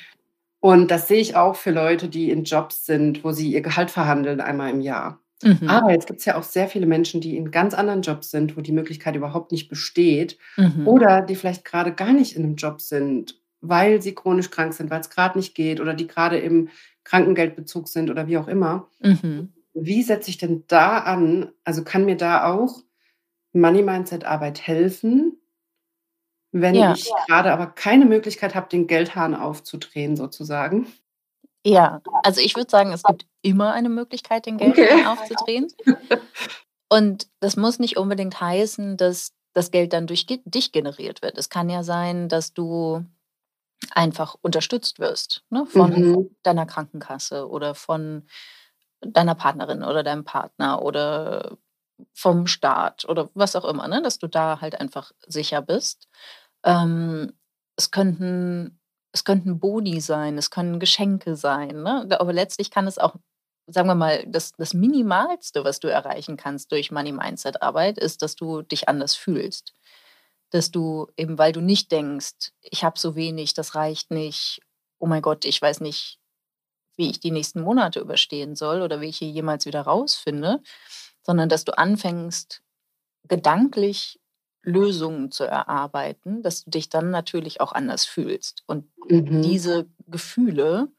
Und 0.60 0.92
das 0.92 1.08
sehe 1.08 1.20
ich 1.20 1.36
auch 1.36 1.56
für 1.56 1.72
Leute, 1.72 2.10
die 2.10 2.32
in 2.32 2.44
Jobs 2.44 2.86
sind, 2.86 3.24
wo 3.24 3.32
sie 3.32 3.52
ihr 3.52 3.62
Gehalt 3.62 3.92
verhandeln 3.92 4.42
einmal 4.42 4.72
im 4.72 4.82
Jahr. 4.82 5.20
Mhm. 5.44 5.70
Aber 5.70 5.92
jetzt 5.92 6.08
gibt 6.08 6.20
es 6.20 6.26
ja 6.26 6.38
auch 6.38 6.44
sehr 6.44 6.68
viele 6.68 6.88
Menschen, 6.88 7.22
die 7.22 7.38
in 7.38 7.52
ganz 7.52 7.74
anderen 7.74 8.02
Jobs 8.02 8.32
sind, 8.32 8.58
wo 8.58 8.62
die 8.62 8.72
Möglichkeit 8.72 9.16
überhaupt 9.16 9.52
nicht 9.52 9.70
besteht 9.70 10.38
mhm. 10.58 10.88
oder 10.88 11.22
die 11.22 11.36
vielleicht 11.36 11.66
gerade 11.66 11.94
gar 11.94 12.14
nicht 12.14 12.36
in 12.36 12.44
einem 12.44 12.56
Job 12.56 12.82
sind 12.82 13.36
weil 13.68 14.02
sie 14.02 14.16
chronisch 14.16 14.52
krank 14.52 14.74
sind, 14.74 14.90
weil 14.90 15.02
es 15.02 15.10
gerade 15.10 15.38
nicht 15.38 15.56
geht 15.56 15.80
oder 15.80 15.94
die 15.94 16.08
gerade 16.08 16.38
im 16.38 16.70
Krankengeldbezug 17.04 17.88
sind 17.88 18.10
oder 18.10 18.28
wie 18.28 18.38
auch 18.38 18.48
immer. 18.48 18.90
Mhm. 19.02 19.50
Wie 19.76 20.04
setze 20.04 20.30
ich 20.30 20.38
denn 20.38 20.64
da 20.68 21.00
an? 21.00 21.52
Also 21.64 21.84
kann 21.84 22.06
mir 22.06 22.18
da 22.18 22.52
auch 22.52 22.82
Money 23.54 23.84
Mindset 23.84 24.24
Arbeit 24.24 24.66
helfen, 24.66 25.38
wenn 26.52 26.76
ja. 26.76 26.94
ich 26.94 27.12
gerade 27.28 27.52
aber 27.52 27.68
keine 27.68 28.06
Möglichkeit 28.06 28.56
habe, 28.56 28.70
den 28.70 28.88
Geldhahn 28.88 29.36
aufzudrehen 29.36 30.16
sozusagen? 30.16 30.88
Ja, 31.66 32.02
also 32.24 32.42
ich 32.42 32.56
würde 32.56 32.70
sagen, 32.70 32.94
es 32.94 33.04
gibt 33.04 33.26
immer 33.42 33.74
eine 33.74 33.90
Möglichkeit, 33.90 34.46
den 34.46 34.58
Geldhahn 34.58 34.86
okay. 34.86 35.06
aufzudrehen. 35.06 35.68
Und 36.90 37.28
das 37.40 37.58
muss 37.58 37.80
nicht 37.80 37.98
unbedingt 37.98 38.40
heißen, 38.40 38.96
dass 38.96 39.34
das 39.54 39.72
Geld 39.72 39.92
dann 39.92 40.08
durch 40.08 40.26
dich 40.28 40.72
generiert 40.72 41.22
wird. 41.22 41.38
Es 41.38 41.50
kann 41.50 41.70
ja 41.70 41.84
sein, 41.84 42.30
dass 42.30 42.54
du 42.54 43.04
einfach 43.92 44.36
unterstützt 44.42 45.00
wirst 45.00 45.44
ne, 45.50 45.66
von 45.66 45.92
mhm. 45.92 46.36
deiner 46.44 46.66
Krankenkasse 46.66 47.50
oder 47.50 47.76
von 47.76 48.28
deiner 49.12 49.36
Partnerin 49.36 49.84
oder 49.84 50.04
deinem 50.04 50.24
Partner 50.24 50.82
oder 50.82 51.58
vom 52.14 52.48
Staat 52.48 53.06
oder 53.06 53.30
was 53.34 53.56
auch 53.56 53.66
immer, 53.66 53.88
ne? 53.88 54.02
dass 54.02 54.20
du 54.20 54.28
da 54.28 54.62
halt 54.62 54.80
einfach 54.80 55.12
sicher 55.28 55.62
bist. 55.62 56.08
Ähm, 56.64 57.34
es 57.78 57.92
könnten 57.92 58.80
es 59.16 59.24
könnten 59.24 59.60
Boni 59.60 60.02
sein, 60.02 60.38
es 60.38 60.50
können 60.50 60.78
Geschenke 60.78 61.38
sein, 61.38 61.84
ne? 61.84 62.06
aber 62.20 62.34
letztlich 62.34 62.70
kann 62.70 62.86
es 62.86 62.98
auch, 62.98 63.16
sagen 63.66 63.88
wir 63.88 63.96
mal, 63.96 64.26
das, 64.28 64.52
das 64.58 64.74
Minimalste, 64.74 65.64
was 65.64 65.80
du 65.80 65.88
erreichen 65.88 66.36
kannst 66.36 66.74
durch 66.74 66.92
Money-Mindset-Arbeit, 66.92 67.98
ist, 67.98 68.22
dass 68.22 68.36
du 68.36 68.62
dich 68.62 68.90
anders 68.90 69.16
fühlst. 69.16 69.74
Dass 70.50 70.70
du 70.70 71.08
eben, 71.16 71.38
weil 71.38 71.54
du 71.54 71.62
nicht 71.62 71.94
denkst, 71.94 72.52
ich 72.62 72.84
habe 72.84 73.00
so 73.00 73.16
wenig, 73.16 73.54
das 73.54 73.74
reicht 73.74 74.12
nicht, 74.12 74.60
oh 75.00 75.08
mein 75.08 75.22
Gott, 75.22 75.46
ich 75.46 75.62
weiß 75.62 75.80
nicht, 75.80 76.20
wie 76.98 77.10
ich 77.10 77.20
die 77.20 77.32
nächsten 77.32 77.62
Monate 77.62 78.00
überstehen 78.00 78.56
soll 78.56 78.82
oder 78.82 79.02
wie 79.02 79.10
ich 79.10 79.18
hier 79.18 79.30
jemals 79.30 79.66
wieder 79.66 79.82
rausfinde, 79.82 80.62
sondern 81.24 81.50
dass 81.50 81.66
du 81.66 81.78
anfängst, 81.78 82.62
gedanklich 83.28 84.20
Lösungen 84.66 85.32
zu 85.32 85.44
erarbeiten, 85.46 86.42
dass 86.42 86.64
du 86.64 86.72
dich 86.72 86.90
dann 86.90 87.12
natürlich 87.12 87.62
auch 87.62 87.72
anders 87.72 88.06
fühlst. 88.06 88.64
Und 88.66 88.90
mhm. 89.08 89.42
diese 89.42 89.88
Gefühle 90.08 90.90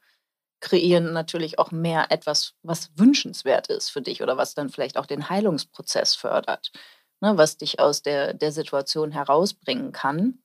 kreieren 0.59 1.13
natürlich 1.13 1.59
auch 1.59 1.71
mehr 1.71 2.11
etwas, 2.11 2.55
was 2.63 2.91
wünschenswert 2.95 3.67
ist 3.67 3.89
für 3.89 4.01
dich 4.01 4.23
oder 4.23 4.37
was 4.37 4.55
dann 4.55 4.69
vielleicht 4.69 4.97
auch 4.97 5.05
den 5.05 5.29
Heilungsprozess 5.29 6.15
fördert, 6.15 6.71
ne, 7.21 7.37
was 7.37 7.57
dich 7.57 7.79
aus 7.79 8.01
der, 8.01 8.33
der 8.33 8.51
Situation 8.51 9.11
herausbringen 9.11 9.91
kann. 9.91 10.39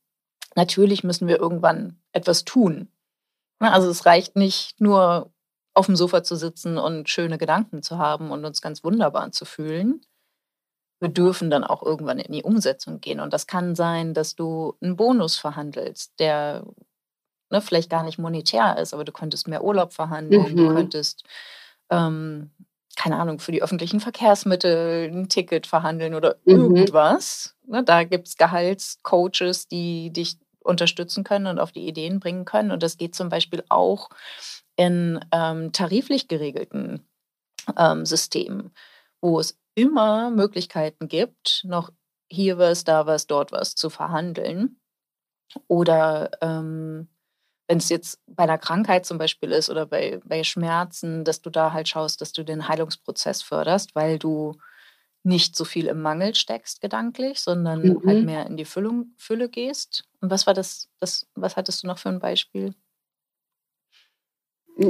Natürlich 0.55 1.03
müssen 1.03 1.28
wir 1.28 1.38
irgendwann 1.38 1.98
etwas 2.12 2.44
tun. 2.44 2.92
Ne, 3.61 3.72
also 3.72 3.88
es 3.88 4.05
reicht 4.05 4.36
nicht 4.36 4.80
nur 4.80 5.32
auf 5.74 5.86
dem 5.86 5.96
Sofa 5.96 6.22
zu 6.22 6.36
sitzen 6.36 6.78
und 6.78 7.08
schöne 7.08 7.38
Gedanken 7.38 7.82
zu 7.82 7.98
haben 7.98 8.30
und 8.30 8.44
uns 8.44 8.60
ganz 8.60 8.84
wunderbar 8.84 9.32
zu 9.32 9.44
fühlen, 9.44 10.02
wir 11.00 11.08
dürfen 11.08 11.50
dann 11.50 11.64
auch 11.64 11.82
irgendwann 11.82 12.20
in 12.20 12.32
die 12.32 12.44
Umsetzung 12.44 13.00
gehen. 13.00 13.20
Und 13.20 13.32
das 13.32 13.46
kann 13.46 13.74
sein, 13.74 14.14
dass 14.14 14.36
du 14.36 14.76
einen 14.80 14.96
Bonus 14.96 15.36
verhandelst, 15.36 16.12
der 16.20 16.64
ne, 17.50 17.60
vielleicht 17.60 17.90
gar 17.90 18.04
nicht 18.04 18.18
monetär 18.18 18.78
ist, 18.78 18.94
aber 18.94 19.04
du 19.04 19.12
könntest 19.12 19.48
mehr 19.48 19.64
Urlaub 19.64 19.92
verhandeln, 19.92 20.52
mhm. 20.52 20.56
du 20.56 20.74
könntest, 20.74 21.24
ähm, 21.90 22.50
keine 22.96 23.18
Ahnung, 23.18 23.40
für 23.40 23.52
die 23.52 23.62
öffentlichen 23.62 24.00
Verkehrsmittel 24.00 25.10
ein 25.12 25.28
Ticket 25.28 25.66
verhandeln 25.66 26.14
oder 26.14 26.36
mhm. 26.44 26.76
irgendwas. 26.76 27.56
Ne, 27.66 27.82
da 27.82 28.04
gibt 28.04 28.28
es 28.28 28.36
Gehaltscoaches, 28.36 29.66
die 29.66 30.12
dich 30.12 30.38
unterstützen 30.64 31.24
können 31.24 31.46
und 31.46 31.58
auf 31.58 31.72
die 31.72 31.86
Ideen 31.86 32.20
bringen 32.20 32.44
können. 32.44 32.70
Und 32.70 32.82
das 32.82 32.96
geht 32.96 33.14
zum 33.14 33.28
Beispiel 33.28 33.64
auch 33.68 34.08
in 34.76 35.20
ähm, 35.32 35.72
tariflich 35.72 36.28
geregelten 36.28 37.06
ähm, 37.76 38.06
Systemen, 38.06 38.72
wo 39.20 39.38
es 39.40 39.58
immer 39.74 40.30
Möglichkeiten 40.30 41.08
gibt, 41.08 41.62
noch 41.64 41.90
hier 42.30 42.58
was, 42.58 42.84
da 42.84 43.06
was, 43.06 43.26
dort 43.26 43.52
was 43.52 43.74
zu 43.74 43.90
verhandeln. 43.90 44.80
Oder 45.68 46.30
ähm, 46.40 47.08
wenn 47.68 47.78
es 47.78 47.88
jetzt 47.88 48.20
bei 48.26 48.44
einer 48.44 48.58
Krankheit 48.58 49.06
zum 49.06 49.18
Beispiel 49.18 49.52
ist 49.52 49.70
oder 49.70 49.86
bei, 49.86 50.20
bei 50.24 50.44
Schmerzen, 50.44 51.24
dass 51.24 51.42
du 51.42 51.50
da 51.50 51.72
halt 51.72 51.88
schaust, 51.88 52.20
dass 52.20 52.32
du 52.32 52.42
den 52.42 52.68
Heilungsprozess 52.68 53.42
förderst, 53.42 53.94
weil 53.94 54.18
du 54.18 54.56
nicht 55.24 55.56
so 55.56 55.64
viel 55.64 55.86
im 55.86 56.02
Mangel 56.02 56.34
steckst 56.34 56.80
gedanklich, 56.80 57.40
sondern 57.40 57.82
halt 57.82 58.04
mhm. 58.04 58.08
halt 58.08 58.24
mehr 58.24 58.46
in 58.46 58.56
die 58.56 58.64
Füllung, 58.64 59.12
Fülle 59.16 59.48
gehst. 59.48 60.04
Und 60.22 60.30
was 60.30 60.46
war 60.46 60.54
das, 60.54 60.88
das, 61.00 61.26
was 61.34 61.56
hattest 61.56 61.82
du 61.82 61.88
noch 61.88 61.98
für 61.98 62.08
ein 62.08 62.20
Beispiel? 62.20 62.74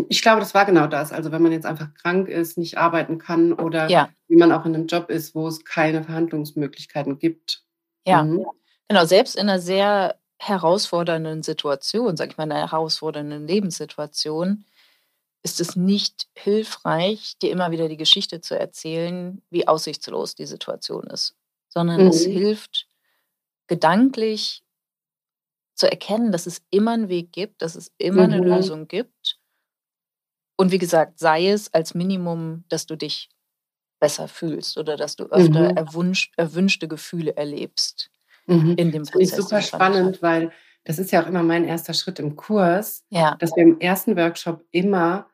Ich 0.09 0.23
glaube, 0.23 0.41
das 0.41 0.55
war 0.55 0.67
genau 0.67 0.87
das. 0.87 1.11
Also 1.11 1.33
wenn 1.33 1.43
man 1.43 1.53
jetzt 1.53 1.67
einfach 1.67 1.93
krank 1.95 2.29
ist, 2.29 2.59
nicht 2.59 2.79
arbeiten 2.79 3.19
kann 3.19 3.53
oder 3.53 3.89
ja. 3.89 4.11
wie 4.29 4.37
man 4.37 4.53
auch 4.53 4.65
in 4.67 4.75
einem 4.75 4.87
Job 4.87 5.11
ist, 5.11 5.35
wo 5.35 5.49
es 5.49 5.65
keine 5.65 6.05
Verhandlungsmöglichkeiten 6.05 7.19
gibt. 7.19 7.65
Ja, 8.07 8.23
mhm. 8.23 8.47
genau. 8.89 9.05
Selbst 9.07 9.35
in 9.35 9.49
einer 9.49 9.59
sehr 9.59 10.17
herausfordernden 10.39 11.43
Situation, 11.43 12.17
sage 12.17 12.33
ich 12.33 12.37
mal, 12.37 12.45
einer 12.45 12.61
herausfordernden 12.61 13.47
Lebenssituation, 13.47 14.65
ist 15.43 15.61
es 15.61 15.77
nicht 15.77 16.29
hilfreich, 16.35 17.39
dir 17.41 17.51
immer 17.51 17.71
wieder 17.71 17.89
die 17.89 17.97
Geschichte 17.97 18.43
zu 18.43 18.59
erzählen, 18.59 19.41
wie 19.51 19.67
aussichtslos 19.67 20.35
die 20.35 20.47
Situation 20.47 21.05
ist, 21.05 21.35
sondern 21.69 22.03
mhm. 22.03 22.09
es 22.09 22.25
hilft, 22.25 22.87
gedanklich 23.67 24.63
zu 25.83 25.91
erkennen, 25.91 26.31
dass 26.31 26.47
es 26.47 26.63
immer 26.71 26.93
einen 26.93 27.09
Weg 27.09 27.33
gibt, 27.33 27.61
dass 27.61 27.75
es 27.75 27.93
immer 27.99 28.27
mhm. 28.27 28.33
eine 28.33 28.39
Lösung 28.39 28.87
gibt 28.87 29.39
und 30.57 30.71
wie 30.71 30.79
gesagt, 30.79 31.19
sei 31.19 31.49
es 31.49 31.75
als 31.75 31.93
Minimum, 31.93 32.63
dass 32.69 32.87
du 32.87 32.95
dich 32.95 33.31
besser 33.99 34.29
fühlst 34.29 34.79
oder 34.79 34.97
dass 34.97 35.17
du 35.17 35.25
öfter 35.25 35.73
mhm. 35.73 35.77
erwünscht, 35.77 36.35
erwünschte 36.37 36.87
Gefühle 36.87 37.37
erlebst 37.37 38.11
mhm. 38.47 38.77
in 38.77 38.93
dem 38.93 39.03
Prozess. 39.03 39.31
Das 39.31 39.39
ist 39.41 39.49
super 39.49 39.61
spannend, 39.61 40.23
weil 40.23 40.53
das 40.85 41.01
ist 41.01 41.11
ja 41.11 41.23
auch 41.23 41.27
immer 41.27 41.43
mein 41.43 41.65
erster 41.65 41.95
Schritt 41.95 42.21
im 42.21 42.37
Kurs, 42.37 43.05
ja. 43.11 43.35
dass 43.41 43.57
wir 43.57 43.65
im 43.65 43.81
ersten 43.81 44.17
Workshop 44.17 44.65
immer 44.71 45.27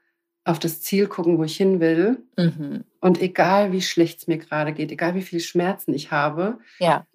auf 0.44 0.58
das 0.58 0.80
Ziel 0.80 1.08
gucken, 1.08 1.36
wo 1.36 1.44
ich 1.44 1.58
hin 1.58 1.78
will. 1.78 2.22
Mhm. 2.38 2.84
Und 3.00 3.20
egal 3.20 3.72
wie 3.72 3.82
schlecht 3.82 4.20
es 4.20 4.26
mir 4.28 4.38
gerade 4.38 4.72
geht, 4.72 4.90
egal 4.90 5.14
wie 5.14 5.22
viele 5.22 5.42
Schmerzen 5.42 5.92
ich 5.92 6.10
habe, 6.10 6.58
ja. 6.78 7.06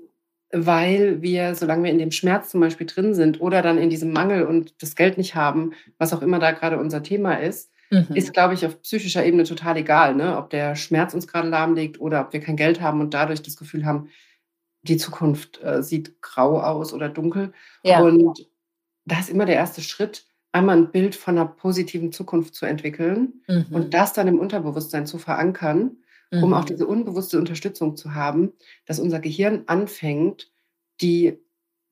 Weil 0.54 1.22
wir, 1.22 1.56
solange 1.56 1.84
wir 1.84 1.92
in 1.92 1.98
dem 1.98 2.12
Schmerz 2.12 2.50
zum 2.50 2.62
Beispiel 2.62 2.86
drin 2.86 3.16
sind 3.16 3.42
oder 3.42 3.62
dann 3.62 3.80
in 3.80 3.90
diesem 3.90 4.14
Mangel 4.14 4.46
und 4.46 4.82
das 4.82 4.96
Geld 4.96 5.18
nicht 5.18 5.36
haben, 5.36 5.74
was 5.98 6.14
auch 6.14 6.22
immer 6.22 6.40
da 6.40 6.52
gerade 6.52 6.78
unser 6.78 7.02
Thema 7.02 7.34
ist, 7.34 7.72
mhm. 7.90 8.08
ist, 8.14 8.34
glaube 8.34 8.54
ich, 8.54 8.66
auf 8.66 8.80
psychischer 8.84 9.26
Ebene 9.26 9.44
total 9.44 9.78
egal, 9.78 10.16
ne? 10.16 10.38
ob 10.38 10.52
der 10.52 10.76
Schmerz 10.76 11.16
uns 11.16 11.28
gerade 11.28 11.50
lahmlegt 11.50 12.00
oder 12.00 12.22
ob 12.22 12.34
wir 12.34 12.40
kein 12.40 12.56
Geld 12.56 12.82
haben 12.82 13.02
und 13.02 13.16
dadurch 13.16 13.42
das 13.42 13.58
Gefühl 13.58 13.86
haben, 13.86 14.10
die 14.84 14.98
Zukunft 14.98 15.62
äh, 15.64 15.82
sieht 15.82 16.22
grau 16.22 16.60
aus 16.60 16.94
oder 16.94 17.10
dunkel. 17.10 17.52
Ja. 17.84 18.02
Und 18.02 18.48
da 19.06 19.20
ist 19.20 19.30
immer 19.30 19.46
der 19.46 19.56
erste 19.56 19.82
Schritt, 19.82 20.26
einmal 20.52 20.78
ein 20.78 20.92
Bild 20.92 21.16
von 21.16 21.38
einer 21.38 21.48
positiven 21.48 22.12
Zukunft 22.12 22.54
zu 22.54 22.68
entwickeln 22.68 23.42
mhm. 23.48 23.66
und 23.72 23.94
das 23.96 24.14
dann 24.14 24.28
im 24.28 24.40
Unterbewusstsein 24.40 25.08
zu 25.08 25.18
verankern, 25.18 25.98
um 26.42 26.50
mhm. 26.50 26.54
auch 26.54 26.66
diese 26.66 26.88
unbewusste 26.88 27.38
Unterstützung 27.38 27.96
zu 27.96 28.16
haben, 28.16 28.54
dass 28.86 29.00
unser 29.00 29.20
Gehirn 29.20 29.64
anfängt, 29.68 30.52
die, 31.02 31.40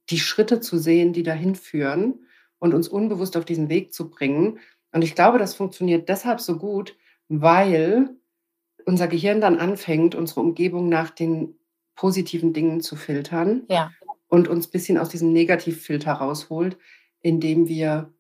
die 0.10 0.20
Schritte 0.20 0.60
zu 0.60 0.78
sehen, 0.78 1.14
die 1.14 1.24
dahin 1.24 1.56
führen 1.56 2.26
und 2.60 2.74
uns 2.74 2.88
unbewusst 2.88 3.38
auf 3.38 3.46
diesen 3.46 3.70
Weg 3.70 3.94
zu 3.94 4.10
bringen. 4.10 4.60
Und 4.92 5.04
ich 5.04 5.16
glaube, 5.16 5.38
das 5.38 5.54
funktioniert 5.54 6.10
deshalb 6.10 6.40
so 6.40 6.58
gut, 6.58 6.96
weil 7.28 8.10
unser 8.86 9.08
Gehirn 9.08 9.42
dann 9.42 9.58
anfängt, 9.58 10.16
unsere 10.16 10.42
Umgebung 10.42 10.90
nach 10.90 11.12
den 11.12 11.56
positiven 11.96 12.54
Dingen 12.54 12.82
zu 12.82 12.96
filtern 12.96 13.64
ja. 13.70 13.92
und 14.28 14.48
uns 14.48 14.68
ein 14.68 14.72
bisschen 14.72 14.98
aus 14.98 15.10
diesem 15.10 15.32
Negativfilter 15.34 16.14
rausholt, 16.14 16.78
in 17.20 17.40
dem 17.40 17.68
wir 17.68 18.12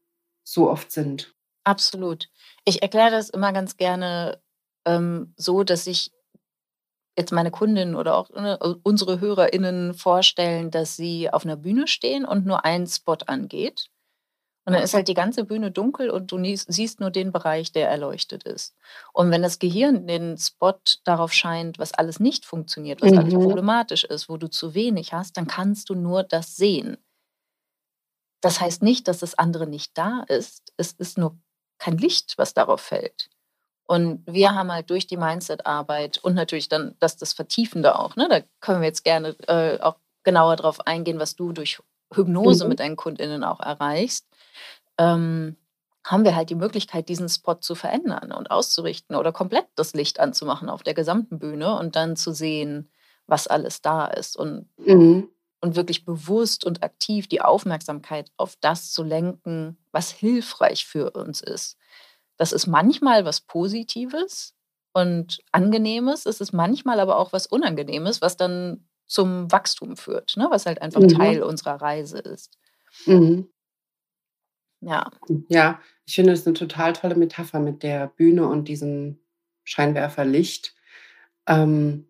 so 0.43 0.69
oft 0.69 0.91
sind. 0.91 1.35
Absolut. 1.63 2.29
Ich 2.65 2.81
erkläre 2.81 3.11
das 3.11 3.29
immer 3.29 3.53
ganz 3.53 3.77
gerne 3.77 4.41
ähm, 4.85 5.33
so, 5.37 5.63
dass 5.63 5.87
ich 5.87 6.11
jetzt 7.17 7.31
meine 7.31 7.51
Kundinnen 7.51 7.95
oder 7.95 8.15
auch 8.15 8.29
ne, 8.29 8.57
unsere 8.83 9.19
HörerInnen 9.19 9.93
vorstellen, 9.93 10.71
dass 10.71 10.95
sie 10.95 11.29
auf 11.29 11.45
einer 11.45 11.57
Bühne 11.57 11.87
stehen 11.87 12.25
und 12.25 12.45
nur 12.45 12.65
ein 12.65 12.87
Spot 12.87 13.17
angeht. 13.25 13.89
Und 14.63 14.73
dann 14.73 14.83
ist 14.83 14.93
halt 14.93 15.07
die 15.07 15.15
ganze 15.15 15.43
Bühne 15.43 15.71
dunkel 15.71 16.11
und 16.11 16.31
du 16.31 16.37
siehst 16.55 16.99
nur 16.99 17.09
den 17.09 17.31
Bereich, 17.31 17.71
der 17.71 17.89
erleuchtet 17.89 18.43
ist. 18.43 18.75
Und 19.11 19.31
wenn 19.31 19.41
das 19.41 19.57
Gehirn 19.57 20.05
den 20.05 20.37
Spot 20.37 20.79
darauf 21.03 21.33
scheint, 21.33 21.79
was 21.79 21.93
alles 21.93 22.19
nicht 22.19 22.45
funktioniert, 22.45 23.01
was 23.01 23.11
mhm. 23.11 23.17
alles 23.17 23.33
problematisch 23.33 24.03
ist, 24.03 24.29
wo 24.29 24.37
du 24.37 24.47
zu 24.49 24.75
wenig 24.75 25.13
hast, 25.13 25.35
dann 25.37 25.47
kannst 25.47 25.89
du 25.89 25.95
nur 25.95 26.23
das 26.23 26.55
sehen. 26.55 26.97
Das 28.39 28.61
heißt 28.61 28.83
nicht, 28.83 29.07
dass 29.07 29.19
das 29.19 29.35
andere 29.35 29.65
nicht 29.65 29.97
da 29.97 30.23
ist. 30.27 30.73
Es 30.77 30.93
ist 30.93 31.17
nur 31.17 31.37
kein 31.79 31.97
Licht, 31.97 32.37
was 32.37 32.53
darauf 32.53 32.81
fällt. 32.81 33.29
Und 33.85 34.23
wir 34.25 34.55
haben 34.55 34.71
halt 34.71 34.89
durch 34.89 35.07
die 35.07 35.17
Mindset-Arbeit 35.17 36.19
und 36.19 36.33
natürlich 36.33 36.69
dann 36.69 36.95
das, 36.99 37.17
das 37.17 37.33
Vertiefende 37.33 37.97
auch, 37.97 38.15
ne? 38.15 38.27
da 38.29 38.41
können 38.61 38.81
wir 38.81 38.87
jetzt 38.87 39.03
gerne 39.03 39.35
äh, 39.47 39.79
auch 39.81 39.97
genauer 40.23 40.55
drauf 40.55 40.85
eingehen, 40.87 41.19
was 41.19 41.35
du 41.35 41.51
durch 41.51 41.81
Hypnose 42.13 42.63
mhm. 42.63 42.69
mit 42.69 42.79
deinen 42.79 42.95
KundInnen 42.95 43.43
auch 43.43 43.59
erreichst 43.59 44.25
ähm, 45.01 45.55
haben 46.05 46.23
wir 46.23 46.35
halt 46.35 46.49
die 46.49 46.55
Möglichkeit, 46.55 47.09
diesen 47.09 47.29
Spot 47.29 47.55
zu 47.55 47.75
verändern 47.75 48.31
und 48.31 48.49
auszurichten 48.49 49.15
oder 49.15 49.31
komplett 49.31 49.67
das 49.75 49.93
Licht 49.93 50.19
anzumachen 50.19 50.69
auf 50.69 50.83
der 50.83 50.93
gesamten 50.93 51.39
Bühne 51.39 51.77
und 51.77 51.95
dann 51.95 52.15
zu 52.15 52.33
sehen, 52.33 52.89
was 53.27 53.47
alles 53.47 53.81
da 53.81 54.07
ist 54.07 54.35
und, 54.35 54.67
mhm. 54.77 55.29
und 55.61 55.75
wirklich 55.75 56.05
bewusst 56.05 56.65
und 56.65 56.83
aktiv 56.83 57.27
die 57.27 57.41
Aufmerksamkeit 57.41 58.31
auf 58.37 58.55
das 58.61 58.91
zu 58.91 59.03
lenken, 59.03 59.77
was 59.91 60.09
hilfreich 60.09 60.85
für 60.85 61.11
uns 61.11 61.41
ist. 61.41 61.77
Das 62.41 62.53
ist 62.53 62.65
manchmal 62.65 63.23
was 63.23 63.41
Positives 63.41 64.55
und 64.93 65.43
Angenehmes, 65.51 66.25
es 66.25 66.41
ist 66.41 66.53
manchmal 66.53 66.99
aber 66.99 67.19
auch 67.19 67.33
was 67.33 67.45
Unangenehmes, 67.45 68.19
was 68.19 68.35
dann 68.35 68.87
zum 69.05 69.51
Wachstum 69.51 69.95
führt, 69.95 70.35
ne? 70.37 70.47
was 70.49 70.65
halt 70.65 70.81
einfach 70.81 71.01
mhm. 71.01 71.09
Teil 71.09 71.43
unserer 71.43 71.79
Reise 71.79 72.17
ist. 72.17 72.57
Mhm. 73.05 73.47
Ja. 74.79 75.11
Ja, 75.49 75.81
ich 76.07 76.15
finde 76.15 76.31
das 76.31 76.47
eine 76.47 76.55
total 76.55 76.93
tolle 76.93 77.13
Metapher 77.13 77.59
mit 77.59 77.83
der 77.83 78.07
Bühne 78.07 78.47
und 78.47 78.67
diesem 78.67 79.19
Scheinwerferlicht. 79.63 80.73
Ähm, 81.45 82.07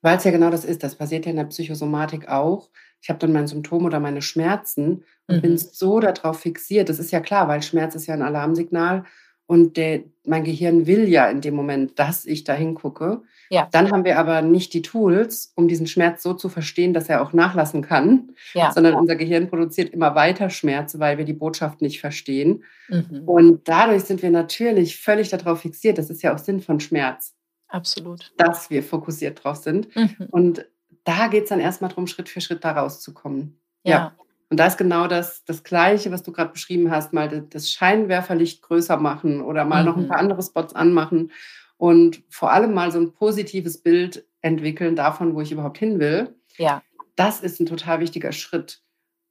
Weil 0.00 0.16
es 0.16 0.24
ja 0.24 0.30
genau 0.30 0.48
das 0.48 0.64
ist. 0.64 0.82
Das 0.82 0.96
passiert 0.96 1.26
ja 1.26 1.30
in 1.30 1.36
der 1.36 1.44
Psychosomatik 1.44 2.28
auch. 2.28 2.70
Ich 3.02 3.10
habe 3.10 3.18
dann 3.18 3.34
mein 3.34 3.48
Symptom 3.48 3.84
oder 3.84 4.00
meine 4.00 4.22
Schmerzen 4.22 5.04
und 5.26 5.36
mhm. 5.36 5.40
bin 5.42 5.58
so 5.58 6.00
darauf 6.00 6.40
fixiert. 6.40 6.88
Das 6.88 6.98
ist 6.98 7.10
ja 7.10 7.20
klar, 7.20 7.48
weil 7.48 7.62
Schmerz 7.62 7.94
ist 7.94 8.06
ja 8.06 8.14
ein 8.14 8.22
Alarmsignal 8.22 9.04
und 9.46 9.76
der, 9.76 10.04
mein 10.24 10.44
Gehirn 10.44 10.86
will 10.86 11.08
ja 11.08 11.28
in 11.28 11.40
dem 11.40 11.54
Moment, 11.54 11.98
dass 11.98 12.24
ich 12.24 12.44
da 12.44 12.54
hingucke. 12.54 13.22
Ja. 13.50 13.68
Dann 13.70 13.90
haben 13.90 14.04
wir 14.04 14.18
aber 14.18 14.40
nicht 14.40 14.72
die 14.72 14.80
Tools, 14.80 15.52
um 15.54 15.68
diesen 15.68 15.86
Schmerz 15.86 16.22
so 16.22 16.32
zu 16.32 16.48
verstehen, 16.48 16.94
dass 16.94 17.10
er 17.10 17.20
auch 17.20 17.34
nachlassen 17.34 17.82
kann, 17.82 18.30
ja. 18.54 18.72
sondern 18.72 18.94
unser 18.94 19.16
Gehirn 19.16 19.48
produziert 19.48 19.90
immer 19.90 20.14
weiter 20.14 20.48
Schmerz, 20.48 20.98
weil 20.98 21.18
wir 21.18 21.26
die 21.26 21.34
Botschaft 21.34 21.82
nicht 21.82 22.00
verstehen. 22.00 22.64
Mhm. 22.88 23.22
Und 23.26 23.68
dadurch 23.68 24.04
sind 24.04 24.22
wir 24.22 24.30
natürlich 24.30 24.98
völlig 24.98 25.28
darauf 25.28 25.60
fixiert. 25.60 25.98
Das 25.98 26.08
ist 26.08 26.22
ja 26.22 26.34
auch 26.34 26.38
Sinn 26.38 26.60
von 26.60 26.80
Schmerz. 26.80 27.34
Absolut. 27.68 28.32
Dass 28.38 28.70
wir 28.70 28.82
fokussiert 28.82 29.44
drauf 29.44 29.56
sind. 29.56 29.94
Mhm. 29.94 30.28
Und 30.30 30.64
da 31.04 31.28
geht 31.28 31.44
es 31.44 31.48
dann 31.50 31.60
erstmal 31.60 31.90
darum, 31.90 32.06
Schritt 32.06 32.30
für 32.30 32.40
Schritt 32.40 32.64
da 32.64 32.72
rauszukommen. 32.72 33.60
ja. 33.82 33.90
ja. 33.90 34.16
Und 34.50 34.60
da 34.60 34.66
ist 34.66 34.78
genau 34.78 35.06
das, 35.08 35.44
das 35.44 35.64
Gleiche, 35.64 36.10
was 36.10 36.22
du 36.22 36.32
gerade 36.32 36.52
beschrieben 36.52 36.90
hast, 36.90 37.12
mal 37.12 37.46
das 37.50 37.70
Scheinwerferlicht 37.70 38.62
größer 38.62 38.96
machen 38.96 39.40
oder 39.40 39.64
mal 39.64 39.82
mhm. 39.82 39.88
noch 39.88 39.96
ein 39.96 40.08
paar 40.08 40.18
mhm. 40.18 40.30
andere 40.30 40.42
Spots 40.42 40.74
anmachen 40.74 41.32
und 41.76 42.22
vor 42.28 42.52
allem 42.52 42.74
mal 42.74 42.92
so 42.92 42.98
ein 42.98 43.12
positives 43.12 43.78
Bild 43.78 44.26
entwickeln 44.42 44.96
davon, 44.96 45.34
wo 45.34 45.40
ich 45.40 45.52
überhaupt 45.52 45.78
hin 45.78 45.98
will. 45.98 46.34
Ja. 46.56 46.82
Das 47.16 47.40
ist 47.40 47.60
ein 47.60 47.66
total 47.66 48.00
wichtiger 48.00 48.32
Schritt. 48.32 48.82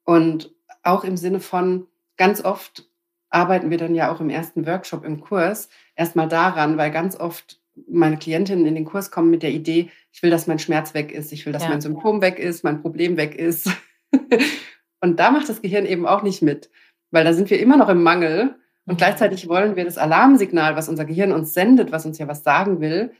Und 0.03 0.53
auch 0.81 1.03
im 1.03 1.17
Sinne 1.17 1.39
von, 1.39 1.87
ganz 2.17 2.43
oft 2.43 2.89
arbeiten 3.29 3.69
wir 3.69 3.77
dann 3.77 3.95
ja 3.95 4.11
auch 4.11 4.19
im 4.19 4.29
ersten 4.29 4.65
Workshop 4.65 5.05
im 5.05 5.21
Kurs 5.21 5.69
erstmal 5.95 6.27
daran, 6.27 6.77
weil 6.77 6.91
ganz 6.91 7.15
oft 7.15 7.59
meine 7.87 8.17
Klientinnen 8.17 8.65
in 8.65 8.75
den 8.75 8.85
Kurs 8.85 9.09
kommen 9.09 9.31
mit 9.31 9.41
der 9.41 9.51
Idee, 9.51 9.89
ich 10.11 10.21
will, 10.21 10.29
dass 10.29 10.47
mein 10.47 10.59
Schmerz 10.59 10.93
weg 10.93 11.11
ist, 11.11 11.31
ich 11.31 11.45
will, 11.45 11.53
dass 11.53 11.63
ja. 11.63 11.69
mein 11.69 11.81
Symptom 11.81 12.21
weg 12.21 12.37
ist, 12.37 12.63
mein 12.63 12.81
Problem 12.81 13.17
weg 13.17 13.35
ist. 13.35 13.69
Und 15.03 15.19
da 15.19 15.31
macht 15.31 15.49
das 15.49 15.61
Gehirn 15.61 15.85
eben 15.85 16.07
auch 16.07 16.23
nicht 16.23 16.41
mit, 16.41 16.69
weil 17.11 17.25
da 17.25 17.33
sind 17.33 17.49
wir 17.49 17.59
immer 17.59 17.75
noch 17.75 17.89
im 17.89 18.03
Mangel 18.03 18.55
und 18.85 18.93
mhm. 18.93 18.97
gleichzeitig 18.97 19.49
wollen 19.49 19.75
wir 19.75 19.83
das 19.83 19.97
Alarmsignal, 19.97 20.77
was 20.77 20.87
unser 20.87 21.03
Gehirn 21.03 21.33
uns 21.33 21.53
sendet, 21.53 21.91
was 21.91 22.05
uns 22.05 22.19
ja 22.19 22.29
was 22.29 22.43
sagen 22.43 22.79
will, 22.79 23.11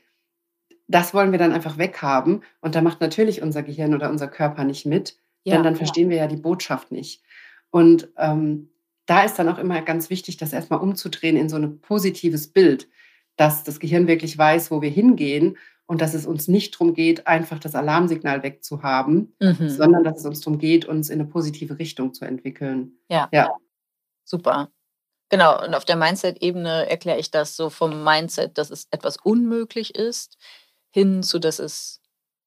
das 0.88 1.14
wollen 1.14 1.34
wir 1.34 1.40
dann 1.40 1.52
einfach 1.52 1.78
weghaben. 1.78 2.42
Und 2.62 2.76
da 2.76 2.82
macht 2.82 3.02
natürlich 3.02 3.42
unser 3.42 3.64
Gehirn 3.64 3.94
oder 3.94 4.10
unser 4.10 4.30
Körper 4.30 4.64
nicht 4.64 4.86
mit, 4.86 5.18
ja, 5.44 5.56
denn 5.56 5.64
dann 5.64 5.76
verstehen 5.76 6.10
wir 6.10 6.16
ja 6.16 6.28
die 6.28 6.38
Botschaft 6.38 6.94
nicht. 6.94 7.22
Und 7.70 8.08
ähm, 8.16 8.70
da 9.06 9.24
ist 9.24 9.38
dann 9.38 9.50
auch 9.50 9.58
immer 9.58 9.82
ganz 9.82 10.10
wichtig, 10.10 10.38
das 10.38 10.54
erstmal 10.54 10.80
umzudrehen 10.80 11.36
in 11.36 11.50
so 11.50 11.58
ein 11.58 11.82
positives 11.82 12.48
Bild, 12.48 12.88
dass 13.36 13.66
das 13.66 13.82
Gehirn 13.82 14.08
wirklich 14.08 14.38
weiß, 14.38 14.72
wo 14.72 14.82
wir 14.82 14.90
hingehen 14.90 15.58
und 15.86 16.02
dass 16.02 16.14
es 16.14 16.26
uns 16.26 16.48
nicht 16.48 16.76
darum 16.76 16.94
geht, 16.94 17.28
einfach 17.28 17.60
das 17.60 17.76
Alarmsignal 17.76 18.44
wegzuhaben, 18.44 19.36
mhm. 19.40 19.70
sondern 19.70 20.04
dass 20.04 20.20
es 20.20 20.26
uns 20.26 20.42
darum 20.42 20.60
geht, 20.60 20.86
uns 20.86 21.10
in 21.10 21.20
eine 21.20 21.30
positive 21.30 21.78
Richtung 21.80 22.14
zu 22.14 22.26
entwickeln. 22.26 22.94
Ja. 23.10 23.30
ja. 23.32 23.52
Super. 24.24 24.72
Genau, 25.30 25.64
und 25.64 25.74
auf 25.74 25.86
der 25.86 25.96
Mindset-Ebene 25.96 26.90
erkläre 26.90 27.20
ich 27.20 27.32
das 27.32 27.56
so 27.56 27.70
vom 27.70 28.04
Mindset, 28.04 28.58
dass 28.58 28.70
es 28.70 28.88
etwas 28.92 29.18
unmöglich 29.18 29.96
ist, 29.96 30.38
hin 30.92 31.24
zu, 31.24 31.40
dass 31.40 31.60
es 31.60 32.02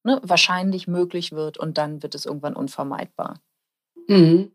ne, 0.04 0.20
wahrscheinlich 0.22 0.86
möglich 0.86 1.32
wird 1.32 1.58
und 1.58 1.78
dann 1.78 2.02
wird 2.02 2.14
es 2.14 2.26
irgendwann 2.26 2.54
unvermeidbar. 2.54 3.40
Mhm. 4.06 4.52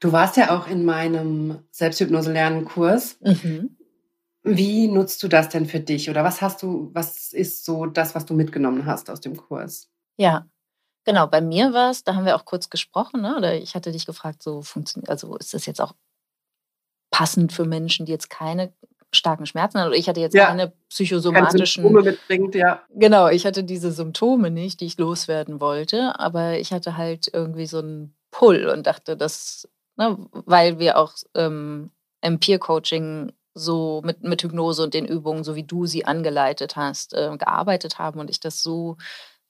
Du 0.00 0.12
warst 0.12 0.36
ja 0.36 0.56
auch 0.56 0.68
in 0.68 0.84
meinem 0.84 1.60
Selbsthypnose-Lernen-Kurs. 1.70 3.18
Mhm. 3.20 3.76
Wie 4.56 4.88
nutzt 4.88 5.22
du 5.22 5.28
das 5.28 5.48
denn 5.48 5.66
für 5.66 5.80
dich 5.80 6.10
oder 6.10 6.24
was 6.24 6.40
hast 6.40 6.62
du, 6.62 6.90
was 6.92 7.32
ist 7.32 7.64
so 7.64 7.86
das, 7.86 8.14
was 8.14 8.26
du 8.26 8.34
mitgenommen 8.34 8.86
hast 8.86 9.10
aus 9.10 9.20
dem 9.20 9.36
Kurs? 9.36 9.90
Ja, 10.16 10.46
genau. 11.04 11.26
Bei 11.26 11.40
mir 11.40 11.72
war 11.72 11.90
es, 11.90 12.04
da 12.04 12.14
haben 12.14 12.26
wir 12.26 12.36
auch 12.36 12.44
kurz 12.44 12.70
gesprochen, 12.70 13.20
ne? 13.20 13.36
oder 13.36 13.54
ich 13.54 13.74
hatte 13.74 13.92
dich 13.92 14.06
gefragt, 14.06 14.42
so 14.42 14.62
funktioniert, 14.62 15.10
also 15.10 15.36
ist 15.36 15.54
das 15.54 15.66
jetzt 15.66 15.80
auch 15.80 15.94
passend 17.10 17.52
für 17.52 17.64
Menschen, 17.64 18.06
die 18.06 18.12
jetzt 18.12 18.30
keine 18.30 18.72
starken 19.12 19.46
Schmerzen 19.46 19.78
haben. 19.78 19.88
Oder 19.88 19.96
ich 19.96 20.08
hatte 20.08 20.20
jetzt 20.20 20.34
ja, 20.34 20.46
keine 20.46 20.72
psychosomatischen. 20.88 21.82
Keine 21.82 21.94
Symptome 21.94 22.02
mitbringt, 22.02 22.54
ja. 22.54 22.82
Genau, 22.90 23.28
ich 23.28 23.46
hatte 23.46 23.64
diese 23.64 23.90
Symptome 23.92 24.50
nicht, 24.50 24.80
die 24.80 24.86
ich 24.86 24.98
loswerden 24.98 25.60
wollte, 25.60 26.18
aber 26.18 26.58
ich 26.58 26.72
hatte 26.72 26.96
halt 26.96 27.30
irgendwie 27.32 27.66
so 27.66 27.78
einen 27.78 28.14
Pull 28.30 28.66
und 28.66 28.86
dachte, 28.86 29.16
dass, 29.16 29.68
ne, 29.96 30.18
weil 30.32 30.78
wir 30.78 30.98
auch 30.98 31.14
ähm, 31.34 31.90
im 32.20 32.38
Peer-Coaching 32.38 33.32
so 33.54 34.02
mit, 34.04 34.22
mit 34.22 34.42
Hypnose 34.42 34.82
und 34.82 34.94
den 34.94 35.06
Übungen, 35.06 35.44
so 35.44 35.56
wie 35.56 35.64
du 35.64 35.86
sie 35.86 36.04
angeleitet 36.04 36.76
hast, 36.76 37.14
äh, 37.14 37.36
gearbeitet 37.36 37.98
haben 37.98 38.20
und 38.20 38.30
ich 38.30 38.40
das 38.40 38.62
so 38.62 38.96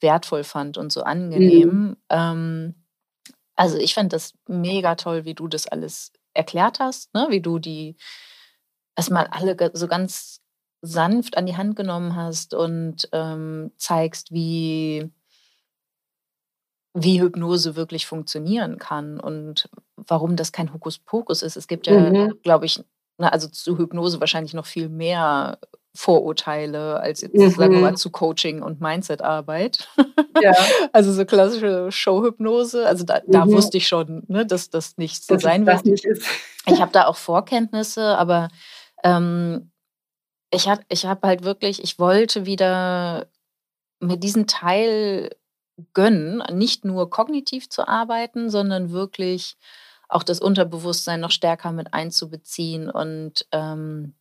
wertvoll 0.00 0.44
fand 0.44 0.78
und 0.78 0.92
so 0.92 1.02
angenehm. 1.02 1.68
Mhm. 1.68 1.96
Ähm, 2.08 2.74
also 3.56 3.76
ich 3.76 3.94
fand 3.94 4.12
das 4.12 4.34
mega 4.46 4.94
toll, 4.94 5.24
wie 5.24 5.34
du 5.34 5.48
das 5.48 5.66
alles 5.66 6.12
erklärt 6.32 6.78
hast, 6.78 7.12
ne? 7.14 7.26
wie 7.30 7.40
du 7.40 7.58
die 7.58 7.96
erstmal 8.96 9.26
alle 9.26 9.56
so 9.74 9.88
ganz 9.88 10.40
sanft 10.80 11.36
an 11.36 11.46
die 11.46 11.56
Hand 11.56 11.76
genommen 11.76 12.14
hast 12.14 12.54
und 12.54 13.08
ähm, 13.12 13.72
zeigst, 13.76 14.32
wie, 14.32 15.10
wie 16.94 17.20
Hypnose 17.20 17.74
wirklich 17.74 18.06
funktionieren 18.06 18.78
kann 18.78 19.18
und 19.18 19.68
warum 19.96 20.36
das 20.36 20.52
kein 20.52 20.72
Hokuspokus 20.72 21.42
ist. 21.42 21.56
Es 21.56 21.66
gibt 21.66 21.86
ja, 21.88 21.98
mhm. 21.98 22.40
glaube 22.42 22.66
ich, 22.66 22.84
also 23.18 23.48
zu 23.48 23.78
Hypnose 23.78 24.20
wahrscheinlich 24.20 24.54
noch 24.54 24.66
viel 24.66 24.88
mehr 24.88 25.58
Vorurteile 25.94 27.00
als 27.00 27.22
jetzt, 27.22 27.34
mhm. 27.34 27.50
sagen 27.50 27.74
wir 27.74 27.80
mal, 27.80 27.96
zu 27.96 28.10
Coaching 28.10 28.62
und 28.62 28.80
Mindset-Arbeit. 28.80 29.88
Ja. 30.40 30.54
also 30.92 31.12
so 31.12 31.24
klassische 31.24 31.90
Showhypnose. 31.90 32.86
Also 32.86 33.04
da, 33.04 33.20
mhm. 33.26 33.32
da 33.32 33.46
wusste 33.48 33.78
ich 33.78 33.88
schon, 33.88 34.22
ne, 34.28 34.46
dass 34.46 34.70
das 34.70 34.96
nicht 34.96 35.24
so 35.24 35.34
das 35.34 35.42
sein 35.42 35.66
wird. 35.66 35.84
Ich 36.66 36.80
habe 36.80 36.92
da 36.92 37.06
auch 37.06 37.16
Vorkenntnisse, 37.16 38.16
aber 38.16 38.48
ähm, 39.02 39.72
ich 40.52 40.68
habe 40.68 40.82
ich 40.88 41.06
hab 41.06 41.24
halt 41.24 41.42
wirklich, 41.42 41.82
ich 41.82 41.98
wollte 41.98 42.46
wieder 42.46 43.26
mir 44.00 44.18
diesen 44.18 44.46
Teil 44.46 45.30
gönnen, 45.94 46.42
nicht 46.52 46.84
nur 46.84 47.10
kognitiv 47.10 47.68
zu 47.68 47.88
arbeiten, 47.88 48.50
sondern 48.50 48.92
wirklich 48.92 49.56
auch 50.08 50.22
das 50.22 50.40
Unterbewusstsein 50.40 51.20
noch 51.20 51.30
stärker 51.30 51.72
mit 51.72 51.94
einzubeziehen 51.94 52.90
und 52.90 53.46
ähm, 53.52 54.14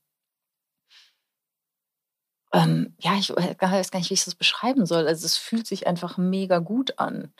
ähm, 2.53 2.93
ja, 2.99 3.13
ich 3.19 3.29
weiß 3.29 3.91
gar 3.91 3.99
nicht, 3.99 4.09
wie 4.09 4.15
ich 4.15 4.25
das 4.25 4.35
beschreiben 4.35 4.85
soll. 4.85 5.07
Also 5.07 5.25
es 5.25 5.37
fühlt 5.37 5.67
sich 5.67 5.85
einfach 5.85 6.17
mega 6.17 6.59
gut 6.59 6.97
an. 6.97 7.33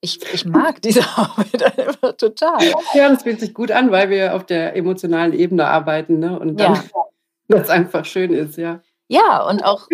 Ich, 0.00 0.20
ich 0.32 0.44
mag 0.44 0.80
diese 0.82 1.06
Arbeit 1.16 1.78
einfach 1.78 2.12
total. 2.16 2.62
Ja, 2.94 3.08
das 3.08 3.22
fühlt 3.22 3.40
sich 3.40 3.54
gut 3.54 3.70
an, 3.70 3.90
weil 3.90 4.10
wir 4.10 4.34
auf 4.34 4.46
der 4.46 4.76
emotionalen 4.76 5.32
Ebene 5.32 5.66
arbeiten 5.66 6.18
ne? 6.18 6.38
und 6.38 6.58
dann 6.58 6.74
ja. 6.74 6.84
das 7.48 7.70
einfach 7.70 8.04
schön 8.04 8.32
ist, 8.32 8.56
ja. 8.56 8.82
Ja, 9.08 9.46
und 9.46 9.64
auch, 9.64 9.86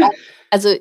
also 0.51 0.75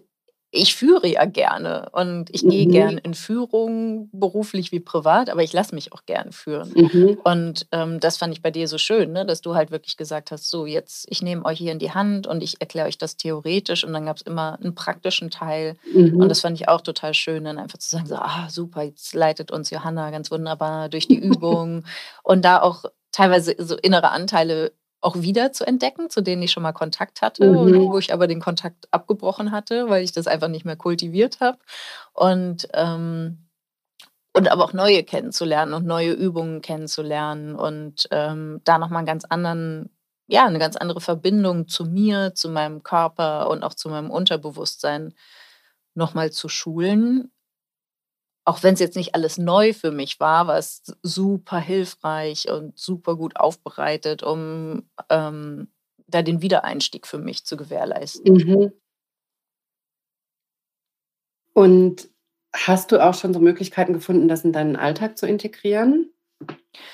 ich 0.53 0.75
führe 0.75 1.07
ja 1.07 1.23
gerne 1.23 1.87
und 1.93 2.29
ich 2.29 2.43
mhm. 2.43 2.49
gehe 2.49 2.67
gern 2.67 2.97
in 2.97 3.13
Führung, 3.13 4.09
beruflich 4.11 4.73
wie 4.73 4.81
privat, 4.81 5.29
aber 5.29 5.43
ich 5.43 5.53
lasse 5.53 5.73
mich 5.73 5.93
auch 5.93 6.05
gern 6.05 6.33
führen. 6.33 6.71
Mhm. 6.75 7.17
Und 7.23 7.67
ähm, 7.71 8.01
das 8.01 8.17
fand 8.17 8.33
ich 8.33 8.41
bei 8.41 8.51
dir 8.51 8.67
so 8.67 8.77
schön, 8.77 9.13
ne? 9.13 9.25
dass 9.25 9.39
du 9.39 9.55
halt 9.55 9.71
wirklich 9.71 9.95
gesagt 9.95 10.29
hast, 10.29 10.49
so 10.49 10.65
jetzt, 10.65 11.07
ich 11.09 11.21
nehme 11.21 11.45
euch 11.45 11.57
hier 11.57 11.71
in 11.71 11.79
die 11.79 11.93
Hand 11.93 12.27
und 12.27 12.43
ich 12.43 12.59
erkläre 12.59 12.89
euch 12.89 12.97
das 12.97 13.15
theoretisch 13.15 13.85
und 13.85 13.93
dann 13.93 14.05
gab 14.05 14.17
es 14.17 14.23
immer 14.23 14.59
einen 14.61 14.75
praktischen 14.75 15.31
Teil. 15.31 15.77
Mhm. 15.93 16.17
Und 16.17 16.27
das 16.27 16.41
fand 16.41 16.59
ich 16.59 16.67
auch 16.67 16.81
total 16.81 17.13
schön, 17.13 17.45
dann 17.45 17.57
einfach 17.57 17.77
zu 17.79 17.89
sagen, 17.89 18.07
so, 18.07 18.15
ah, 18.15 18.49
super, 18.49 18.83
jetzt 18.83 19.13
leitet 19.13 19.51
uns 19.51 19.69
Johanna 19.69 20.11
ganz 20.11 20.31
wunderbar 20.31 20.89
durch 20.89 21.07
die 21.07 21.19
Übung 21.19 21.85
und 22.23 22.43
da 22.43 22.61
auch 22.61 22.83
teilweise 23.13 23.55
so 23.57 23.77
innere 23.77 24.09
Anteile 24.09 24.73
auch 25.01 25.21
wieder 25.21 25.51
zu 25.51 25.65
entdecken, 25.65 26.09
zu 26.09 26.21
denen 26.21 26.43
ich 26.43 26.51
schon 26.51 26.63
mal 26.63 26.71
Kontakt 26.71 27.21
hatte 27.21 27.49
mhm. 27.49 27.57
und 27.57 27.91
wo 27.91 27.97
ich 27.97 28.13
aber 28.13 28.27
den 28.27 28.39
Kontakt 28.39 28.87
abgebrochen 28.91 29.51
hatte, 29.51 29.89
weil 29.89 30.03
ich 30.03 30.11
das 30.11 30.27
einfach 30.27 30.47
nicht 30.47 30.63
mehr 30.63 30.75
kultiviert 30.75 31.39
habe. 31.39 31.57
Und, 32.13 32.67
ähm, 32.73 33.47
und 34.33 34.49
aber 34.49 34.63
auch 34.63 34.73
neue 34.73 35.03
kennenzulernen 35.03 35.73
und 35.73 35.85
neue 35.85 36.13
Übungen 36.13 36.61
kennenzulernen 36.61 37.55
und 37.55 38.07
ähm, 38.11 38.61
da 38.63 38.77
nochmal 38.77 38.99
einen 38.99 39.07
ganz 39.07 39.25
anderen, 39.25 39.89
ja, 40.27 40.45
eine 40.45 40.59
ganz 40.59 40.77
andere 40.77 41.01
Verbindung 41.01 41.67
zu 41.67 41.83
mir, 41.83 42.33
zu 42.33 42.49
meinem 42.49 42.83
Körper 42.83 43.49
und 43.49 43.63
auch 43.63 43.73
zu 43.73 43.89
meinem 43.89 44.11
Unterbewusstsein 44.11 45.13
nochmal 45.95 46.31
zu 46.31 46.47
schulen 46.47 47.31
auch 48.45 48.63
wenn 48.63 48.73
es 48.73 48.79
jetzt 48.79 48.95
nicht 48.95 49.15
alles 49.15 49.37
neu 49.37 49.73
für 49.73 49.91
mich 49.91 50.19
war, 50.19 50.47
war 50.47 50.57
es 50.57 50.83
super 51.03 51.59
hilfreich 51.59 52.49
und 52.49 52.77
super 52.77 53.15
gut 53.15 53.35
aufbereitet, 53.37 54.23
um 54.23 54.89
ähm, 55.09 55.71
da 56.07 56.21
den 56.21 56.41
Wiedereinstieg 56.41 57.07
für 57.07 57.19
mich 57.19 57.45
zu 57.45 57.55
gewährleisten. 57.55 58.33
Mhm. 58.33 58.71
Und 61.53 62.09
hast 62.53 62.91
du 62.91 63.03
auch 63.03 63.13
schon 63.13 63.33
so 63.33 63.39
Möglichkeiten 63.39 63.93
gefunden, 63.93 64.27
das 64.27 64.43
in 64.43 64.53
deinen 64.53 64.75
Alltag 64.75 65.17
zu 65.17 65.27
integrieren? 65.27 66.11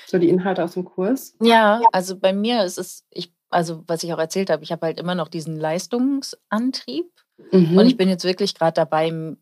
So 0.06 0.18
die 0.18 0.28
Inhalte 0.28 0.62
aus 0.62 0.74
dem 0.74 0.84
Kurs? 0.84 1.34
Ja, 1.40 1.80
also 1.92 2.18
bei 2.18 2.32
mir 2.32 2.64
ist 2.64 2.78
es, 2.78 3.06
ich, 3.10 3.32
also 3.48 3.82
was 3.86 4.02
ich 4.02 4.12
auch 4.12 4.18
erzählt 4.18 4.50
habe, 4.50 4.62
ich 4.62 4.72
habe 4.72 4.86
halt 4.86 5.00
immer 5.00 5.14
noch 5.14 5.28
diesen 5.28 5.56
Leistungsantrieb. 5.56 7.10
Mhm. 7.52 7.78
Und 7.78 7.86
ich 7.86 7.96
bin 7.96 8.08
jetzt 8.08 8.24
wirklich 8.24 8.54
gerade 8.54 8.74
dabei, 8.74 9.36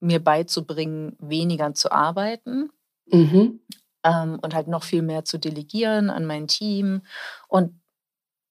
mir 0.00 0.22
beizubringen, 0.22 1.16
weniger 1.18 1.74
zu 1.74 1.92
arbeiten. 1.92 2.70
Mhm. 3.06 3.60
Ähm, 4.02 4.38
und 4.40 4.54
halt 4.54 4.68
noch 4.68 4.82
viel 4.82 5.02
mehr 5.02 5.24
zu 5.24 5.38
delegieren 5.38 6.10
an 6.10 6.24
mein 6.24 6.48
Team. 6.48 7.02
Und 7.48 7.78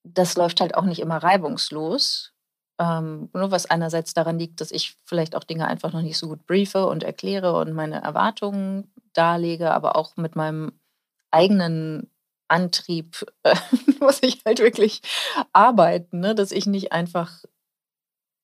das 0.04 0.36
läuft 0.36 0.60
halt 0.60 0.74
auch 0.74 0.84
nicht 0.84 1.00
immer 1.00 1.18
reibungslos. 1.18 2.32
Ähm, 2.78 3.28
nur 3.34 3.50
was 3.50 3.66
einerseits 3.66 4.14
daran 4.14 4.38
liegt, 4.38 4.60
dass 4.60 4.70
ich 4.70 4.96
vielleicht 5.04 5.36
auch 5.36 5.44
Dinge 5.44 5.66
einfach 5.66 5.92
noch 5.92 6.02
nicht 6.02 6.16
so 6.16 6.28
gut 6.28 6.46
briefe 6.46 6.86
und 6.86 7.02
erkläre 7.02 7.58
und 7.58 7.72
meine 7.74 8.02
Erwartungen 8.02 8.90
darlege, 9.12 9.72
aber 9.72 9.96
auch 9.96 10.16
mit 10.16 10.36
meinem 10.36 10.72
eigenen 11.30 12.10
Antrieb 12.48 13.26
äh, 13.42 13.54
muss 14.00 14.22
ich 14.22 14.42
halt 14.46 14.60
wirklich 14.60 15.02
arbeiten, 15.52 16.20
ne? 16.20 16.34
dass 16.34 16.52
ich 16.52 16.66
nicht 16.66 16.92
einfach 16.92 17.44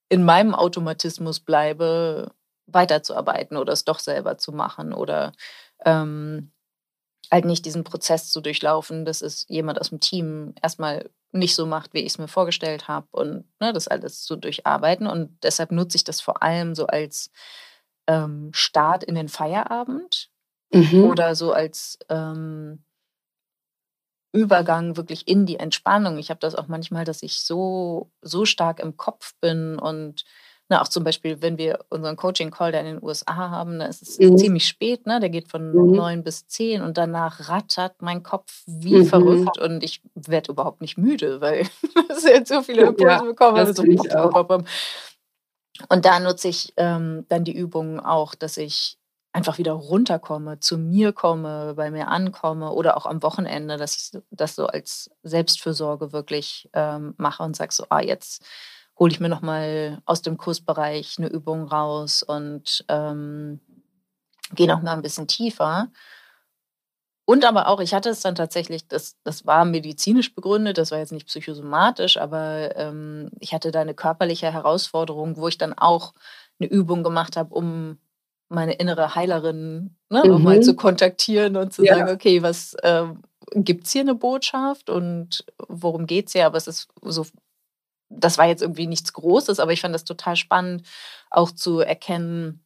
in 0.08 0.24
meinem 0.24 0.54
Automatismus 0.54 1.40
bleibe, 1.40 2.32
weiterzuarbeiten 2.66 3.56
oder 3.56 3.72
es 3.72 3.84
doch 3.84 3.98
selber 3.98 4.38
zu 4.38 4.52
machen 4.52 4.92
oder 4.92 5.32
ähm, 5.84 6.52
halt 7.30 7.44
nicht 7.44 7.64
diesen 7.64 7.84
Prozess 7.84 8.30
zu 8.30 8.40
durchlaufen, 8.40 9.04
dass 9.04 9.22
es 9.22 9.46
jemand 9.48 9.80
aus 9.80 9.90
dem 9.90 10.00
Team 10.00 10.54
erstmal 10.62 11.10
nicht 11.32 11.54
so 11.54 11.66
macht, 11.66 11.92
wie 11.94 12.00
ich 12.00 12.12
es 12.12 12.18
mir 12.18 12.28
vorgestellt 12.28 12.88
habe 12.88 13.08
und 13.10 13.44
ne, 13.60 13.72
das 13.72 13.88
alles 13.88 14.22
zu 14.22 14.36
durcharbeiten. 14.36 15.06
Und 15.06 15.36
deshalb 15.42 15.72
nutze 15.72 15.96
ich 15.96 16.04
das 16.04 16.20
vor 16.20 16.42
allem 16.42 16.74
so 16.74 16.86
als 16.86 17.30
ähm, 18.06 18.50
Start 18.52 19.04
in 19.04 19.14
den 19.14 19.28
Feierabend 19.28 20.30
mhm. 20.72 21.04
oder 21.04 21.34
so 21.34 21.52
als 21.52 21.98
ähm, 22.08 22.84
Übergang 24.32 24.96
wirklich 24.96 25.26
in 25.28 25.46
die 25.46 25.58
Entspannung. 25.58 26.18
Ich 26.18 26.30
habe 26.30 26.40
das 26.40 26.54
auch 26.54 26.68
manchmal, 26.68 27.04
dass 27.04 27.22
ich 27.22 27.40
so, 27.40 28.12
so 28.20 28.44
stark 28.44 28.80
im 28.80 28.96
Kopf 28.96 29.34
bin 29.40 29.78
und 29.78 30.24
na, 30.68 30.82
auch 30.82 30.88
zum 30.88 31.04
Beispiel, 31.04 31.40
wenn 31.42 31.58
wir 31.58 31.78
unseren 31.90 32.16
Coaching-Call 32.16 32.72
da 32.72 32.80
in 32.80 32.86
den 32.86 33.02
USA 33.02 33.36
haben, 33.36 33.78
da 33.78 33.86
ist 33.86 34.02
es 34.02 34.18
mhm. 34.18 34.36
ziemlich 34.36 34.66
spät, 34.66 35.06
ne? 35.06 35.20
Der 35.20 35.30
geht 35.30 35.48
von 35.48 35.72
mhm. 35.72 35.92
neun 35.92 36.24
bis 36.24 36.48
zehn 36.48 36.82
und 36.82 36.98
danach 36.98 37.48
rattert 37.48 38.02
mein 38.02 38.22
Kopf 38.24 38.64
wie 38.66 38.96
mhm. 38.96 39.06
verrückt 39.06 39.58
und 39.58 39.84
ich 39.84 40.02
werde 40.14 40.50
überhaupt 40.50 40.80
nicht 40.80 40.98
müde, 40.98 41.40
weil 41.40 41.60
ich 42.18 42.24
jetzt 42.24 42.48
so 42.48 42.62
viele 42.62 42.82
Impulse 42.82 43.12
ja, 43.12 43.22
bekommen. 43.22 43.56
Also 43.56 43.72
so 43.74 43.84
und 45.88 46.04
da 46.04 46.20
nutze 46.20 46.48
ich 46.48 46.72
ähm, 46.76 47.26
dann 47.28 47.44
die 47.44 47.56
Übungen 47.56 48.00
auch, 48.00 48.34
dass 48.34 48.56
ich 48.56 48.98
einfach 49.32 49.58
wieder 49.58 49.72
runterkomme, 49.72 50.60
zu 50.60 50.78
mir 50.78 51.12
komme, 51.12 51.74
bei 51.76 51.90
mir 51.90 52.08
ankomme 52.08 52.72
oder 52.72 52.96
auch 52.96 53.04
am 53.04 53.22
Wochenende, 53.22 53.76
dass 53.76 53.94
ich 53.94 54.22
das 54.30 54.56
so 54.56 54.66
als 54.66 55.10
Selbstfürsorge 55.22 56.12
wirklich 56.12 56.70
ähm, 56.72 57.14
mache 57.18 57.42
und 57.42 57.54
sage 57.54 57.72
so, 57.72 57.84
ah, 57.90 58.00
jetzt 58.00 58.42
hole 58.98 59.12
ich 59.12 59.20
mir 59.20 59.28
nochmal 59.28 60.00
aus 60.06 60.22
dem 60.22 60.36
Kursbereich 60.38 61.16
eine 61.18 61.28
Übung 61.28 61.64
raus 61.64 62.22
und 62.22 62.84
ähm, 62.88 63.60
gehe 64.54 64.66
nochmal 64.68 64.96
ein 64.96 65.02
bisschen 65.02 65.28
tiefer. 65.28 65.88
Und 67.28 67.44
aber 67.44 67.66
auch, 67.66 67.80
ich 67.80 67.92
hatte 67.92 68.08
es 68.08 68.20
dann 68.20 68.36
tatsächlich, 68.36 68.86
das, 68.86 69.16
das 69.24 69.44
war 69.44 69.64
medizinisch 69.64 70.32
begründet, 70.34 70.78
das 70.78 70.92
war 70.92 70.98
jetzt 70.98 71.12
nicht 71.12 71.26
psychosomatisch, 71.26 72.18
aber 72.18 72.76
ähm, 72.76 73.30
ich 73.40 73.52
hatte 73.52 73.72
da 73.72 73.80
eine 73.80 73.94
körperliche 73.94 74.52
Herausforderung, 74.52 75.36
wo 75.36 75.48
ich 75.48 75.58
dann 75.58 75.74
auch 75.74 76.14
eine 76.60 76.70
Übung 76.70 77.02
gemacht 77.02 77.36
habe, 77.36 77.52
um 77.52 77.98
meine 78.48 78.74
innere 78.74 79.16
Heilerin 79.16 79.96
ne, 80.08 80.22
mhm. 80.24 80.30
nochmal 80.30 80.62
zu 80.62 80.76
kontaktieren 80.76 81.56
und 81.56 81.72
zu 81.72 81.84
ja. 81.84 81.96
sagen, 81.96 82.10
okay, 82.14 82.42
was 82.44 82.74
äh, 82.74 83.06
gibt 83.54 83.86
es 83.86 83.92
hier 83.92 84.02
eine 84.02 84.14
Botschaft 84.14 84.88
und 84.88 85.44
worum 85.68 86.06
geht 86.06 86.28
es 86.28 86.32
hier? 86.32 86.46
Aber 86.46 86.56
es 86.56 86.68
ist 86.68 86.88
so 87.02 87.26
das 88.08 88.38
war 88.38 88.46
jetzt 88.46 88.62
irgendwie 88.62 88.86
nichts 88.86 89.12
Großes, 89.12 89.60
aber 89.60 89.72
ich 89.72 89.80
fand 89.80 89.94
das 89.94 90.04
total 90.04 90.36
spannend, 90.36 90.86
auch 91.30 91.50
zu 91.50 91.80
erkennen, 91.80 92.64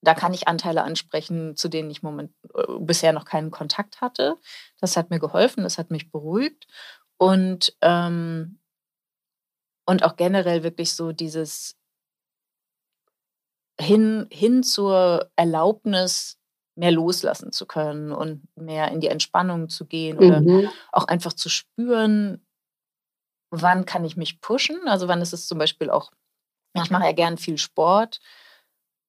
da 0.00 0.14
kann 0.14 0.32
ich 0.32 0.46
Anteile 0.46 0.84
ansprechen, 0.84 1.56
zu 1.56 1.68
denen 1.68 1.90
ich 1.90 2.02
moment, 2.02 2.32
äh, 2.54 2.64
bisher 2.78 3.12
noch 3.12 3.24
keinen 3.24 3.50
Kontakt 3.50 4.00
hatte. 4.00 4.36
Das 4.80 4.96
hat 4.96 5.10
mir 5.10 5.18
geholfen, 5.18 5.64
das 5.64 5.78
hat 5.78 5.90
mich 5.90 6.12
beruhigt. 6.12 6.66
Und, 7.16 7.76
ähm, 7.82 8.60
und 9.86 10.04
auch 10.04 10.16
generell 10.16 10.62
wirklich 10.62 10.94
so 10.94 11.12
dieses 11.12 11.76
hin, 13.80 14.28
hin 14.30 14.62
zur 14.62 15.30
Erlaubnis, 15.36 16.38
mehr 16.76 16.92
loslassen 16.92 17.50
zu 17.50 17.66
können 17.66 18.12
und 18.12 18.46
mehr 18.56 18.92
in 18.92 19.00
die 19.00 19.08
Entspannung 19.08 19.68
zu 19.68 19.84
gehen 19.84 20.16
oder 20.18 20.40
mhm. 20.40 20.68
auch 20.92 21.08
einfach 21.08 21.32
zu 21.32 21.48
spüren, 21.48 22.46
wann 23.50 23.84
kann 23.84 24.04
ich 24.04 24.16
mich 24.16 24.40
pushen? 24.40 24.76
Also 24.86 25.08
wann 25.08 25.20
ist 25.20 25.32
es 25.32 25.46
zum 25.46 25.58
Beispiel 25.58 25.90
auch, 25.90 26.10
ich 26.74 26.90
mache 26.90 27.04
ja 27.04 27.12
gern 27.12 27.38
viel 27.38 27.58
Sport. 27.58 28.20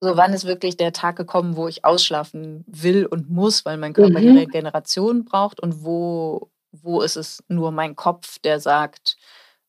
So, 0.01 0.15
wann 0.15 0.33
ist 0.33 0.45
wirklich 0.45 0.77
der 0.77 0.93
Tag 0.93 1.17
gekommen, 1.17 1.57
wo 1.57 1.67
ich 1.67 1.83
ausschlafen 1.83 2.63
will 2.67 3.05
und 3.05 3.29
muss, 3.29 3.65
weil 3.65 3.77
mein 3.77 3.93
Körper 3.93 4.19
mhm. 4.19 4.21
die 4.21 4.37
Regeneration 4.39 5.25
braucht 5.25 5.59
und 5.59 5.83
wo, 5.83 6.49
wo 6.71 7.01
ist 7.01 7.17
es 7.17 7.43
nur 7.49 7.71
mein 7.71 7.95
Kopf, 7.97 8.39
der 8.39 8.61
sagt, 8.61 9.17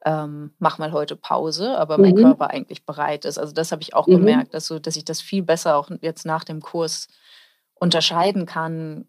ähm, 0.04 0.54
mach 0.58 0.78
mal 0.78 0.92
heute 0.92 1.16
Pause, 1.16 1.76
aber 1.76 1.98
mein 1.98 2.14
mhm. 2.14 2.22
Körper 2.22 2.50
eigentlich 2.50 2.86
bereit 2.86 3.24
ist. 3.24 3.38
Also 3.38 3.52
das 3.52 3.72
habe 3.72 3.82
ich 3.82 3.94
auch 3.94 4.06
mhm. 4.06 4.12
gemerkt, 4.12 4.54
dass, 4.54 4.66
so, 4.66 4.78
dass 4.78 4.96
ich 4.96 5.04
das 5.04 5.20
viel 5.20 5.42
besser 5.42 5.76
auch 5.76 5.90
jetzt 6.00 6.24
nach 6.24 6.44
dem 6.44 6.60
Kurs 6.60 7.08
unterscheiden 7.74 8.46
kann, 8.46 9.06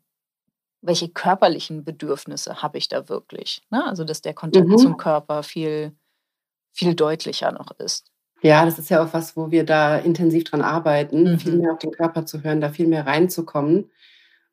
welche 0.82 1.09
körperlichen 1.09 1.84
Bedürfnisse 1.84 2.61
habe 2.61 2.77
ich 2.77 2.89
da 2.89 3.07
wirklich? 3.07 3.61
Ne? 3.69 3.86
Also, 3.86 4.03
dass 4.03 4.21
der 4.21 4.34
Kontakt 4.34 4.67
mhm. 4.67 4.77
zum 4.77 4.97
Körper 4.97 5.43
viel, 5.43 5.95
viel 6.71 6.95
deutlicher 6.95 7.51
noch 7.51 7.71
ist. 7.79 8.11
Ja, 8.41 8.65
das 8.65 8.79
ist 8.79 8.89
ja 8.89 9.03
auch 9.03 9.13
was, 9.13 9.38
wo 9.38 9.51
wir 9.51 9.63
da 9.63 9.97
intensiv 9.97 10.45
dran 10.45 10.61
arbeiten, 10.61 11.34
mhm. 11.34 11.39
viel 11.39 11.55
mehr 11.55 11.73
auf 11.73 11.79
den 11.79 11.91
Körper 11.91 12.25
zu 12.25 12.43
hören, 12.43 12.59
da 12.59 12.69
viel 12.69 12.88
mehr 12.88 13.05
reinzukommen 13.05 13.91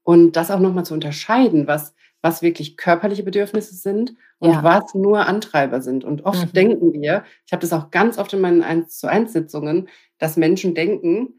und 0.02 0.32
das 0.36 0.50
auch 0.50 0.60
nochmal 0.60 0.84
zu 0.84 0.92
unterscheiden, 0.92 1.66
was, 1.66 1.94
was 2.20 2.42
wirklich 2.42 2.76
körperliche 2.76 3.22
Bedürfnisse 3.22 3.74
sind 3.74 4.14
und 4.38 4.52
ja. 4.52 4.62
was 4.62 4.94
nur 4.94 5.26
Antreiber 5.26 5.80
sind. 5.80 6.04
Und 6.04 6.26
oft 6.26 6.48
mhm. 6.48 6.52
denken 6.52 6.92
wir, 6.92 7.24
ich 7.46 7.52
habe 7.52 7.62
das 7.62 7.72
auch 7.72 7.90
ganz 7.90 8.18
oft 8.18 8.32
in 8.34 8.42
meinen 8.42 8.62
1 8.62 8.98
zu 8.98 9.06
1 9.06 9.32
Sitzungen, 9.32 9.88
dass 10.18 10.36
Menschen 10.36 10.74
denken, 10.74 11.37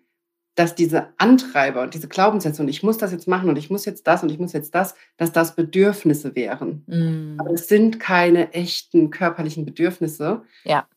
dass 0.55 0.75
diese 0.75 1.07
Antreiber 1.17 1.81
und 1.83 1.93
diese 1.93 2.07
Glaubenssätze 2.07 2.61
und 2.61 2.67
ich 2.67 2.83
muss 2.83 2.97
das 2.97 3.11
jetzt 3.11 3.27
machen 3.27 3.49
und 3.49 3.57
ich 3.57 3.69
muss 3.69 3.85
jetzt 3.85 4.07
das 4.07 4.23
und 4.23 4.31
ich 4.31 4.39
muss 4.39 4.53
jetzt 4.53 4.75
das, 4.75 4.95
dass 5.17 5.31
das 5.31 5.55
Bedürfnisse 5.55 6.35
wären. 6.35 6.83
Mm. 6.87 7.39
Aber 7.39 7.51
es 7.51 7.67
sind 7.67 7.99
keine 7.99 8.53
echten 8.53 9.09
körperlichen 9.09 9.65
Bedürfnisse. 9.65 10.41
Ja. 10.65 10.87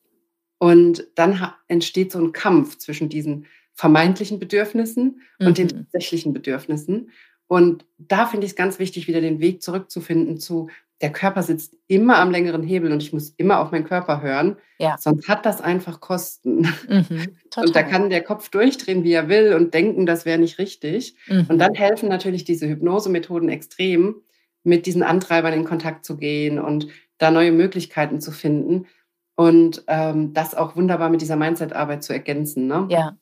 Und 0.59 1.07
dann 1.15 1.53
entsteht 1.69 2.13
so 2.13 2.19
ein 2.19 2.33
Kampf 2.33 2.79
zwischen 2.79 3.09
diesen 3.09 3.47
vermeintlichen 3.75 4.39
Bedürfnissen 4.39 5.23
und 5.39 5.49
mhm. 5.49 5.55
den 5.55 5.69
tatsächlichen 5.69 6.33
Bedürfnissen. 6.33 7.11
Und 7.49 7.85
da 7.99 8.27
finde 8.27 8.47
ich 8.47 8.53
es 8.53 8.57
ganz 8.57 8.79
wichtig, 8.79 9.09
wieder 9.09 9.21
den 9.21 9.41
Weg 9.41 9.63
zurückzufinden 9.63 10.39
zu, 10.39 10.71
der 11.03 11.11
Körper 11.11 11.43
sitzt 11.43 11.77
immer 11.89 12.19
am 12.19 12.31
längeren 12.31 12.63
Hebel 12.63 12.93
und 12.93 13.03
ich 13.03 13.13
muss 13.13 13.31
immer 13.31 13.59
auf 13.59 13.73
meinen 13.73 13.85
Körper 13.85 14.23
hören. 14.23 14.57
Ja. 14.79 14.97
Sonst 14.99 15.29
hat 15.29 15.45
das 15.45 15.61
einfach 15.61 16.01
Kosten. 16.01 16.69
Mhm, 16.89 17.29
und 17.57 17.77
da 17.77 17.83
kann 17.83 18.09
der 18.09 18.23
Kopf 18.23 18.49
durchdrehen, 18.49 19.03
wie 19.03 19.13
er 19.13 19.29
will 19.29 19.55
und 19.55 19.75
denken, 19.75 20.07
das 20.07 20.25
wäre 20.25 20.39
nicht 20.39 20.59
richtig. 20.59 21.17
Mhm. 21.27 21.47
Und 21.49 21.59
dann 21.59 21.75
helfen 21.75 22.09
natürlich 22.09 22.45
diese 22.45 22.69
Hypnosemethoden 22.69 23.49
extrem, 23.49 24.15
mit 24.63 24.87
diesen 24.87 25.03
Antreibern 25.03 25.53
in 25.53 25.65
Kontakt 25.65 26.05
zu 26.05 26.17
gehen 26.17 26.61
und 26.61 26.87
da 27.19 27.33
neue 27.33 27.51
Möglichkeiten 27.51 28.21
zu 28.21 28.31
finden 28.31 28.87
und 29.35 29.83
ähm, 29.89 30.33
das 30.35 30.55
auch 30.55 30.77
wunderbar 30.77 31.11
mit 31.11 31.21
dieser 31.21 31.35
Mindset-Arbeit 31.35 32.05
zu 32.05 32.13
ergänzen. 32.13 32.69
Ne? 32.69 32.87
Ja, 32.89 33.17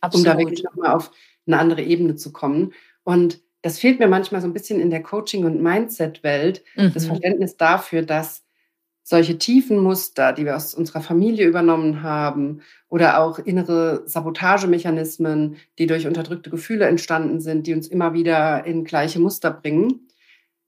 absolut. 0.00 0.26
Um 0.26 0.32
da 0.32 0.38
wirklich 0.38 0.64
nochmal 0.64 0.90
auf 0.90 1.12
eine 1.46 1.58
andere 1.58 1.82
Ebene 1.82 2.16
zu 2.16 2.32
kommen. 2.32 2.72
Und 3.04 3.40
das 3.62 3.78
fehlt 3.78 4.00
mir 4.00 4.08
manchmal 4.08 4.40
so 4.40 4.48
ein 4.48 4.52
bisschen 4.52 4.80
in 4.80 4.90
der 4.90 5.02
Coaching- 5.02 5.44
und 5.44 5.62
Mindset-Welt, 5.62 6.62
mhm. 6.76 6.92
das 6.92 7.06
Verständnis 7.06 7.56
dafür, 7.56 8.02
dass 8.02 8.44
solche 9.04 9.38
tiefen 9.38 9.78
Muster, 9.78 10.32
die 10.32 10.44
wir 10.44 10.56
aus 10.56 10.74
unserer 10.74 11.00
Familie 11.00 11.46
übernommen 11.46 12.02
haben, 12.02 12.62
oder 12.88 13.20
auch 13.20 13.38
innere 13.38 14.02
Sabotagemechanismen, 14.06 15.56
die 15.78 15.86
durch 15.86 16.06
unterdrückte 16.06 16.50
Gefühle 16.50 16.86
entstanden 16.86 17.40
sind, 17.40 17.66
die 17.66 17.74
uns 17.74 17.88
immer 17.88 18.14
wieder 18.14 18.64
in 18.64 18.84
gleiche 18.84 19.18
Muster 19.18 19.50
bringen, 19.50 20.08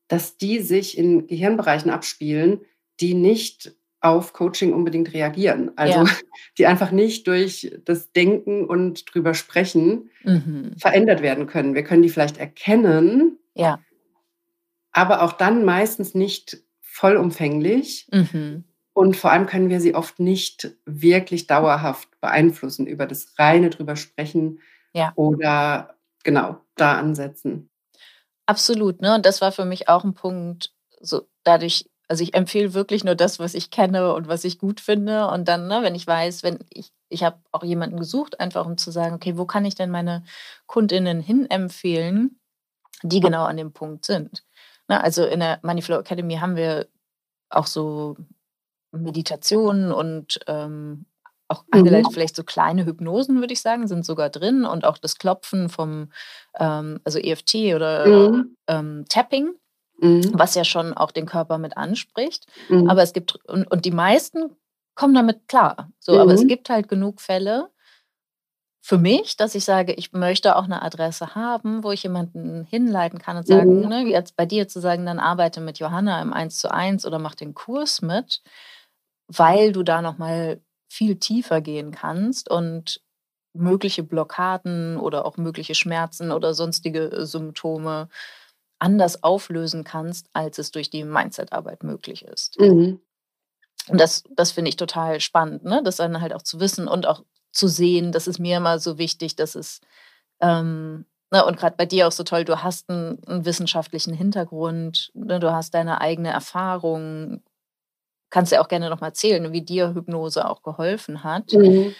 dass 0.09 0.37
die 0.37 0.61
sich 0.61 0.97
in 0.99 1.27
Gehirnbereichen 1.27 1.91
abspielen, 1.91 2.61
die 3.01 3.15
nicht 3.15 3.75
auf 4.05 4.35
Coaching 4.35 4.75
unbedingt 4.75 5.15
reagieren. 5.15 5.73
Also 5.77 6.05
ja. 6.05 6.13
die 6.59 6.67
einfach 6.67 6.91
nicht 6.91 7.27
durch 7.27 7.75
das 7.85 8.13
Denken 8.13 8.67
und 8.67 9.13
drüber 9.13 9.33
sprechen 9.33 10.11
mhm. 10.23 10.73
verändert 10.77 11.23
werden 11.23 11.47
können. 11.47 11.75
Wir 11.75 11.85
können 11.85 12.03
die 12.03 12.11
vielleicht 12.11 12.37
erkennen, 12.37 13.39
ja. 13.55 13.81
aber 14.93 15.23
auch 15.23 15.33
dann 15.33 15.65
meistens 15.65 16.15
nicht 16.15 16.59
vollumfänglich. 16.83 18.07
Mhm. 18.13 18.65
Und 18.93 19.17
vor 19.17 19.33
allem 19.33 19.47
können 19.47 19.71
wir 19.71 19.81
sie 19.81 19.95
oft 19.95 20.21
nicht 20.21 20.77
wirklich 20.85 21.47
dauerhaft 21.47 22.09
beeinflussen 22.21 22.87
über 22.87 23.07
das 23.07 23.39
reine 23.39 23.71
drüber 23.71 23.97
sprechen 23.97 24.61
ja. 24.93 25.13
oder 25.17 25.97
genau 26.23 26.61
da 26.77 26.99
ansetzen. 26.99 27.71
Absolut, 28.47 29.01
ne? 29.01 29.15
Und 29.15 29.25
das 29.25 29.41
war 29.41 29.51
für 29.51 29.65
mich 29.65 29.89
auch 29.89 30.05
ein 30.05 30.15
Punkt, 30.15 30.75
so 31.01 31.23
dadurch 31.43 31.87
also 32.09 32.23
ich 32.23 32.35
empfehle 32.35 32.75
wirklich 32.75 33.05
nur 33.05 33.15
das, 33.15 33.39
was 33.39 33.55
ich 33.55 33.71
kenne 33.71 34.15
und 34.15 34.29
was 34.29 34.45
ich 34.45 34.59
gut 34.59 34.81
finde. 34.81 35.29
Und 35.29 35.49
dann, 35.49 35.69
ne, 35.69 35.83
wenn 35.83 35.95
ich 35.95 36.07
weiß, 36.07 36.43
wenn 36.43 36.59
ich, 36.71 36.93
ich 37.09 37.23
habe 37.23 37.39
auch 37.53 37.65
jemanden 37.65 37.99
gesucht, 37.99 38.41
einfach 38.41 38.67
um 38.67 38.77
zu 38.77 38.91
sagen, 38.91 39.15
okay, 39.15 39.37
wo 39.39 39.47
kann 39.47 39.65
ich 39.65 39.75
denn 39.75 39.91
meine 39.91 40.25
Kundinnen 40.67 41.21
hin 41.21 41.49
empfehlen, 41.51 42.39
die 43.03 43.21
genau 43.21 43.45
an 43.45 43.57
dem 43.57 43.73
Punkt 43.73 44.05
sind. 44.05 44.45
Na, 44.89 45.01
also 45.01 45.25
in 45.25 45.41
der 45.41 45.61
Moneyflow 45.63 45.99
Academy 45.99 46.37
haben 46.37 46.57
wir 46.57 46.89
auch 47.49 47.67
so 47.67 48.17
Meditationen 48.93 49.93
und 49.93 50.41
ähm, 50.47 51.07
auch 51.49 51.65
angeleitet 51.71 52.11
mhm. 52.11 52.15
vielleicht 52.15 52.37
so 52.37 52.45
kleine 52.45 52.87
Hypnosen, 52.87 53.41
würde 53.41 53.53
ich 53.53 53.61
sagen, 53.61 53.87
sind 53.87 54.05
sogar 54.05 54.31
drin 54.31 54.65
und 54.65 54.85
auch 54.85 54.99
das 54.99 55.19
Klopfen 55.19 55.69
vom, 55.69 56.11
ähm, 56.59 57.01
also 57.05 57.19
EFT 57.19 57.55
oder 57.75 58.07
mhm. 58.07 58.57
ähm, 58.67 59.05
Tapping, 59.09 59.55
mhm. 59.99 60.31
was 60.33 60.55
ja 60.55 60.65
schon 60.65 60.95
auch 60.95 61.11
den 61.11 61.27
Körper 61.27 61.59
mit 61.59 61.77
anspricht. 61.77 62.47
Mhm. 62.69 62.89
Aber 62.89 63.03
es 63.03 63.13
gibt, 63.13 63.37
und, 63.47 63.71
und 63.71 63.85
die 63.85 63.91
meisten 63.91 64.57
kommen 64.95 65.15
damit 65.15 65.49
klar. 65.49 65.91
So, 65.99 66.19
aber 66.19 66.33
es 66.33 66.45
mhm. 66.45 66.49
gibt 66.49 66.71
halt 66.71 66.89
genug 66.89 67.21
Fälle, 67.21 67.71
für 68.87 68.99
mich, 68.99 69.39
dass 69.39 69.55
ich 69.55 69.65
sage, 69.65 69.95
ich 69.95 70.13
möchte 70.13 70.57
auch 70.57 70.65
eine 70.65 70.83
Adresse 70.83 71.35
haben, 71.35 71.83
wo 71.85 71.91
ich 71.91 72.03
jemanden 72.03 72.65
hinleiten 72.65 73.19
kann 73.19 73.39
und 73.39 73.47
sagen, 73.47 73.81
mhm. 73.81 73.89
ne, 73.89 74.03
jetzt 74.03 74.37
bei 74.37 74.45
dir 74.45 74.69
zu 74.69 74.79
sagen, 74.79 75.07
dann 75.07 75.19
arbeite 75.19 75.63
mit 75.63 75.79
Johanna 75.79 76.21
im 76.21 76.35
1 76.35 76.59
zu 76.59 76.71
1 76.71 77.07
oder 77.07 77.19
mach 77.19 77.35
den 77.35 77.55
Kurs 77.55 78.03
mit, 78.03 78.43
weil 79.27 79.73
du 79.73 79.85
da 79.85 80.03
nochmal 80.03 80.61
viel 80.87 81.17
tiefer 81.17 81.63
gehen 81.63 81.93
kannst 81.93 82.51
und 82.51 83.01
mögliche 83.55 84.03
Blockaden 84.03 84.99
oder 84.99 85.25
auch 85.25 85.39
mögliche 85.39 85.75
Schmerzen 85.75 86.31
oder 86.31 86.53
sonstige 86.53 87.11
äh, 87.11 87.25
Symptome 87.25 88.11
anders 88.79 89.23
auflösen 89.23 89.85
kannst, 89.85 90.29
als 90.33 90.59
es 90.59 90.71
durch 90.71 90.91
die 90.91 91.05
Mindset-Arbeit 91.05 91.83
möglich 91.83 92.25
ist. 92.25 92.59
Mhm. 92.61 93.01
Und 93.89 94.01
das, 94.01 94.25
das 94.31 94.53
finde 94.53 94.71
ich 94.71 94.77
total 94.77 95.21
spannend, 95.21 95.65
ne? 95.65 95.83
das 95.85 95.97
dann 95.97 96.21
halt 96.21 96.33
auch 96.33 96.43
zu 96.43 96.61
wissen 96.61 96.89
und 96.89 97.07
auch 97.07 97.23
zu 97.53 97.69
sehen. 97.69 98.13
Das 98.13 98.27
ist 98.27 98.39
mir 98.39 98.57
immer 98.57 98.79
so 98.79 98.99
wichtig, 98.99 99.37
dass 99.37 99.55
es, 99.55 99.81
ähm, 100.41 101.07
ne, 101.31 101.45
und 101.45 101.57
gerade 101.57 101.77
bei 101.77 101.87
dir 101.87 102.09
auch 102.09 102.13
so 102.13 102.25
toll, 102.25 102.45
du 102.45 102.63
hast 102.63 102.91
einen, 102.91 103.23
einen 103.25 103.45
wissenschaftlichen 103.45 104.13
Hintergrund, 104.13 105.11
ne, 105.15 105.39
du 105.39 105.53
hast 105.53 105.75
deine 105.75 106.01
eigene 106.01 106.31
Erfahrung, 106.31 107.43
kannst 108.31 108.53
ja 108.53 108.61
auch 108.61 108.69
gerne 108.69 108.91
nochmal 108.91 109.11
erzählen, 109.11 109.53
wie 109.53 109.63
dir 109.63 109.95
Hypnose 109.95 110.49
auch 110.49 110.63
geholfen 110.63 111.23
hat. 111.23 111.53
Mhm. 111.53 111.95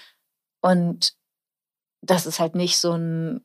Und 0.61 1.13
das 2.03 2.27
ist 2.27 2.41
halt 2.41 2.55
nicht 2.55 2.79
so 2.79 2.93
ein, 2.93 3.45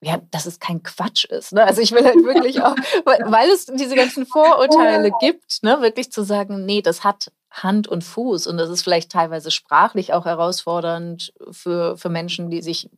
ja, 0.00 0.20
dass 0.30 0.46
es 0.46 0.60
kein 0.60 0.82
Quatsch 0.82 1.24
ist. 1.24 1.52
Ne? 1.52 1.64
Also 1.64 1.80
ich 1.80 1.92
will 1.92 2.04
halt 2.04 2.16
wirklich 2.24 2.62
auch, 2.62 2.76
weil, 3.04 3.50
es 3.50 3.66
diese 3.66 3.96
ganzen 3.96 4.26
Vorurteile 4.26 5.10
gibt, 5.20 5.62
ne, 5.62 5.80
wirklich 5.80 6.12
zu 6.12 6.22
sagen, 6.22 6.64
nee, 6.64 6.82
das 6.82 7.04
hat 7.04 7.32
Hand 7.50 7.88
und 7.88 8.04
Fuß. 8.04 8.46
Und 8.46 8.58
das 8.58 8.70
ist 8.70 8.82
vielleicht 8.82 9.10
teilweise 9.10 9.50
sprachlich 9.50 10.12
auch 10.12 10.24
herausfordernd 10.24 11.32
für, 11.50 11.96
für 11.96 12.08
Menschen, 12.08 12.50
die 12.50 12.62
sich 12.62 12.88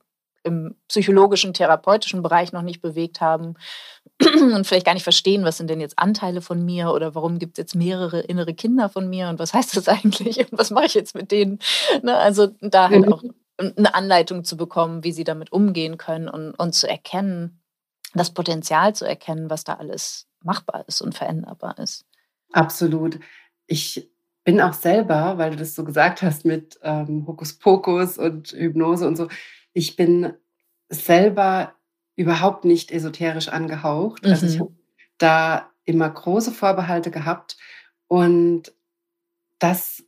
im 0.43 0.75
psychologischen, 0.89 1.53
therapeutischen 1.53 2.23
Bereich 2.23 2.53
noch 2.53 2.63
nicht 2.63 2.81
bewegt 2.81 3.21
haben 3.21 3.55
und 4.23 4.67
vielleicht 4.67 4.87
gar 4.87 4.95
nicht 4.95 5.03
verstehen, 5.03 5.45
was 5.45 5.59
sind 5.59 5.69
denn 5.69 5.81
jetzt 5.81 5.99
Anteile 5.99 6.41
von 6.41 6.65
mir 6.65 6.93
oder 6.93 7.15
warum 7.15 7.39
gibt 7.39 7.59
es 7.59 7.63
jetzt 7.63 7.75
mehrere 7.75 8.21
innere 8.21 8.55
Kinder 8.55 8.89
von 8.89 9.09
mir 9.09 9.29
und 9.29 9.39
was 9.39 9.53
heißt 9.53 9.77
das 9.77 9.89
eigentlich 9.89 10.39
und 10.39 10.59
was 10.59 10.71
mache 10.71 10.87
ich 10.87 10.95
jetzt 10.95 11.15
mit 11.15 11.31
denen. 11.31 11.59
Ne? 12.03 12.17
Also 12.17 12.49
da 12.61 12.89
halt 12.89 13.07
mhm. 13.07 13.13
auch 13.13 13.23
eine 13.61 13.95
Anleitung 13.95 14.45
zu 14.45 14.57
bekommen, 14.57 15.05
wie 15.05 15.13
sie 15.13 15.25
damit 15.25 15.53
umgehen 15.53 15.99
können 15.99 16.29
und, 16.29 16.53
und 16.55 16.75
zu 16.75 16.89
erkennen, 16.89 17.61
das 18.15 18.33
Potenzial 18.33 18.95
zu 18.95 19.05
erkennen, 19.05 19.51
was 19.51 19.65
da 19.65 19.75
alles 19.75 20.27
machbar 20.43 20.85
ist 20.89 21.01
und 21.03 21.15
veränderbar 21.15 21.79
ist. 21.79 22.05
Absolut. 22.53 23.21
Ich 23.67 24.11
bin 24.45 24.61
auch 24.61 24.73
selber, 24.73 25.39
weil 25.39 25.51
du 25.51 25.57
das 25.57 25.75
so 25.75 25.85
gesagt 25.85 26.23
hast 26.23 26.45
mit 26.45 26.79
ähm, 26.83 27.27
Hokuspokus 27.27 28.19
und 28.19 28.53
Hypnose 28.53 29.07
und 29.07 29.17
so, 29.17 29.29
ich 29.73 29.97
bin 29.97 30.33
selber 30.89 31.75
überhaupt 32.17 32.65
nicht 32.65 32.91
esoterisch 32.91 33.49
angehaucht. 33.49 34.25
Mhm. 34.25 34.31
Also 34.31 34.47
ich 34.47 34.57
mhm. 34.57 34.61
habe 34.61 34.75
da 35.19 35.71
immer 35.85 36.09
große 36.09 36.53
Vorbehalte 36.53 37.11
gehabt 37.11 37.57
und 38.09 38.73
das 39.59 40.03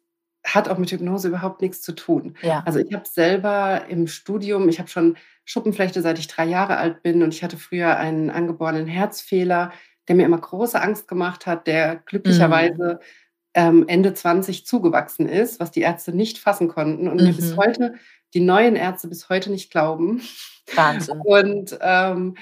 hat 0.45 0.69
auch 0.69 0.79
mit 0.79 0.91
Hypnose 0.91 1.29
überhaupt 1.29 1.63
nichts 1.63 1.83
zu 1.83 1.93
tun. 1.93 2.37
Ja. 2.43 2.63
Also 2.67 2.79
ich 2.81 2.93
habe 2.93 3.07
selber 3.09 3.87
im 3.89 4.07
Studium, 4.07 4.69
ich 4.69 4.79
habe 4.79 4.89
schon 4.89 5.17
Schuppenflechte, 5.45 6.03
seit 6.03 6.19
ich 6.19 6.29
drei 6.29 6.47
Jahre 6.47 6.77
alt 6.77 7.03
bin 7.03 7.23
und 7.23 7.35
ich 7.35 7.43
hatte 7.43 7.57
früher 7.57 7.97
einen 7.97 8.31
angeborenen 8.31 8.87
Herzfehler, 8.87 9.73
der 10.09 10.17
mir 10.17 10.27
immer 10.27 10.39
große 10.39 10.81
Angst 10.81 11.09
gemacht 11.09 11.47
hat, 11.47 11.67
der 11.67 11.97
glücklicherweise 11.97 12.95
mhm 13.01 13.05
ähm, 13.55 13.85
Ende 13.87 14.15
20 14.15 14.67
zugewachsen 14.67 15.29
ist, 15.29 15.61
was 15.61 15.71
die 15.71 15.83
Ärzte 15.83 16.13
nicht 16.13 16.39
fassen 16.39 16.69
konnten 16.69 17.09
und 17.09 17.21
mhm. 17.21 17.27
mir 17.27 17.35
bis 17.35 17.53
mhm. 17.53 17.57
heute, 17.59 17.95
die 18.35 18.41
neuen 18.41 18.77
Ärzte 18.77 19.09
bis 19.09 19.29
heute 19.29 19.51
nicht 19.51 19.71
glauben. 19.71 20.23
Wahnsinn. 20.75 21.21
Und, 21.25 21.79
ähm, 21.81 22.37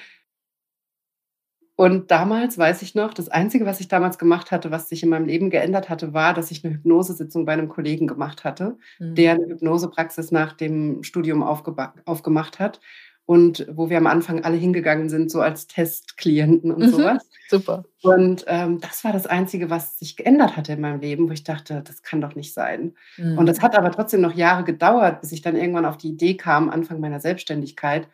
und 1.80 2.10
damals 2.10 2.58
weiß 2.58 2.82
ich 2.82 2.94
noch, 2.94 3.14
das 3.14 3.30
Einzige, 3.30 3.64
was 3.64 3.80
ich 3.80 3.88
damals 3.88 4.18
gemacht 4.18 4.50
hatte, 4.50 4.70
was 4.70 4.90
sich 4.90 5.02
in 5.02 5.08
meinem 5.08 5.24
Leben 5.24 5.48
geändert 5.48 5.88
hatte, 5.88 6.12
war, 6.12 6.34
dass 6.34 6.50
ich 6.50 6.62
eine 6.62 6.74
Hypnosesitzung 6.74 7.46
bei 7.46 7.54
einem 7.54 7.70
Kollegen 7.70 8.06
gemacht 8.06 8.44
hatte, 8.44 8.76
mhm. 8.98 9.14
der 9.14 9.32
eine 9.32 9.46
Hypnosepraxis 9.46 10.30
nach 10.30 10.52
dem 10.52 11.02
Studium 11.02 11.42
aufgemacht 11.42 12.58
hat 12.58 12.80
und 13.24 13.66
wo 13.72 13.88
wir 13.88 13.96
am 13.96 14.08
Anfang 14.08 14.44
alle 14.44 14.58
hingegangen 14.58 15.08
sind, 15.08 15.30
so 15.30 15.40
als 15.40 15.68
Testklienten 15.68 16.70
und 16.70 16.82
mhm, 16.82 16.90
sowas. 16.90 17.30
Super. 17.48 17.86
Und 18.02 18.44
ähm, 18.46 18.78
das 18.80 19.02
war 19.02 19.14
das 19.14 19.26
Einzige, 19.26 19.70
was 19.70 19.98
sich 19.98 20.18
geändert 20.18 20.58
hatte 20.58 20.74
in 20.74 20.82
meinem 20.82 21.00
Leben, 21.00 21.30
wo 21.30 21.32
ich 21.32 21.44
dachte, 21.44 21.82
das 21.82 22.02
kann 22.02 22.20
doch 22.20 22.34
nicht 22.34 22.52
sein. 22.52 22.92
Mhm. 23.16 23.38
Und 23.38 23.46
das 23.46 23.62
hat 23.62 23.74
aber 23.74 23.90
trotzdem 23.90 24.20
noch 24.20 24.34
Jahre 24.34 24.64
gedauert, 24.64 25.22
bis 25.22 25.32
ich 25.32 25.40
dann 25.40 25.56
irgendwann 25.56 25.86
auf 25.86 25.96
die 25.96 26.10
Idee 26.10 26.36
kam, 26.36 26.68
Anfang 26.68 27.00
meiner 27.00 27.20
Selbstständigkeit, 27.20 28.06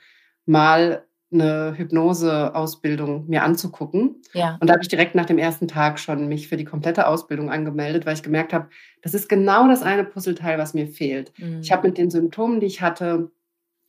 mal 0.45 1.03
eine 1.33 1.75
Hypnoseausbildung 1.77 3.27
mir 3.29 3.43
anzugucken. 3.43 4.23
Ja. 4.33 4.57
Und 4.61 4.69
da 4.69 4.75
habe 4.75 4.83
ich 4.83 4.89
direkt 4.89 5.15
nach 5.15 5.27
dem 5.27 5.39
ersten 5.39 5.67
Tag 5.67 5.99
schon 5.99 6.29
mich 6.29 6.49
für 6.49 6.57
die 6.57 6.65
komplette 6.65 7.07
Ausbildung 7.07 7.51
angemeldet, 7.51 8.07
weil 8.07 8.15
ich 8.15 8.23
gemerkt 8.23 8.53
habe, 8.53 8.69
das 9.03 9.15
ist 9.15 9.29
genau 9.29 9.67
das 9.67 9.83
eine 9.83 10.05
Puzzleteil, 10.05 10.59
was 10.59 10.75
mir 10.75 10.87
fehlt. 10.87 11.33
Mhm. 11.39 11.61
Ich 11.61 11.73
habe 11.73 11.89
mit 11.89 11.99
den 11.99 12.11
Symptomen, 12.11 12.61
die 12.61 12.67
ich 12.67 12.81
hatte, 12.81 13.31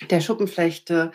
der 0.09 0.21
Schuppenflechte, 0.21 1.11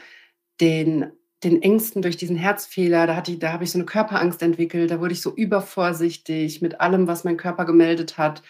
den, 0.60 1.10
den 1.42 1.60
Ängsten 1.60 2.02
durch 2.02 2.16
diesen 2.16 2.36
Herzfehler, 2.36 3.06
da, 3.06 3.16
hatte 3.16 3.32
ich, 3.32 3.38
da 3.38 3.52
habe 3.52 3.64
ich 3.64 3.72
so 3.72 3.78
eine 3.78 3.86
Körperangst 3.86 4.42
entwickelt, 4.42 4.90
da 4.90 5.00
wurde 5.00 5.12
ich 5.12 5.22
so 5.22 5.34
übervorsichtig 5.34 6.62
mit 6.62 6.80
allem, 6.80 7.08
was 7.08 7.24
mein 7.24 7.36
Körper 7.36 7.64
gemeldet 7.64 8.16
hat. 8.18 8.42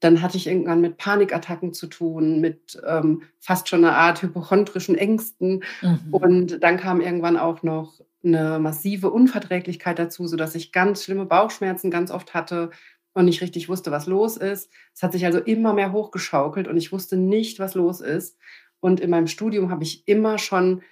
Dann 0.00 0.20
hatte 0.20 0.36
ich 0.36 0.46
irgendwann 0.46 0.80
mit 0.80 0.98
Panikattacken 0.98 1.72
zu 1.72 1.86
tun, 1.86 2.40
mit 2.40 2.80
ähm, 2.86 3.22
fast 3.40 3.68
schon 3.68 3.84
einer 3.84 3.96
Art 3.96 4.22
hypochondrischen 4.22 4.96
Ängsten. 4.96 5.64
Mhm. 5.82 6.00
Und 6.10 6.62
dann 6.62 6.76
kam 6.76 7.00
irgendwann 7.00 7.36
auch 7.36 7.62
noch 7.62 8.00
eine 8.24 8.58
massive 8.58 9.10
Unverträglichkeit 9.10 9.98
dazu, 9.98 10.26
sodass 10.26 10.54
ich 10.54 10.72
ganz 10.72 11.04
schlimme 11.04 11.26
Bauchschmerzen 11.26 11.90
ganz 11.90 12.10
oft 12.10 12.34
hatte 12.34 12.70
und 13.12 13.26
nicht 13.26 13.40
richtig 13.40 13.68
wusste, 13.68 13.90
was 13.90 14.06
los 14.06 14.36
ist. 14.36 14.70
Es 14.94 15.02
hat 15.02 15.12
sich 15.12 15.24
also 15.24 15.38
immer 15.38 15.72
mehr 15.72 15.92
hochgeschaukelt 15.92 16.68
und 16.68 16.76
ich 16.76 16.92
wusste 16.92 17.16
nicht, 17.16 17.58
was 17.58 17.74
los 17.74 18.00
ist. 18.00 18.38
Und 18.80 19.00
in 19.00 19.10
meinem 19.10 19.28
Studium 19.28 19.70
habe 19.70 19.84
ich 19.84 20.06
immer 20.08 20.38
schon 20.38 20.82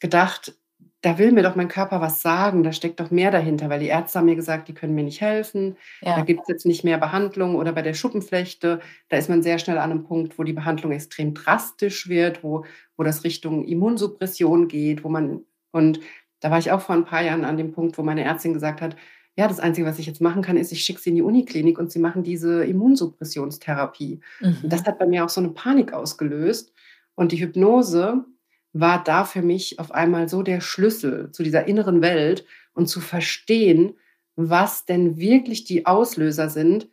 gedacht, 0.00 0.56
da 1.04 1.18
will 1.18 1.32
mir 1.32 1.42
doch 1.42 1.54
mein 1.54 1.68
Körper 1.68 2.00
was 2.00 2.22
sagen, 2.22 2.62
da 2.62 2.72
steckt 2.72 2.98
doch 2.98 3.10
mehr 3.10 3.30
dahinter, 3.30 3.68
weil 3.68 3.80
die 3.80 3.88
Ärzte 3.88 4.18
haben 4.18 4.24
mir 4.24 4.36
gesagt, 4.36 4.68
die 4.68 4.74
können 4.74 4.94
mir 4.94 5.04
nicht 5.04 5.20
helfen, 5.20 5.76
ja. 6.00 6.16
da 6.16 6.22
gibt 6.22 6.40
es 6.42 6.48
jetzt 6.48 6.64
nicht 6.64 6.82
mehr 6.82 6.96
Behandlung 6.96 7.56
oder 7.56 7.72
bei 7.72 7.82
der 7.82 7.92
Schuppenflechte, 7.92 8.80
da 9.10 9.16
ist 9.18 9.28
man 9.28 9.42
sehr 9.42 9.58
schnell 9.58 9.76
an 9.76 9.90
einem 9.90 10.04
Punkt, 10.04 10.38
wo 10.38 10.44
die 10.44 10.54
Behandlung 10.54 10.92
extrem 10.92 11.34
drastisch 11.34 12.08
wird, 12.08 12.42
wo, 12.42 12.64
wo 12.96 13.02
das 13.02 13.22
Richtung 13.22 13.66
Immunsuppression 13.66 14.66
geht, 14.66 15.04
wo 15.04 15.10
man, 15.10 15.44
und 15.72 16.00
da 16.40 16.50
war 16.50 16.58
ich 16.58 16.72
auch 16.72 16.80
vor 16.80 16.94
ein 16.94 17.04
paar 17.04 17.22
Jahren 17.22 17.44
an 17.44 17.58
dem 17.58 17.72
Punkt, 17.72 17.98
wo 17.98 18.02
meine 18.02 18.24
Ärztin 18.24 18.54
gesagt 18.54 18.80
hat, 18.80 18.96
ja, 19.36 19.46
das 19.46 19.60
Einzige, 19.60 19.86
was 19.86 19.98
ich 19.98 20.06
jetzt 20.06 20.22
machen 20.22 20.42
kann, 20.42 20.56
ist, 20.56 20.72
ich 20.72 20.84
schicke 20.84 21.00
sie 21.00 21.10
in 21.10 21.16
die 21.16 21.22
Uniklinik 21.22 21.78
und 21.78 21.90
sie 21.92 21.98
machen 21.98 22.22
diese 22.22 22.64
Immunsuppressionstherapie. 22.64 24.20
Mhm. 24.40 24.56
Das 24.62 24.84
hat 24.84 24.98
bei 24.98 25.06
mir 25.06 25.24
auch 25.24 25.28
so 25.28 25.40
eine 25.40 25.50
Panik 25.50 25.92
ausgelöst. 25.92 26.72
Und 27.16 27.32
die 27.32 27.40
Hypnose 27.40 28.24
war 28.74 29.02
da 29.02 29.24
für 29.24 29.40
mich 29.40 29.78
auf 29.78 29.92
einmal 29.92 30.28
so 30.28 30.42
der 30.42 30.60
Schlüssel 30.60 31.30
zu 31.30 31.42
dieser 31.42 31.66
inneren 31.66 32.02
Welt 32.02 32.44
und 32.74 32.88
zu 32.88 33.00
verstehen, 33.00 33.94
was 34.36 34.84
denn 34.84 35.16
wirklich 35.16 35.64
die 35.64 35.86
Auslöser 35.86 36.50
sind, 36.50 36.88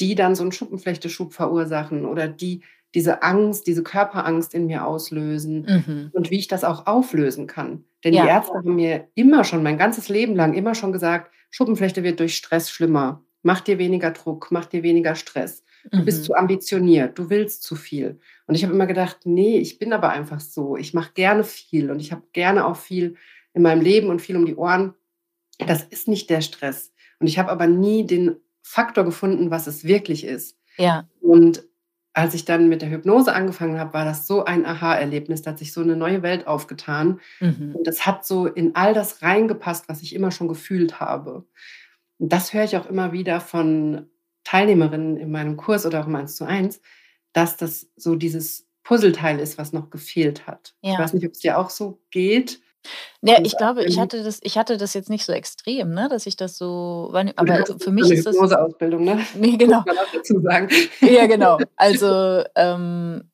die 0.00 0.16
dann 0.16 0.34
so 0.34 0.42
einen 0.42 0.52
Schuppenflechteschub 0.52 1.32
verursachen 1.32 2.04
oder 2.04 2.28
die 2.28 2.62
diese 2.94 3.22
Angst, 3.22 3.68
diese 3.68 3.84
Körperangst 3.84 4.52
in 4.52 4.66
mir 4.66 4.84
auslösen 4.84 5.84
mhm. 5.86 6.10
und 6.12 6.32
wie 6.32 6.38
ich 6.38 6.48
das 6.48 6.64
auch 6.64 6.88
auflösen 6.88 7.46
kann. 7.46 7.84
Denn 8.02 8.14
ja. 8.14 8.22
die 8.22 8.28
Ärzte 8.28 8.54
haben 8.54 8.74
mir 8.74 9.06
immer 9.14 9.44
schon, 9.44 9.62
mein 9.62 9.78
ganzes 9.78 10.08
Leben 10.08 10.34
lang, 10.34 10.54
immer 10.54 10.74
schon 10.74 10.90
gesagt, 10.90 11.32
Schuppenflechte 11.50 12.02
wird 12.02 12.18
durch 12.18 12.36
Stress 12.36 12.68
schlimmer. 12.68 13.22
Mach 13.42 13.60
dir 13.60 13.78
weniger 13.78 14.10
Druck, 14.10 14.48
mach 14.50 14.66
dir 14.66 14.82
weniger 14.82 15.14
Stress. 15.14 15.62
Du 15.90 15.98
mhm. 15.98 16.04
bist 16.04 16.24
zu 16.24 16.34
ambitioniert, 16.34 17.18
du 17.18 17.30
willst 17.30 17.62
zu 17.62 17.76
viel. 17.76 18.20
Und 18.46 18.54
ich 18.54 18.64
habe 18.64 18.74
immer 18.74 18.86
gedacht, 18.86 19.20
nee, 19.24 19.58
ich 19.58 19.78
bin 19.78 19.92
aber 19.92 20.10
einfach 20.10 20.40
so. 20.40 20.76
Ich 20.76 20.94
mache 20.94 21.12
gerne 21.14 21.44
viel 21.44 21.90
und 21.90 22.00
ich 22.00 22.12
habe 22.12 22.22
gerne 22.32 22.66
auch 22.66 22.76
viel 22.76 23.16
in 23.54 23.62
meinem 23.62 23.80
Leben 23.80 24.08
und 24.08 24.20
viel 24.20 24.36
um 24.36 24.46
die 24.46 24.56
Ohren. 24.56 24.94
Das 25.58 25.82
ist 25.82 26.08
nicht 26.08 26.30
der 26.30 26.40
Stress. 26.40 26.92
Und 27.18 27.26
ich 27.26 27.38
habe 27.38 27.50
aber 27.50 27.66
nie 27.66 28.06
den 28.06 28.36
Faktor 28.62 29.04
gefunden, 29.04 29.50
was 29.50 29.66
es 29.66 29.84
wirklich 29.84 30.24
ist. 30.24 30.58
Ja. 30.76 31.08
Und 31.20 31.64
als 32.12 32.34
ich 32.34 32.44
dann 32.44 32.68
mit 32.68 32.82
der 32.82 32.90
Hypnose 32.90 33.32
angefangen 33.32 33.78
habe, 33.78 33.94
war 33.94 34.04
das 34.04 34.26
so 34.26 34.44
ein 34.44 34.66
Aha-Erlebnis. 34.66 35.42
Da 35.42 35.52
hat 35.52 35.58
sich 35.58 35.72
so 35.72 35.80
eine 35.80 35.96
neue 35.96 36.22
Welt 36.22 36.46
aufgetan. 36.46 37.20
Mhm. 37.40 37.74
Und 37.76 37.86
das 37.86 38.04
hat 38.04 38.26
so 38.26 38.46
in 38.46 38.74
all 38.74 38.94
das 38.94 39.22
reingepasst, 39.22 39.88
was 39.88 40.02
ich 40.02 40.14
immer 40.14 40.30
schon 40.30 40.48
gefühlt 40.48 41.00
habe. 41.00 41.44
Und 42.18 42.32
das 42.32 42.52
höre 42.52 42.64
ich 42.64 42.76
auch 42.76 42.86
immer 42.86 43.12
wieder 43.12 43.40
von 43.40 44.09
Teilnehmerinnen 44.44 45.16
in 45.16 45.30
meinem 45.30 45.56
Kurs 45.56 45.86
oder 45.86 46.00
auch 46.00 46.06
im 46.06 46.16
1 46.16 46.36
zu 46.36 46.44
1, 46.44 46.80
dass 47.32 47.56
das 47.56 47.88
so 47.96 48.16
dieses 48.16 48.66
Puzzleteil 48.82 49.38
ist, 49.38 49.58
was 49.58 49.72
noch 49.72 49.90
gefehlt 49.90 50.46
hat. 50.46 50.74
Ja. 50.82 50.94
Ich 50.94 50.98
weiß 50.98 51.12
nicht, 51.12 51.26
ob 51.26 51.32
es 51.32 51.40
dir 51.40 51.58
auch 51.58 51.70
so 51.70 52.00
geht. 52.10 52.60
Ja, 53.22 53.38
ich 53.42 53.56
glaube, 53.58 53.84
ich 53.84 53.98
hatte 53.98 54.24
das, 54.24 54.40
ich 54.42 54.56
hatte 54.56 54.78
das 54.78 54.94
jetzt 54.94 55.10
nicht 55.10 55.26
so 55.26 55.32
extrem, 55.32 55.92
ne, 55.92 56.08
dass 56.08 56.26
ich 56.26 56.36
das 56.36 56.56
so, 56.56 57.12
aber 57.36 57.66
für 57.78 57.90
mich 57.90 58.10
ist 58.10 58.26
das 58.26 58.36
Ausbildung, 58.38 59.04
ne? 59.04 59.20
Nee, 59.34 59.58
genau. 59.58 59.82
Kann 59.82 59.96
man 59.96 60.06
dazu 60.12 60.40
sagen. 60.40 60.68
Ja, 61.00 61.26
genau. 61.26 61.58
Also, 61.76 62.42
ähm, 62.56 63.30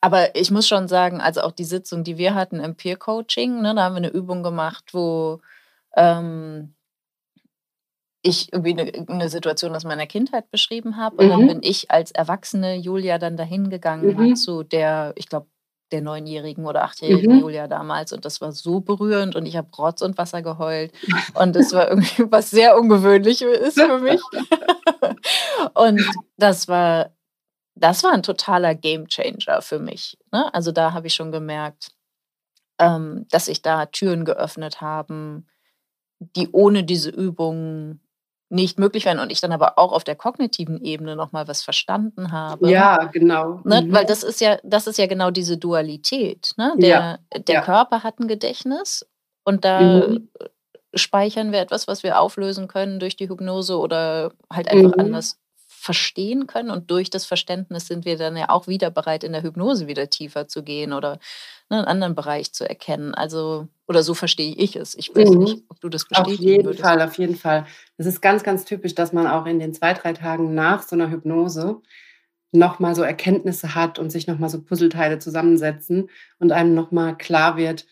aber 0.00 0.34
ich 0.34 0.50
muss 0.50 0.66
schon 0.66 0.88
sagen, 0.88 1.20
also 1.20 1.42
auch 1.42 1.52
die 1.52 1.64
Sitzung, 1.64 2.04
die 2.04 2.16
wir 2.16 2.34
hatten 2.34 2.58
im 2.60 2.74
Peer 2.74 2.96
Coaching, 2.96 3.60
ne, 3.60 3.74
da 3.74 3.84
haben 3.84 3.94
wir 3.94 3.98
eine 3.98 4.12
Übung 4.12 4.42
gemacht, 4.42 4.94
wo 4.94 5.40
ähm, 5.94 6.74
ich 8.26 8.52
irgendwie 8.52 8.78
eine, 8.78 9.08
eine, 9.08 9.28
Situation 9.28 9.74
aus 9.74 9.84
meiner 9.84 10.06
Kindheit 10.06 10.50
beschrieben 10.50 10.96
habe 10.96 11.16
und 11.16 11.26
mhm. 11.26 11.30
dann 11.30 11.46
bin 11.46 11.58
ich 11.62 11.90
als 11.90 12.10
erwachsene 12.10 12.74
Julia 12.76 13.18
dann 13.18 13.36
dahin 13.36 13.70
gegangen 13.70 14.16
mhm. 14.16 14.36
zu 14.36 14.62
der, 14.62 15.12
ich 15.16 15.28
glaube 15.28 15.46
der 15.92 16.00
neunjährigen 16.00 16.66
oder 16.66 16.82
achtjährigen 16.82 17.36
mhm. 17.36 17.40
Julia 17.42 17.68
damals 17.68 18.12
und 18.12 18.24
das 18.24 18.40
war 18.40 18.50
so 18.50 18.80
berührend 18.80 19.36
und 19.36 19.46
ich 19.46 19.56
habe 19.56 19.68
Rotz 19.78 20.02
und 20.02 20.18
Wasser 20.18 20.42
geheult 20.42 20.92
und 21.34 21.54
das 21.54 21.72
war 21.72 21.88
irgendwie 21.88 22.24
was 22.30 22.50
sehr 22.50 22.76
ungewöhnlich 22.76 23.42
ist 23.42 23.80
für 23.80 23.98
mich 23.98 24.20
und 25.74 26.04
das 26.36 26.66
war 26.66 27.12
das 27.76 28.02
war 28.02 28.12
ein 28.12 28.24
totaler 28.24 28.74
Gamechanger 28.74 29.62
für 29.62 29.78
mich 29.78 30.18
ne? 30.32 30.52
also 30.52 30.72
da 30.72 30.92
habe 30.92 31.06
ich 31.06 31.14
schon 31.14 31.30
gemerkt 31.30 31.92
ähm, 32.80 33.26
dass 33.30 33.44
sich 33.44 33.62
da 33.62 33.86
Türen 33.86 34.24
geöffnet 34.24 34.80
haben 34.80 35.46
die 36.18 36.48
ohne 36.50 36.82
diese 36.82 37.10
Übung 37.10 38.00
nicht 38.48 38.78
möglich 38.78 39.04
wären 39.04 39.18
und 39.18 39.32
ich 39.32 39.40
dann 39.40 39.52
aber 39.52 39.78
auch 39.78 39.92
auf 39.92 40.04
der 40.04 40.14
kognitiven 40.14 40.80
Ebene 40.80 41.16
noch 41.16 41.32
mal 41.32 41.48
was 41.48 41.62
verstanden 41.62 42.30
habe. 42.30 42.70
Ja, 42.70 43.04
genau. 43.06 43.60
Ne? 43.64 43.82
Mhm. 43.82 43.92
Weil 43.92 44.04
das 44.04 44.22
ist 44.22 44.40
ja, 44.40 44.58
das 44.62 44.86
ist 44.86 44.98
ja 44.98 45.06
genau 45.06 45.30
diese 45.30 45.56
Dualität. 45.58 46.52
Ne? 46.56 46.74
Der, 46.78 46.88
ja. 46.88 47.18
der 47.36 47.54
ja. 47.56 47.60
Körper 47.62 48.04
hat 48.04 48.20
ein 48.20 48.28
Gedächtnis 48.28 49.04
und 49.44 49.64
da 49.64 49.80
mhm. 49.80 50.28
speichern 50.94 51.50
wir 51.50 51.60
etwas, 51.60 51.88
was 51.88 52.04
wir 52.04 52.20
auflösen 52.20 52.68
können 52.68 53.00
durch 53.00 53.16
die 53.16 53.28
Hypnose 53.28 53.78
oder 53.78 54.32
halt 54.52 54.68
einfach 54.68 54.96
mhm. 54.96 55.00
anders 55.06 55.38
verstehen 55.66 56.46
können 56.46 56.70
und 56.70 56.90
durch 56.90 57.10
das 57.10 57.26
Verständnis 57.26 57.86
sind 57.86 58.04
wir 58.04 58.16
dann 58.16 58.36
ja 58.36 58.48
auch 58.48 58.66
wieder 58.66 58.90
bereit, 58.90 59.22
in 59.22 59.32
der 59.32 59.42
Hypnose 59.42 59.86
wieder 59.86 60.10
tiefer 60.10 60.48
zu 60.48 60.62
gehen 60.62 60.92
oder 60.92 61.18
ne, 61.70 61.78
einen 61.78 61.86
anderen 61.86 62.14
Bereich 62.14 62.52
zu 62.52 62.68
erkennen. 62.68 63.14
Also, 63.14 63.68
oder 63.86 64.02
so 64.02 64.14
verstehe 64.14 64.54
ich 64.54 64.76
es. 64.76 64.94
Ich 64.96 65.14
weiß 65.14 65.30
mhm. 65.30 65.38
nicht, 65.38 65.62
ob 65.68 65.80
du 65.80 65.88
das 65.88 66.06
bestätigen 66.06 66.36
Auf 66.36 66.40
jeden 66.40 66.64
würdest. 66.64 66.82
Fall, 66.82 67.02
auf 67.02 67.18
jeden 67.18 67.36
Fall. 67.36 67.66
Es 67.96 68.06
ist 68.06 68.20
ganz, 68.20 68.42
ganz 68.42 68.64
typisch, 68.64 68.94
dass 68.94 69.12
man 69.12 69.26
auch 69.26 69.46
in 69.46 69.58
den 69.58 69.74
zwei, 69.74 69.92
drei 69.94 70.12
Tagen 70.12 70.54
nach 70.54 70.82
so 70.82 70.96
einer 70.96 71.10
Hypnose 71.10 71.80
nochmal 72.52 72.94
so 72.94 73.02
Erkenntnisse 73.02 73.74
hat 73.74 73.98
und 73.98 74.10
sich 74.10 74.26
nochmal 74.26 74.50
so 74.50 74.62
Puzzleteile 74.62 75.18
zusammensetzen 75.18 76.08
und 76.38 76.52
einem 76.52 76.74
nochmal 76.74 77.16
klar 77.16 77.56
wird, 77.56 77.86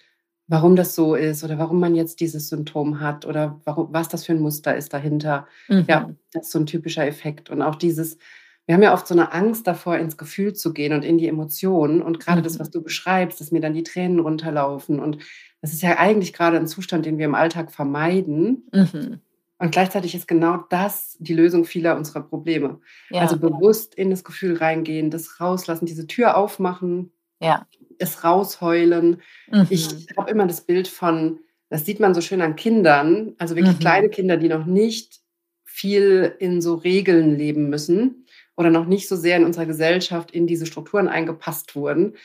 warum 0.47 0.77
das 0.77 0.95
so 0.95 1.15
ist 1.15 1.43
oder 1.45 1.59
warum 1.59 1.81
man 1.81 1.95
jetzt 1.95 2.21
dieses 2.21 2.49
Symptom 2.49 3.01
hat 3.01 3.27
oder 3.27 3.61
warum, 3.65 3.89
was 3.93 4.09
das 4.09 4.25
für 4.25 4.33
ein 4.33 4.41
Muster 4.41 4.77
ist 4.77 4.93
dahinter. 4.93 5.47
Mhm. 5.69 5.85
Ja, 5.89 6.11
das 6.33 6.47
ist 6.47 6.53
so 6.53 6.59
ein 6.59 6.67
typischer 6.67 7.07
Effekt. 7.07 7.51
Und 7.51 7.63
auch 7.63 7.77
dieses, 7.77 8.19
wir 8.67 8.75
haben 8.75 8.83
ja 8.83 8.95
oft 8.95 9.07
so 9.07 9.15
eine 9.15 9.33
Angst 9.33 9.67
davor, 9.67 9.99
ins 9.99 10.17
Gefühl 10.17 10.55
zu 10.55 10.73
gehen 10.73 10.93
und 10.93 11.05
in 11.05 11.19
die 11.19 11.29
Emotionen. 11.29 12.03
Und 12.03 12.21
gerade 12.21 12.41
mhm. 12.41 12.45
das, 12.45 12.59
was 12.59 12.71
du 12.71 12.83
beschreibst, 12.83 13.41
dass 13.41 13.53
mir 13.53 13.61
dann 13.61 13.75
die 13.75 13.83
Tränen 13.83 14.21
runterlaufen. 14.21 15.01
Und 15.01 15.19
das 15.61 15.73
ist 15.73 15.83
ja 15.83 15.99
eigentlich 15.99 16.33
gerade 16.33 16.57
ein 16.57 16.67
Zustand, 16.67 17.07
den 17.07 17.19
wir 17.19 17.27
im 17.27 17.35
Alltag 17.35 17.73
vermeiden. 17.73 18.69
Mhm. 18.73 19.21
Und 19.59 19.71
gleichzeitig 19.71 20.15
ist 20.15 20.27
genau 20.27 20.65
das 20.71 21.17
die 21.21 21.35
Lösung 21.35 21.65
vieler 21.65 21.97
unserer 21.97 22.23
Probleme. 22.23 22.81
Ja. 23.11 23.21
Also 23.21 23.39
bewusst 23.39 23.95
in 23.95 24.11
das 24.11 24.25
Gefühl 24.25 24.57
reingehen, 24.57 25.11
das 25.11 25.41
rauslassen, 25.41 25.87
diese 25.87 26.07
Tür 26.07 26.37
aufmachen, 26.37 27.13
ja 27.41 27.67
es 27.99 28.25
rausheulen. 28.25 29.23
Mhm. 29.51 29.67
Ich 29.71 29.89
habe 30.17 30.31
immer 30.31 30.47
das 30.47 30.63
Bild 30.63 30.89
von, 30.89 31.41
das 31.71 31.85
sieht 31.85 32.01
man 32.01 32.15
so 32.15 32.21
schön 32.21 32.43
an 32.43 32.57
Kindern, 32.57 33.35
also 33.39 33.57
wirklich 33.57 33.77
mhm. 33.77 33.81
kleine 33.81 34.09
Kinder, 34.09 34.37
die 34.37 34.49
noch 34.49 34.67
nicht 34.67 35.21
viel 35.65 36.35
in 36.39 36.63
so 36.63 36.75
Regeln 36.75 37.37
leben 37.37 37.69
müssen 37.69 38.24
oder 38.57 38.71
noch 38.71 38.87
nicht 38.87 39.09
so 39.09 39.17
sehr 39.17 39.37
in 39.37 39.45
unserer 39.45 39.67
Gesellschaft 39.67 40.31
in 40.31 40.47
diese 40.47 40.67
Strukturen 40.67 41.09
eingepasst 41.09 41.75
wurden. 41.75 42.17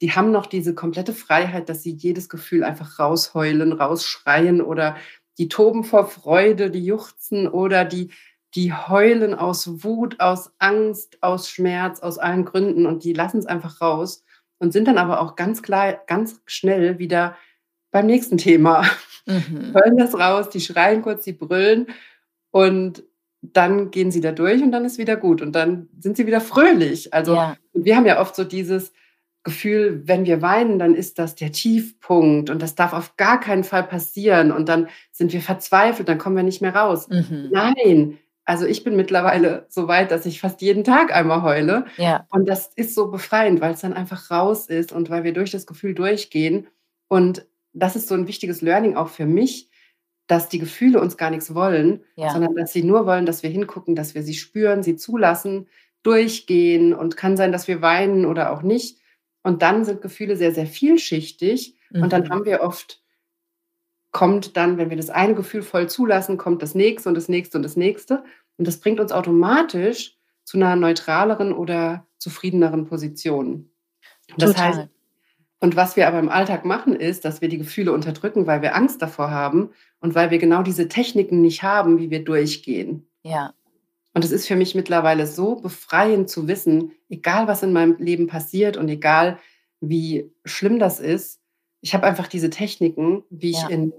Die 0.00 0.12
haben 0.12 0.30
noch 0.30 0.46
diese 0.46 0.74
komplette 0.74 1.12
Freiheit, 1.12 1.68
dass 1.68 1.82
sie 1.82 1.92
jedes 1.92 2.28
Gefühl 2.28 2.62
einfach 2.62 2.98
rausheulen, 2.98 3.72
rausschreien 3.72 4.60
oder 4.60 4.96
die 5.38 5.48
toben 5.48 5.84
vor 5.84 6.06
Freude, 6.06 6.70
die 6.70 6.84
juchzen 6.84 7.48
oder 7.48 7.84
die, 7.84 8.10
die 8.54 8.72
heulen 8.72 9.34
aus 9.34 9.84
Wut, 9.84 10.20
aus 10.20 10.52
Angst, 10.58 11.22
aus 11.22 11.48
Schmerz, 11.48 12.00
aus 12.00 12.18
allen 12.18 12.44
Gründen 12.44 12.86
und 12.86 13.04
die 13.04 13.12
lassen 13.12 13.38
es 13.38 13.46
einfach 13.46 13.80
raus 13.80 14.24
und 14.58 14.72
sind 14.72 14.88
dann 14.88 14.98
aber 14.98 15.20
auch 15.20 15.36
ganz 15.36 15.62
klar, 15.62 16.00
ganz 16.06 16.40
schnell 16.46 16.98
wieder 16.98 17.36
beim 17.90 18.06
nächsten 18.06 18.38
Thema. 18.38 18.84
Mhm. 19.26 19.74
Heulen 19.74 19.96
das 19.96 20.14
raus, 20.14 20.48
die 20.48 20.60
schreien 20.60 21.02
kurz, 21.02 21.24
die 21.24 21.32
brüllen 21.32 21.88
und 22.50 23.04
dann 23.40 23.90
gehen 23.90 24.10
sie 24.10 24.20
da 24.20 24.32
durch 24.32 24.62
und 24.62 24.72
dann 24.72 24.84
ist 24.84 24.98
wieder 24.98 25.16
gut 25.16 25.42
und 25.42 25.52
dann 25.52 25.88
sind 25.98 26.16
sie 26.16 26.26
wieder 26.26 26.40
fröhlich. 26.40 27.14
Also 27.14 27.34
ja. 27.34 27.56
wir 27.72 27.96
haben 27.96 28.06
ja 28.06 28.20
oft 28.20 28.34
so 28.34 28.44
dieses 28.44 28.92
Gefühl, 29.44 30.02
wenn 30.04 30.26
wir 30.26 30.42
weinen, 30.42 30.78
dann 30.78 30.94
ist 30.94 31.18
das 31.18 31.34
der 31.34 31.52
Tiefpunkt 31.52 32.50
und 32.50 32.60
das 32.60 32.74
darf 32.74 32.92
auf 32.92 33.16
gar 33.16 33.40
keinen 33.40 33.64
Fall 33.64 33.84
passieren 33.84 34.52
und 34.52 34.68
dann 34.68 34.88
sind 35.12 35.32
wir 35.32 35.40
verzweifelt, 35.40 36.08
dann 36.08 36.18
kommen 36.18 36.36
wir 36.36 36.42
nicht 36.42 36.60
mehr 36.60 36.74
raus. 36.74 37.08
Mhm. 37.08 37.48
Nein, 37.52 38.18
also 38.48 38.64
ich 38.64 38.82
bin 38.82 38.96
mittlerweile 38.96 39.66
so 39.68 39.88
weit, 39.88 40.10
dass 40.10 40.24
ich 40.24 40.40
fast 40.40 40.62
jeden 40.62 40.82
Tag 40.82 41.14
einmal 41.14 41.42
heule. 41.42 41.84
Ja. 41.98 42.26
Und 42.30 42.48
das 42.48 42.70
ist 42.76 42.94
so 42.94 43.10
befreiend, 43.10 43.60
weil 43.60 43.74
es 43.74 43.82
dann 43.82 43.92
einfach 43.92 44.30
raus 44.30 44.68
ist 44.68 44.90
und 44.90 45.10
weil 45.10 45.22
wir 45.22 45.34
durch 45.34 45.50
das 45.50 45.66
Gefühl 45.66 45.94
durchgehen. 45.94 46.66
Und 47.08 47.46
das 47.74 47.94
ist 47.94 48.08
so 48.08 48.14
ein 48.14 48.26
wichtiges 48.26 48.62
Learning 48.62 48.96
auch 48.96 49.08
für 49.08 49.26
mich, 49.26 49.67
dass 50.28 50.48
die 50.48 50.60
Gefühle 50.60 51.00
uns 51.00 51.16
gar 51.16 51.30
nichts 51.30 51.54
wollen, 51.54 52.04
ja. 52.14 52.30
sondern 52.30 52.54
dass 52.54 52.72
sie 52.72 52.84
nur 52.84 53.06
wollen, 53.06 53.26
dass 53.26 53.42
wir 53.42 53.50
hingucken, 53.50 53.96
dass 53.96 54.14
wir 54.14 54.22
sie 54.22 54.34
spüren, 54.34 54.82
sie 54.82 54.94
zulassen, 54.94 55.66
durchgehen 56.02 56.94
und 56.94 57.16
kann 57.16 57.36
sein, 57.36 57.50
dass 57.50 57.66
wir 57.66 57.82
weinen 57.82 58.24
oder 58.24 58.52
auch 58.52 58.62
nicht. 58.62 59.00
Und 59.42 59.62
dann 59.62 59.84
sind 59.84 60.02
Gefühle 60.02 60.36
sehr, 60.36 60.52
sehr 60.52 60.66
vielschichtig. 60.66 61.76
Mhm. 61.90 62.02
Und 62.02 62.12
dann 62.12 62.24
mhm. 62.24 62.28
haben 62.28 62.44
wir 62.44 62.60
oft 62.60 63.02
kommt 64.10 64.56
dann, 64.56 64.78
wenn 64.78 64.90
wir 64.90 64.96
das 64.96 65.10
eine 65.10 65.34
Gefühl 65.34 65.62
voll 65.62 65.88
zulassen, 65.88 66.38
kommt 66.38 66.62
das 66.62 66.74
nächste 66.74 67.08
und 67.08 67.14
das 67.14 67.28
nächste 67.28 67.58
und 67.58 67.62
das 67.62 67.76
nächste. 67.76 68.24
Und 68.56 68.66
das 68.66 68.80
bringt 68.80 69.00
uns 69.00 69.12
automatisch 69.12 70.16
zu 70.44 70.56
einer 70.56 70.76
neutraleren 70.76 71.52
oder 71.52 72.06
zufriedeneren 72.18 72.86
Position. 72.86 73.70
Das 74.36 74.52
Total. 74.52 74.68
heißt, 74.68 74.88
und 75.60 75.74
was 75.74 75.96
wir 75.96 76.06
aber 76.06 76.18
im 76.18 76.28
Alltag 76.28 76.64
machen, 76.64 76.94
ist, 76.94 77.24
dass 77.24 77.40
wir 77.40 77.48
die 77.48 77.58
Gefühle 77.58 77.92
unterdrücken, 77.92 78.46
weil 78.46 78.62
wir 78.62 78.76
Angst 78.76 79.02
davor 79.02 79.30
haben 79.30 79.70
und 80.00 80.14
weil 80.14 80.30
wir 80.30 80.38
genau 80.38 80.62
diese 80.62 80.88
Techniken 80.88 81.40
nicht 81.40 81.62
haben, 81.62 81.98
wie 81.98 82.10
wir 82.10 82.24
durchgehen. 82.24 83.06
Ja. 83.24 83.54
Und 84.14 84.24
es 84.24 84.30
ist 84.30 84.46
für 84.46 84.56
mich 84.56 84.74
mittlerweile 84.74 85.26
so 85.26 85.56
befreiend 85.56 86.28
zu 86.30 86.48
wissen, 86.48 86.92
egal 87.08 87.48
was 87.48 87.62
in 87.62 87.72
meinem 87.72 87.96
Leben 87.98 88.26
passiert 88.26 88.76
und 88.76 88.88
egal 88.88 89.38
wie 89.80 90.30
schlimm 90.44 90.78
das 90.78 91.00
ist, 91.00 91.40
ich 91.80 91.94
habe 91.94 92.06
einfach 92.06 92.26
diese 92.26 92.50
Techniken, 92.50 93.24
wie 93.30 93.50
ich 93.50 93.62
ja. 93.62 93.68
in 93.68 93.92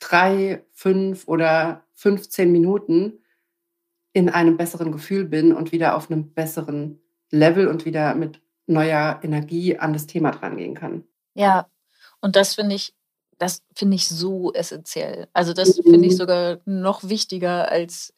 drei, 0.00 0.62
fünf 0.72 1.26
oder 1.26 1.84
15 1.94 2.50
Minuten 2.50 3.18
in 4.12 4.28
einem 4.28 4.56
besseren 4.56 4.92
Gefühl 4.92 5.24
bin 5.24 5.52
und 5.52 5.72
wieder 5.72 5.96
auf 5.96 6.10
einem 6.10 6.32
besseren 6.32 7.00
Level 7.30 7.68
und 7.68 7.84
wieder 7.84 8.14
mit 8.14 8.40
neuer 8.68 9.18
Energie 9.22 9.78
an 9.78 9.92
das 9.92 10.06
Thema 10.06 10.30
drangehen 10.30 10.74
kann. 10.74 11.04
Ja, 11.34 11.68
und 12.20 12.36
das 12.36 12.54
finde 12.54 12.74
ich, 12.74 12.94
das 13.38 13.62
finde 13.74 13.96
ich 13.96 14.08
so 14.08 14.52
essentiell. 14.52 15.28
Also 15.32 15.52
das 15.52 15.78
mhm. 15.78 15.90
finde 15.90 16.08
ich 16.08 16.16
sogar 16.16 16.58
noch 16.64 17.08
wichtiger 17.08 17.70
als 17.70 18.14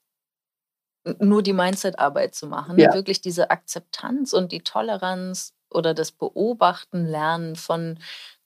nur 1.18 1.42
die 1.42 1.52
Mindset-Arbeit 1.52 2.34
zu 2.34 2.46
machen. 2.46 2.78
Ja. 2.78 2.92
Wirklich 2.92 3.20
diese 3.20 3.50
Akzeptanz 3.50 4.32
und 4.32 4.52
die 4.52 4.62
Toleranz 4.62 5.54
oder 5.70 5.94
das 5.94 6.12
Beobachten, 6.12 7.06
Lernen 7.06 7.56
von 7.56 7.98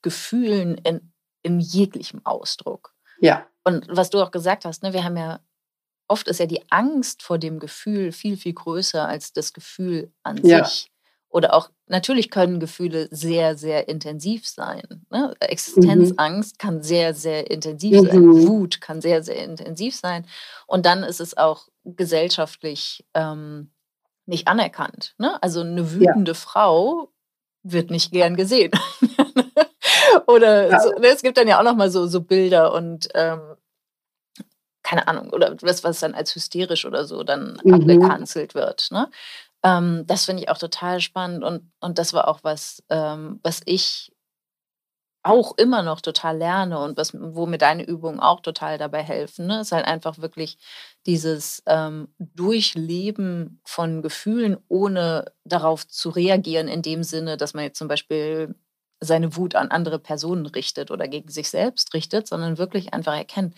Gefühlen 0.03 0.79
in, 0.79 1.13
in 1.43 1.59
jeglichem 1.59 2.21
Ausdruck. 2.25 2.95
Ja. 3.21 3.47
Und 3.65 3.87
was 3.89 4.11
du 4.11 4.23
auch 4.23 4.31
gesagt 4.31 4.65
hast, 4.65 4.83
ne, 4.83 4.93
wir 4.93 5.05
haben 5.05 5.17
ja, 5.17 5.41
oft 6.07 6.29
ist 6.29 6.39
ja 6.39 6.47
die 6.47 6.63
Angst 6.71 7.23
vor 7.23 7.39
dem 7.39 7.59
Gefühl 7.59 8.13
viel, 8.13 8.37
viel 8.37 8.53
größer 8.53 9.07
als 9.09 9.33
das 9.33 9.53
Gefühl 9.53 10.13
an 10.23 10.37
ja. 10.45 10.65
sich. 10.65 10.93
Oder 11.35 11.53
auch, 11.53 11.69
natürlich 11.89 12.31
können 12.31 12.61
Gefühle 12.61 13.09
sehr, 13.11 13.57
sehr 13.57 13.89
intensiv 13.89 14.47
sein. 14.47 15.05
Ne? 15.11 15.35
Existenzangst 15.41 16.55
mhm. 16.55 16.59
kann 16.59 16.83
sehr, 16.85 17.13
sehr 17.13 17.51
intensiv 17.51 18.03
mhm. 18.03 18.07
sein. 18.07 18.47
Wut 18.47 18.81
kann 18.81 19.01
sehr, 19.01 19.25
sehr 19.25 19.43
intensiv 19.43 19.97
sein. 19.97 20.29
Und 20.69 20.87
dann 20.87 21.03
ist 21.03 21.21
es 21.21 21.37
auch 21.37 21.67
gesellschaftlich 21.85 23.05
ähm, 23.15 23.73
nicht 24.27 24.47
anerkannt. 24.47 25.17
Ne? 25.19 25.43
Also 25.43 25.63
eine 25.63 25.91
wütende 25.91 26.31
ja. 26.31 26.39
Frau 26.39 27.11
wird 27.65 27.91
nicht 27.91 28.13
gern 28.13 28.37
gesehen. 28.37 28.71
oder 30.29 30.71
ja. 30.71 30.81
so, 30.81 30.91
ne, 30.91 31.09
es 31.09 31.23
gibt 31.23 31.37
dann 31.37 31.49
ja 31.49 31.59
auch 31.59 31.65
noch 31.65 31.75
mal 31.75 31.91
so, 31.91 32.07
so 32.07 32.21
Bilder 32.21 32.73
und 32.73 33.09
ähm, 33.13 33.41
keine 34.85 35.09
Ahnung, 35.09 35.31
oder 35.31 35.57
was, 35.63 35.83
was 35.83 35.99
dann 35.99 36.15
als 36.15 36.35
hysterisch 36.35 36.85
oder 36.85 37.07
so 37.07 37.25
dann 37.25 37.59
mhm. 37.65 37.75
abgekanzelt 37.75 38.55
wird. 38.55 38.89
Ne? 38.93 39.11
Ähm, 39.65 40.05
das 40.07 40.27
finde 40.27 40.43
ich 40.43 40.49
auch 40.51 40.59
total 40.59 41.01
spannend 41.01 41.43
und, 41.43 41.73
und 41.81 41.99
das 41.99 42.13
war 42.13 42.29
auch 42.29 42.41
was, 42.43 42.83
ähm, 42.91 43.41
was 43.43 43.63
ich 43.65 44.13
auch 45.25 45.57
immer 45.57 45.83
noch 45.83 46.03
total 46.03 46.37
lerne 46.37 46.79
und 46.79 46.99
was, 46.99 47.15
wo 47.15 47.47
mir 47.47 47.57
deine 47.57 47.83
Übungen 47.83 48.21
auch 48.21 48.41
total 48.41 48.77
dabei 48.77 49.03
helfen, 49.03 49.47
ne, 49.47 49.63
ist 49.63 49.73
halt 49.73 49.87
einfach 49.87 50.19
wirklich 50.19 50.59
dieses 51.07 51.63
ähm, 51.67 52.09
Durchleben 52.19 53.61
von 53.65 54.03
Gefühlen, 54.03 54.59
ohne 54.69 55.33
darauf 55.45 55.89
zu 55.89 56.11
reagieren, 56.11 56.69
in 56.69 56.83
dem 56.83 57.03
Sinne, 57.03 57.39
dass 57.39 57.55
man 57.55 57.65
jetzt 57.65 57.79
zum 57.79 57.89
Beispiel 57.89 58.55
seine 59.01 59.35
Wut 59.35 59.55
an 59.55 59.71
andere 59.71 59.99
Personen 59.99 60.45
richtet 60.45 60.91
oder 60.91 61.09
gegen 61.09 61.31
sich 61.31 61.49
selbst 61.49 61.95
richtet, 61.95 62.29
sondern 62.29 62.59
wirklich 62.59 62.93
einfach 62.93 63.17
erkennt, 63.17 63.55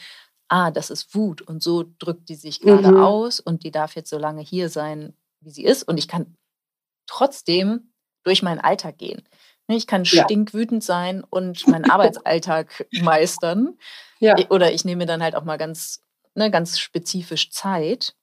ah, 0.49 0.71
das 0.71 0.91
ist 0.91 1.17
Wut 1.17 1.43
und 1.43 1.65
so 1.65 1.85
drückt 1.99 2.29
die 2.29 2.37
sich 2.37 2.61
gerade 2.61 2.93
mhm. 2.93 3.03
aus 3.03 3.41
und 3.41 3.65
die 3.65 3.73
darf 3.73 3.97
jetzt 3.97 4.11
so 4.11 4.19
lange 4.19 4.43
hier 4.43 4.69
sein, 4.69 5.15
wie 5.41 5.51
sie 5.51 5.65
ist 5.65 5.83
und 5.85 5.99
ich 5.99 6.09
kann 6.09 6.37
trotzdem 7.07 7.93
durch 8.25 8.43
meinen 8.43 8.61
Alltag 8.61 8.99
gehen. 8.99 9.23
Ne, 9.69 9.77
ich 9.77 9.87
kann 9.87 10.05
ja. 10.05 10.25
stinkwütend 10.25 10.83
sein 10.83 11.25
und 11.25 11.67
meinen 11.67 11.85
Arbeitsalltag 11.91 12.87
meistern. 13.01 13.79
Ja. 14.21 14.37
Oder 14.51 14.73
ich 14.73 14.85
nehme 14.85 15.01
mir 15.01 15.07
dann 15.07 15.23
halt 15.23 15.35
auch 15.35 15.45
mal 15.45 15.59
ganz, 15.59 16.03
ne, 16.35 16.51
ganz 16.51 16.79
spezifisch 16.79 17.51
Zeit. 17.51 18.15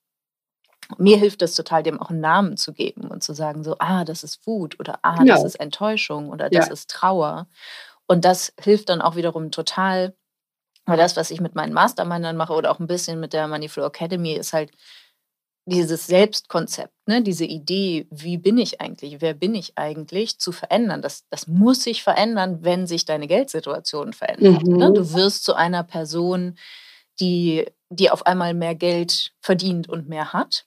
Mir 0.98 1.18
hilft 1.18 1.42
es 1.42 1.56
total, 1.56 1.84
dem 1.84 2.00
auch 2.00 2.10
einen 2.10 2.20
Namen 2.20 2.58
zu 2.58 2.74
geben 2.74 3.08
und 3.08 3.24
zu 3.24 3.34
sagen, 3.34 3.64
so, 3.64 3.78
ah, 3.80 4.04
das 4.04 4.24
ist 4.24 4.46
Wut 4.46 4.80
oder 4.80 5.00
ah, 5.02 5.24
ja. 5.24 5.36
das 5.36 5.44
ist 5.44 5.56
Enttäuschung 5.56 6.30
oder 6.30 6.50
das 6.50 6.68
ist 6.70 6.90
Trauer. 6.90 7.48
Und 8.06 8.26
das 8.26 8.54
hilft 8.60 8.90
dann 8.90 9.02
auch 9.02 9.16
wiederum 9.16 9.50
total, 9.50 10.14
weil 10.86 10.98
das, 10.98 11.16
was 11.16 11.32
ich 11.32 11.40
mit 11.40 11.56
meinen 11.56 11.74
Mastermindern 11.74 12.36
mache 12.36 12.54
oder 12.54 12.70
auch 12.70 12.80
ein 12.80 12.88
bisschen 12.88 13.20
mit 13.20 13.32
der 13.32 13.48
Moneyflow 13.48 13.86
Academy, 13.86 14.34
ist 14.34 14.52
halt 14.52 14.72
dieses 15.66 16.08
Selbstkonzept, 16.08 16.94
ne, 17.08 17.22
diese 17.22 17.46
Idee, 17.46 18.08
wie 18.12 18.38
bin 18.38 18.58
ich 18.58 18.82
eigentlich, 18.82 19.22
wer 19.22 19.34
bin 19.34 19.56
ich 19.56 19.78
eigentlich, 19.78 20.38
zu 20.38 20.52
verändern. 20.52 21.02
Das, 21.02 21.24
das 21.30 21.48
muss 21.48 21.84
sich 21.84 22.04
verändern, 22.04 22.60
wenn 22.64 22.86
sich 22.86 23.06
deine 23.06 23.28
Geldsituation 23.28 24.14
verändert. 24.14 24.66
Mhm. 24.66 24.78
Ne? 24.78 24.92
Du 24.94 25.14
wirst 25.14 25.46
zu 25.46 25.54
einer 25.54 25.84
Person, 25.84 26.56
die, 27.20 27.66
die 27.90 28.10
auf 28.10 28.26
einmal 28.26 28.54
mehr 28.54 28.76
Geld 28.76 29.34
verdient 29.40 29.88
und 29.88 30.10
mehr 30.10 30.34
hat. 30.34 30.66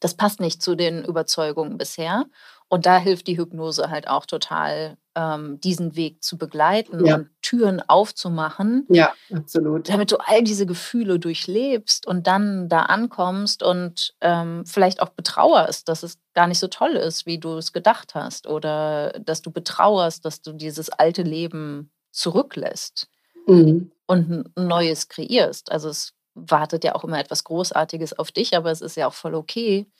Das 0.00 0.14
passt 0.14 0.40
nicht 0.40 0.62
zu 0.62 0.74
den 0.74 1.04
Überzeugungen 1.04 1.78
bisher. 1.78 2.26
Und 2.68 2.86
da 2.86 2.98
hilft 2.98 3.26
die 3.26 3.38
Hypnose 3.38 3.90
halt 3.90 4.08
auch 4.08 4.26
total, 4.26 4.96
ähm, 5.18 5.60
diesen 5.60 5.96
Weg 5.96 6.22
zu 6.22 6.38
begleiten 6.38 7.04
ja. 7.04 7.16
und 7.16 7.30
Türen 7.42 7.82
aufzumachen. 7.88 8.86
Ja, 8.88 9.12
absolut. 9.34 9.88
Damit 9.88 10.12
du 10.12 10.16
all 10.18 10.44
diese 10.44 10.64
Gefühle 10.64 11.18
durchlebst 11.18 12.06
und 12.06 12.28
dann 12.28 12.68
da 12.68 12.82
ankommst 12.82 13.64
und 13.64 14.14
ähm, 14.20 14.64
vielleicht 14.64 15.02
auch 15.02 15.08
betrauerst, 15.08 15.88
dass 15.88 16.04
es 16.04 16.18
gar 16.34 16.46
nicht 16.46 16.60
so 16.60 16.68
toll 16.68 16.92
ist, 16.92 17.26
wie 17.26 17.38
du 17.38 17.54
es 17.54 17.72
gedacht 17.72 18.14
hast. 18.14 18.46
Oder 18.46 19.12
dass 19.20 19.42
du 19.42 19.50
betrauerst, 19.50 20.24
dass 20.24 20.40
du 20.40 20.52
dieses 20.52 20.88
alte 20.88 21.22
Leben 21.22 21.90
zurücklässt 22.12 23.08
mhm. 23.48 23.90
und 24.06 24.30
ein 24.30 24.66
neues 24.66 25.08
kreierst. 25.08 25.72
Also 25.72 25.88
es 25.88 26.14
wartet 26.34 26.84
ja 26.84 26.94
auch 26.94 27.02
immer 27.02 27.18
etwas 27.18 27.42
Großartiges 27.42 28.16
auf 28.16 28.30
dich, 28.30 28.56
aber 28.56 28.70
es 28.70 28.82
ist 28.82 28.96
ja 28.96 29.08
auch 29.08 29.14
voll 29.14 29.34
okay, 29.34 29.90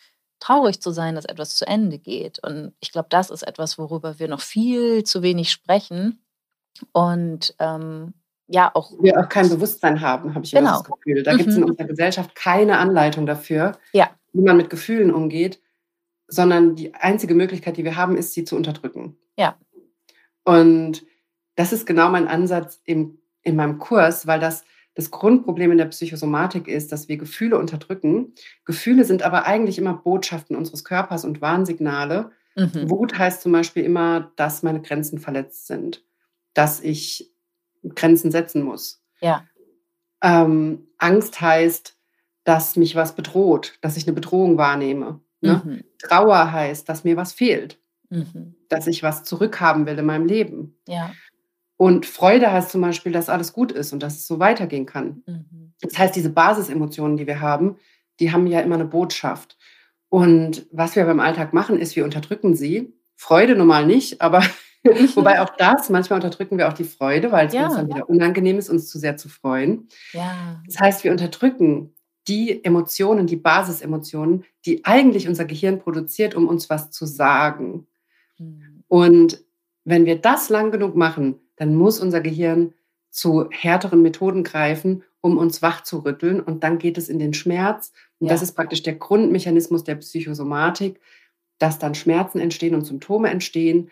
traurig 0.40 0.80
zu 0.80 0.90
sein, 0.90 1.14
dass 1.14 1.24
etwas 1.24 1.56
zu 1.56 1.66
Ende 1.66 1.98
geht. 1.98 2.38
Und 2.44 2.72
ich 2.80 2.92
glaube, 2.92 3.08
das 3.10 3.30
ist 3.30 3.42
etwas, 3.42 3.78
worüber 3.78 4.18
wir 4.18 4.28
noch 4.28 4.40
viel 4.40 5.04
zu 5.04 5.22
wenig 5.22 5.50
sprechen. 5.50 6.22
Und 6.92 7.54
ähm, 7.58 8.14
ja, 8.46 8.70
auch. 8.74 8.92
Wir 9.00 9.18
auch 9.18 9.28
kein 9.28 9.48
Bewusstsein 9.48 10.00
haben, 10.00 10.34
habe 10.34 10.44
ich 10.44 10.52
genau. 10.52 10.70
immer 10.70 10.78
das 10.78 10.90
Gefühl. 10.90 11.22
Da 11.22 11.32
mhm. 11.32 11.36
gibt 11.38 11.50
es 11.50 11.56
in 11.56 11.64
unserer 11.64 11.86
Gesellschaft 11.86 12.34
keine 12.34 12.78
Anleitung 12.78 13.26
dafür, 13.26 13.72
ja. 13.92 14.10
wie 14.32 14.42
man 14.42 14.56
mit 14.56 14.70
Gefühlen 14.70 15.12
umgeht, 15.12 15.60
sondern 16.28 16.76
die 16.76 16.94
einzige 16.94 17.34
Möglichkeit, 17.34 17.76
die 17.76 17.84
wir 17.84 17.96
haben, 17.96 18.16
ist, 18.16 18.32
sie 18.32 18.44
zu 18.44 18.56
unterdrücken. 18.56 19.18
Ja. 19.36 19.56
Und 20.44 21.04
das 21.56 21.72
ist 21.72 21.86
genau 21.86 22.08
mein 22.08 22.28
Ansatz 22.28 22.80
im, 22.84 23.18
in 23.42 23.56
meinem 23.56 23.78
Kurs, 23.78 24.26
weil 24.26 24.40
das 24.40 24.64
das 24.98 25.12
Grundproblem 25.12 25.70
in 25.70 25.78
der 25.78 25.84
Psychosomatik 25.84 26.66
ist, 26.66 26.90
dass 26.90 27.08
wir 27.08 27.18
Gefühle 27.18 27.56
unterdrücken. 27.56 28.34
Gefühle 28.64 29.04
sind 29.04 29.22
aber 29.22 29.46
eigentlich 29.46 29.78
immer 29.78 29.94
Botschaften 29.94 30.56
unseres 30.56 30.82
Körpers 30.82 31.24
und 31.24 31.40
Warnsignale. 31.40 32.32
Mhm. 32.56 32.90
Wut 32.90 33.16
heißt 33.16 33.42
zum 33.42 33.52
Beispiel 33.52 33.84
immer, 33.84 34.32
dass 34.34 34.64
meine 34.64 34.82
Grenzen 34.82 35.20
verletzt 35.20 35.68
sind, 35.68 36.04
dass 36.52 36.80
ich 36.80 37.32
Grenzen 37.94 38.32
setzen 38.32 38.64
muss. 38.64 39.00
Ja. 39.20 39.46
Ähm, 40.20 40.88
Angst 40.98 41.40
heißt, 41.40 41.96
dass 42.42 42.74
mich 42.74 42.96
was 42.96 43.14
bedroht, 43.14 43.78
dass 43.82 43.96
ich 43.96 44.04
eine 44.04 44.14
Bedrohung 44.14 44.58
wahrnehme. 44.58 45.20
Ne? 45.40 45.62
Mhm. 45.64 45.84
Trauer 46.02 46.50
heißt, 46.50 46.88
dass 46.88 47.04
mir 47.04 47.16
was 47.16 47.32
fehlt, 47.32 47.80
mhm. 48.10 48.56
dass 48.68 48.88
ich 48.88 49.04
was 49.04 49.22
zurückhaben 49.22 49.86
will 49.86 49.96
in 49.96 50.06
meinem 50.06 50.26
Leben. 50.26 50.76
Ja. 50.88 51.12
Und 51.78 52.06
Freude 52.06 52.50
heißt 52.50 52.70
zum 52.70 52.80
Beispiel, 52.80 53.12
dass 53.12 53.28
alles 53.28 53.52
gut 53.52 53.70
ist 53.70 53.92
und 53.92 54.02
dass 54.02 54.16
es 54.16 54.26
so 54.26 54.40
weitergehen 54.40 54.84
kann. 54.84 55.22
Mhm. 55.26 55.72
Das 55.80 55.96
heißt, 55.96 56.14
diese 56.14 56.30
Basisemotionen, 56.30 57.16
die 57.16 57.26
wir 57.28 57.40
haben, 57.40 57.76
die 58.18 58.32
haben 58.32 58.48
ja 58.48 58.60
immer 58.60 58.74
eine 58.74 58.84
Botschaft. 58.84 59.56
Und 60.08 60.66
was 60.72 60.96
wir 60.96 61.04
beim 61.04 61.20
Alltag 61.20 61.54
machen, 61.54 61.78
ist, 61.78 61.94
wir 61.94 62.04
unterdrücken 62.04 62.56
sie. 62.56 62.92
Freude 63.14 63.54
normal 63.54 63.86
nicht, 63.86 64.20
aber 64.20 64.42
wobei 65.14 65.40
auch 65.40 65.50
das, 65.56 65.88
manchmal 65.88 66.18
unterdrücken 66.18 66.58
wir 66.58 66.68
auch 66.68 66.72
die 66.72 66.82
Freude, 66.82 67.30
weil 67.30 67.46
es 67.46 67.54
ja. 67.54 67.66
uns 67.66 67.76
dann 67.76 67.88
wieder 67.88 68.08
unangenehm 68.10 68.58
ist, 68.58 68.70
uns 68.70 68.88
zu 68.88 68.98
sehr 68.98 69.16
zu 69.16 69.28
freuen. 69.28 69.86
Ja. 70.12 70.60
Das 70.66 70.80
heißt, 70.80 71.04
wir 71.04 71.12
unterdrücken 71.12 71.94
die 72.26 72.64
Emotionen, 72.64 73.28
die 73.28 73.36
Basisemotionen, 73.36 74.44
die 74.66 74.84
eigentlich 74.84 75.28
unser 75.28 75.44
Gehirn 75.44 75.78
produziert, 75.78 76.34
um 76.34 76.48
uns 76.48 76.68
was 76.68 76.90
zu 76.90 77.06
sagen. 77.06 77.86
Mhm. 78.36 78.82
Und 78.88 79.44
wenn 79.84 80.06
wir 80.06 80.20
das 80.20 80.48
lang 80.48 80.72
genug 80.72 80.96
machen, 80.96 81.36
dann 81.58 81.74
muss 81.74 82.00
unser 82.00 82.20
Gehirn 82.20 82.74
zu 83.10 83.48
härteren 83.50 84.02
Methoden 84.02 84.44
greifen, 84.44 85.02
um 85.20 85.38
uns 85.38 85.62
wach 85.62 85.82
zu 85.82 85.98
rütteln. 85.98 86.40
Und 86.40 86.62
dann 86.64 86.78
geht 86.78 86.98
es 86.98 87.08
in 87.08 87.18
den 87.18 87.34
Schmerz. 87.34 87.92
Und 88.18 88.28
ja. 88.28 88.32
das 88.32 88.42
ist 88.42 88.52
praktisch 88.52 88.82
der 88.82 88.94
Grundmechanismus 88.94 89.84
der 89.84 89.96
Psychosomatik, 89.96 91.00
dass 91.58 91.78
dann 91.78 91.94
Schmerzen 91.94 92.38
entstehen 92.38 92.74
und 92.74 92.84
Symptome 92.84 93.30
entstehen, 93.30 93.90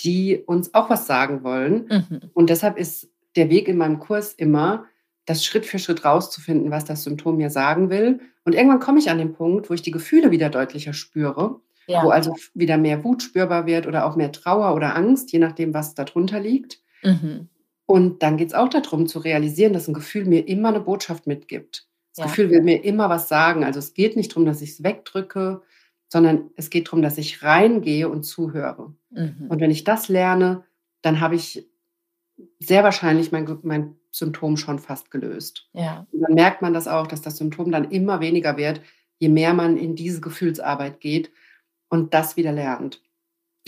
die 0.00 0.38
uns 0.46 0.74
auch 0.74 0.88
was 0.88 1.06
sagen 1.06 1.42
wollen. 1.42 1.88
Mhm. 1.90 2.20
Und 2.32 2.50
deshalb 2.50 2.78
ist 2.78 3.10
der 3.36 3.50
Weg 3.50 3.68
in 3.68 3.76
meinem 3.76 3.98
Kurs 3.98 4.32
immer, 4.32 4.86
das 5.26 5.44
Schritt 5.44 5.66
für 5.66 5.78
Schritt 5.78 6.04
rauszufinden, 6.04 6.70
was 6.70 6.84
das 6.84 7.04
Symptom 7.04 7.36
mir 7.36 7.50
sagen 7.50 7.90
will. 7.90 8.20
Und 8.44 8.54
irgendwann 8.54 8.80
komme 8.80 8.98
ich 8.98 9.10
an 9.10 9.18
den 9.18 9.34
Punkt, 9.34 9.70
wo 9.70 9.74
ich 9.74 9.82
die 9.82 9.90
Gefühle 9.90 10.30
wieder 10.30 10.48
deutlicher 10.48 10.92
spüre, 10.92 11.60
ja. 11.86 12.02
wo 12.02 12.08
also 12.08 12.34
wieder 12.54 12.78
mehr 12.78 13.04
Wut 13.04 13.22
spürbar 13.22 13.66
wird 13.66 13.86
oder 13.86 14.06
auch 14.06 14.16
mehr 14.16 14.32
Trauer 14.32 14.74
oder 14.74 14.96
Angst, 14.96 15.32
je 15.32 15.38
nachdem, 15.38 15.74
was 15.74 15.94
darunter 15.94 16.40
liegt. 16.40 16.80
Mhm. 17.02 17.48
Und 17.86 18.22
dann 18.22 18.36
geht 18.36 18.48
es 18.48 18.54
auch 18.54 18.68
darum 18.68 19.06
zu 19.06 19.18
realisieren, 19.18 19.72
dass 19.72 19.88
ein 19.88 19.94
Gefühl 19.94 20.24
mir 20.24 20.46
immer 20.46 20.68
eine 20.68 20.80
Botschaft 20.80 21.26
mitgibt. 21.26 21.88
Das 22.14 22.18
ja. 22.18 22.24
Gefühl 22.26 22.50
will 22.50 22.62
mir 22.62 22.84
immer 22.84 23.08
was 23.08 23.28
sagen. 23.28 23.64
Also 23.64 23.78
es 23.78 23.94
geht 23.94 24.16
nicht 24.16 24.30
darum, 24.30 24.44
dass 24.44 24.62
ich 24.62 24.70
es 24.70 24.82
wegdrücke, 24.82 25.62
sondern 26.08 26.50
es 26.56 26.70
geht 26.70 26.88
darum, 26.88 27.02
dass 27.02 27.18
ich 27.18 27.42
reingehe 27.42 28.08
und 28.08 28.24
zuhöre. 28.24 28.94
Mhm. 29.10 29.46
Und 29.48 29.60
wenn 29.60 29.70
ich 29.70 29.84
das 29.84 30.08
lerne, 30.08 30.64
dann 31.02 31.20
habe 31.20 31.34
ich 31.34 31.68
sehr 32.58 32.84
wahrscheinlich 32.84 33.32
mein, 33.32 33.58
mein 33.62 33.96
Symptom 34.10 34.56
schon 34.56 34.78
fast 34.78 35.10
gelöst. 35.10 35.68
Ja. 35.72 36.06
Und 36.12 36.20
dann 36.20 36.34
merkt 36.34 36.62
man 36.62 36.74
das 36.74 36.88
auch, 36.88 37.06
dass 37.06 37.22
das 37.22 37.36
Symptom 37.36 37.70
dann 37.70 37.90
immer 37.90 38.20
weniger 38.20 38.56
wird, 38.56 38.80
je 39.18 39.28
mehr 39.28 39.54
man 39.54 39.76
in 39.76 39.94
diese 39.94 40.20
Gefühlsarbeit 40.20 41.00
geht 41.00 41.30
und 41.88 42.14
das 42.14 42.36
wieder 42.36 42.52
lernt. 42.52 43.02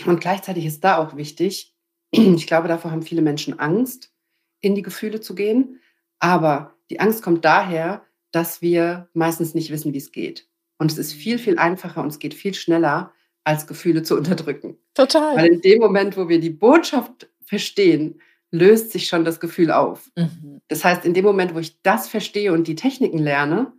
Und 0.06 0.20
gleichzeitig 0.20 0.64
ist 0.64 0.82
da 0.82 0.98
auch 0.98 1.16
wichtig, 1.16 1.71
ich 2.12 2.46
glaube, 2.46 2.68
davor 2.68 2.90
haben 2.90 3.02
viele 3.02 3.22
Menschen 3.22 3.58
Angst, 3.58 4.12
in 4.60 4.74
die 4.74 4.82
Gefühle 4.82 5.20
zu 5.20 5.34
gehen. 5.34 5.80
Aber 6.18 6.76
die 6.90 7.00
Angst 7.00 7.22
kommt 7.22 7.44
daher, 7.44 8.04
dass 8.30 8.62
wir 8.62 9.08
meistens 9.14 9.54
nicht 9.54 9.70
wissen, 9.70 9.92
wie 9.92 9.98
es 9.98 10.12
geht. 10.12 10.48
Und 10.78 10.92
es 10.92 10.98
ist 10.98 11.12
viel, 11.12 11.38
viel 11.38 11.58
einfacher 11.58 12.02
und 12.02 12.08
es 12.08 12.18
geht 12.18 12.34
viel 12.34 12.54
schneller, 12.54 13.12
als 13.44 13.66
Gefühle 13.66 14.02
zu 14.02 14.16
unterdrücken. 14.18 14.76
Total. 14.94 15.36
Weil 15.36 15.54
in 15.54 15.60
dem 15.60 15.80
Moment, 15.80 16.16
wo 16.16 16.28
wir 16.28 16.40
die 16.40 16.50
Botschaft 16.50 17.28
verstehen, 17.44 18.20
löst 18.50 18.92
sich 18.92 19.08
schon 19.08 19.24
das 19.24 19.40
Gefühl 19.40 19.70
auf. 19.70 20.10
Mhm. 20.16 20.60
Das 20.68 20.84
heißt, 20.84 21.04
in 21.04 21.14
dem 21.14 21.24
Moment, 21.24 21.54
wo 21.54 21.58
ich 21.58 21.80
das 21.82 22.08
verstehe 22.08 22.52
und 22.52 22.68
die 22.68 22.76
Techniken 22.76 23.18
lerne, 23.18 23.72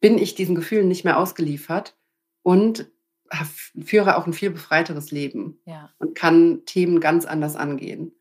bin 0.00 0.18
ich 0.18 0.34
diesen 0.34 0.54
Gefühlen 0.54 0.88
nicht 0.88 1.04
mehr 1.04 1.18
ausgeliefert 1.18 1.96
und 2.42 2.90
führe 3.30 4.16
auch 4.16 4.26
ein 4.26 4.32
viel 4.32 4.50
befreiteres 4.50 5.10
Leben 5.10 5.58
ja. 5.64 5.90
und 5.98 6.14
kann 6.14 6.64
Themen 6.66 7.00
ganz 7.00 7.26
anders 7.26 7.56
angehen. 7.56 8.12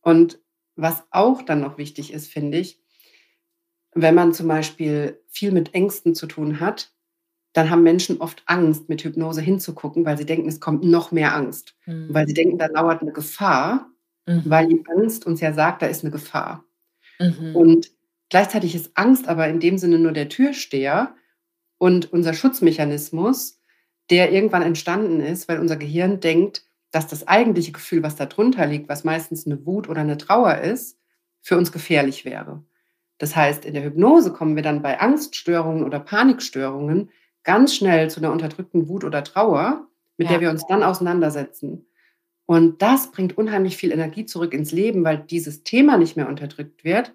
Und 0.00 0.40
was 0.76 1.04
auch 1.10 1.42
dann 1.42 1.60
noch 1.60 1.78
wichtig 1.78 2.12
ist, 2.12 2.30
finde 2.30 2.58
ich, 2.58 2.80
wenn 3.92 4.14
man 4.14 4.34
zum 4.34 4.46
Beispiel 4.48 5.20
viel 5.28 5.52
mit 5.52 5.74
Ängsten 5.74 6.14
zu 6.14 6.26
tun 6.26 6.60
hat, 6.60 6.92
dann 7.54 7.70
haben 7.70 7.82
Menschen 7.82 8.20
oft 8.20 8.42
Angst, 8.44 8.90
mit 8.90 9.02
Hypnose 9.02 9.40
hinzugucken, 9.40 10.04
weil 10.04 10.18
sie 10.18 10.26
denken, 10.26 10.46
es 10.46 10.60
kommt 10.60 10.84
noch 10.84 11.10
mehr 11.10 11.34
Angst. 11.34 11.74
Mhm. 11.86 12.08
Weil 12.12 12.28
sie 12.28 12.34
denken, 12.34 12.58
da 12.58 12.66
lauert 12.66 13.00
eine 13.00 13.12
Gefahr, 13.12 13.90
mhm. 14.26 14.42
weil 14.44 14.68
die 14.68 14.84
Angst 14.86 15.24
uns 15.24 15.40
ja 15.40 15.54
sagt, 15.54 15.80
da 15.80 15.86
ist 15.86 16.04
eine 16.04 16.10
Gefahr. 16.10 16.64
Mhm. 17.18 17.56
Und 17.56 17.90
gleichzeitig 18.28 18.74
ist 18.74 18.90
Angst 18.94 19.26
aber 19.26 19.48
in 19.48 19.60
dem 19.60 19.78
Sinne 19.78 19.98
nur 19.98 20.12
der 20.12 20.28
Türsteher 20.28 21.14
und 21.78 22.12
unser 22.12 22.34
Schutzmechanismus, 22.34 23.62
der 24.10 24.32
irgendwann 24.32 24.62
entstanden 24.62 25.20
ist, 25.20 25.48
weil 25.48 25.60
unser 25.60 25.76
Gehirn 25.76 26.20
denkt, 26.20 26.64
dass 26.90 27.06
das 27.06 27.26
eigentliche 27.28 27.72
Gefühl, 27.72 28.02
was 28.02 28.16
da 28.16 28.26
drunter 28.26 28.66
liegt, 28.66 28.88
was 28.88 29.04
meistens 29.04 29.46
eine 29.46 29.66
Wut 29.66 29.88
oder 29.88 30.00
eine 30.00 30.16
Trauer 30.16 30.58
ist, 30.58 30.98
für 31.42 31.56
uns 31.56 31.72
gefährlich 31.72 32.24
wäre. 32.24 32.64
Das 33.18 33.34
heißt, 33.34 33.64
in 33.64 33.74
der 33.74 33.84
Hypnose 33.84 34.32
kommen 34.32 34.56
wir 34.56 34.62
dann 34.62 34.82
bei 34.82 35.00
Angststörungen 35.00 35.84
oder 35.84 36.00
Panikstörungen 36.00 37.10
ganz 37.44 37.74
schnell 37.74 38.10
zu 38.10 38.20
einer 38.20 38.32
unterdrückten 38.32 38.88
Wut 38.88 39.04
oder 39.04 39.24
Trauer, 39.24 39.86
mit 40.16 40.26
ja. 40.26 40.32
der 40.32 40.40
wir 40.40 40.50
uns 40.50 40.66
dann 40.66 40.82
auseinandersetzen. 40.82 41.86
Und 42.46 42.80
das 42.80 43.10
bringt 43.10 43.36
unheimlich 43.36 43.76
viel 43.76 43.92
Energie 43.92 44.24
zurück 44.24 44.54
ins 44.54 44.72
Leben, 44.72 45.04
weil 45.04 45.18
dieses 45.18 45.64
Thema 45.64 45.98
nicht 45.98 46.16
mehr 46.16 46.28
unterdrückt 46.28 46.84
wird 46.84 47.12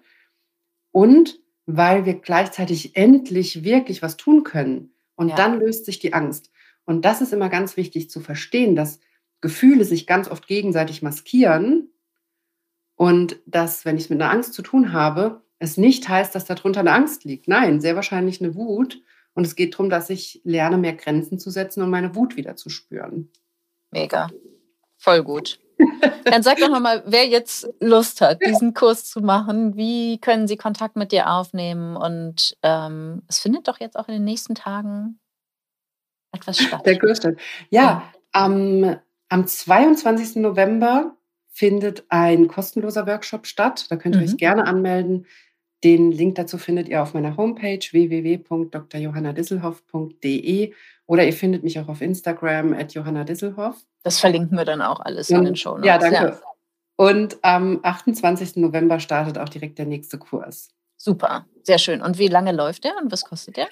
und 0.90 1.40
weil 1.66 2.04
wir 2.04 2.14
gleichzeitig 2.14 2.96
endlich 2.96 3.64
wirklich 3.64 4.02
was 4.02 4.16
tun 4.16 4.44
können. 4.44 4.94
Und 5.14 5.30
ja. 5.30 5.36
dann 5.36 5.58
löst 5.58 5.86
sich 5.86 5.98
die 5.98 6.12
Angst. 6.12 6.51
Und 6.84 7.04
das 7.04 7.20
ist 7.20 7.32
immer 7.32 7.48
ganz 7.48 7.76
wichtig 7.76 8.10
zu 8.10 8.20
verstehen, 8.20 8.76
dass 8.76 9.00
Gefühle 9.40 9.84
sich 9.84 10.06
ganz 10.06 10.28
oft 10.28 10.46
gegenseitig 10.46 11.02
maskieren 11.02 11.92
und 12.96 13.40
dass, 13.46 13.84
wenn 13.84 13.96
ich 13.96 14.04
es 14.04 14.10
mit 14.10 14.20
einer 14.20 14.30
Angst 14.30 14.54
zu 14.54 14.62
tun 14.62 14.92
habe, 14.92 15.42
es 15.58 15.76
nicht 15.76 16.08
heißt, 16.08 16.34
dass 16.34 16.44
darunter 16.44 16.80
eine 16.80 16.92
Angst 16.92 17.24
liegt. 17.24 17.48
Nein, 17.48 17.80
sehr 17.80 17.96
wahrscheinlich 17.96 18.40
eine 18.40 18.54
Wut. 18.54 19.00
Und 19.34 19.46
es 19.46 19.56
geht 19.56 19.74
darum, 19.74 19.88
dass 19.88 20.10
ich 20.10 20.40
lerne, 20.44 20.76
mehr 20.76 20.94
Grenzen 20.94 21.38
zu 21.38 21.50
setzen 21.50 21.82
und 21.82 21.90
meine 21.90 22.14
Wut 22.14 22.36
wieder 22.36 22.56
zu 22.56 22.68
spüren. 22.68 23.30
Mega. 23.90 24.28
Voll 24.98 25.22
gut. 25.22 25.58
Dann 26.24 26.42
sag 26.42 26.58
doch 26.58 26.68
nochmal, 26.68 27.02
wer 27.06 27.26
jetzt 27.26 27.68
Lust 27.80 28.20
hat, 28.20 28.40
diesen 28.46 28.74
Kurs 28.74 29.04
zu 29.04 29.20
machen, 29.20 29.76
wie 29.76 30.18
können 30.18 30.46
sie 30.46 30.56
Kontakt 30.56 30.96
mit 30.96 31.12
dir 31.12 31.30
aufnehmen? 31.30 31.96
Und 31.96 32.56
ähm, 32.62 33.22
es 33.28 33.40
findet 33.40 33.68
doch 33.68 33.80
jetzt 33.80 33.96
auch 33.96 34.08
in 34.08 34.14
den 34.14 34.24
nächsten 34.24 34.54
Tagen 34.54 35.18
etwas 36.32 36.58
statt. 36.58 36.84
Der 36.86 37.14
statt. 37.14 37.36
Ja, 37.70 37.82
ja. 37.82 38.02
Am, 38.32 38.96
am 39.28 39.46
22. 39.46 40.36
November 40.36 41.14
findet 41.48 42.04
ein 42.08 42.48
kostenloser 42.48 43.06
Workshop 43.06 43.46
statt. 43.46 43.86
Da 43.90 43.96
könnt 43.96 44.16
ihr 44.16 44.22
mhm. 44.22 44.28
euch 44.28 44.36
gerne 44.36 44.66
anmelden. 44.66 45.26
Den 45.84 46.10
Link 46.12 46.36
dazu 46.36 46.58
findet 46.58 46.88
ihr 46.88 47.02
auf 47.02 47.12
meiner 47.12 47.36
Homepage 47.36 47.84
www.drjohannadisselhoff.de 47.90 50.72
oder 51.06 51.26
ihr 51.26 51.32
findet 51.32 51.64
mich 51.64 51.80
auch 51.80 51.88
auf 51.88 52.00
Instagram 52.00 52.72
at 52.72 52.94
Johanna 52.94 53.24
Disselhoff. 53.24 53.84
Das 54.02 54.20
verlinken 54.20 54.56
wir 54.56 54.64
dann 54.64 54.80
auch 54.80 55.00
alles 55.00 55.28
in 55.30 55.44
den 55.44 55.56
Show 55.56 55.72
Notes. 55.72 55.86
Ja, 55.86 55.98
danke. 55.98 56.16
Ja. 56.16 56.38
Und 56.96 57.38
am 57.42 57.80
28. 57.82 58.56
November 58.56 59.00
startet 59.00 59.38
auch 59.38 59.48
direkt 59.48 59.78
der 59.78 59.86
nächste 59.86 60.18
Kurs. 60.18 60.68
Super, 60.96 61.46
sehr 61.64 61.78
schön. 61.78 62.00
Und 62.00 62.18
wie 62.18 62.28
lange 62.28 62.52
läuft 62.52 62.84
der 62.84 62.92
und 63.02 63.10
was 63.10 63.24
kostet 63.24 63.56
der? 63.56 63.66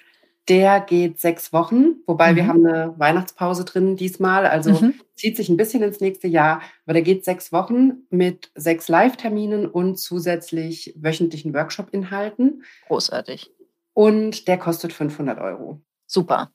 Der 0.49 0.81
geht 0.81 1.21
sechs 1.21 1.53
Wochen, 1.53 1.97
wobei 2.07 2.33
mhm. 2.33 2.37
wir 2.37 2.47
haben 2.47 2.67
eine 2.67 2.95
Weihnachtspause 2.99 3.65
drin 3.65 3.97
diesmal, 3.97 4.47
also 4.47 4.73
mhm. 4.73 4.95
zieht 5.15 5.37
sich 5.37 5.49
ein 5.49 5.57
bisschen 5.57 5.83
ins 5.83 6.01
nächste 6.01 6.29
Jahr, 6.29 6.63
aber 6.85 6.95
der 6.95 7.03
geht 7.03 7.25
sechs 7.25 7.53
Wochen 7.53 8.07
mit 8.11 8.51
sechs 8.55 8.89
Live-Terminen 8.89 9.67
und 9.67 9.99
zusätzlich 9.99 10.95
wöchentlichen 10.97 11.55
Workshop-Inhalten. 11.55 12.65
Großartig. 12.89 13.51
Und 13.93 14.49
der 14.49 14.59
kostet 14.59 14.93
500 14.93 15.39
Euro. 15.41 15.81
Super. 16.07 16.51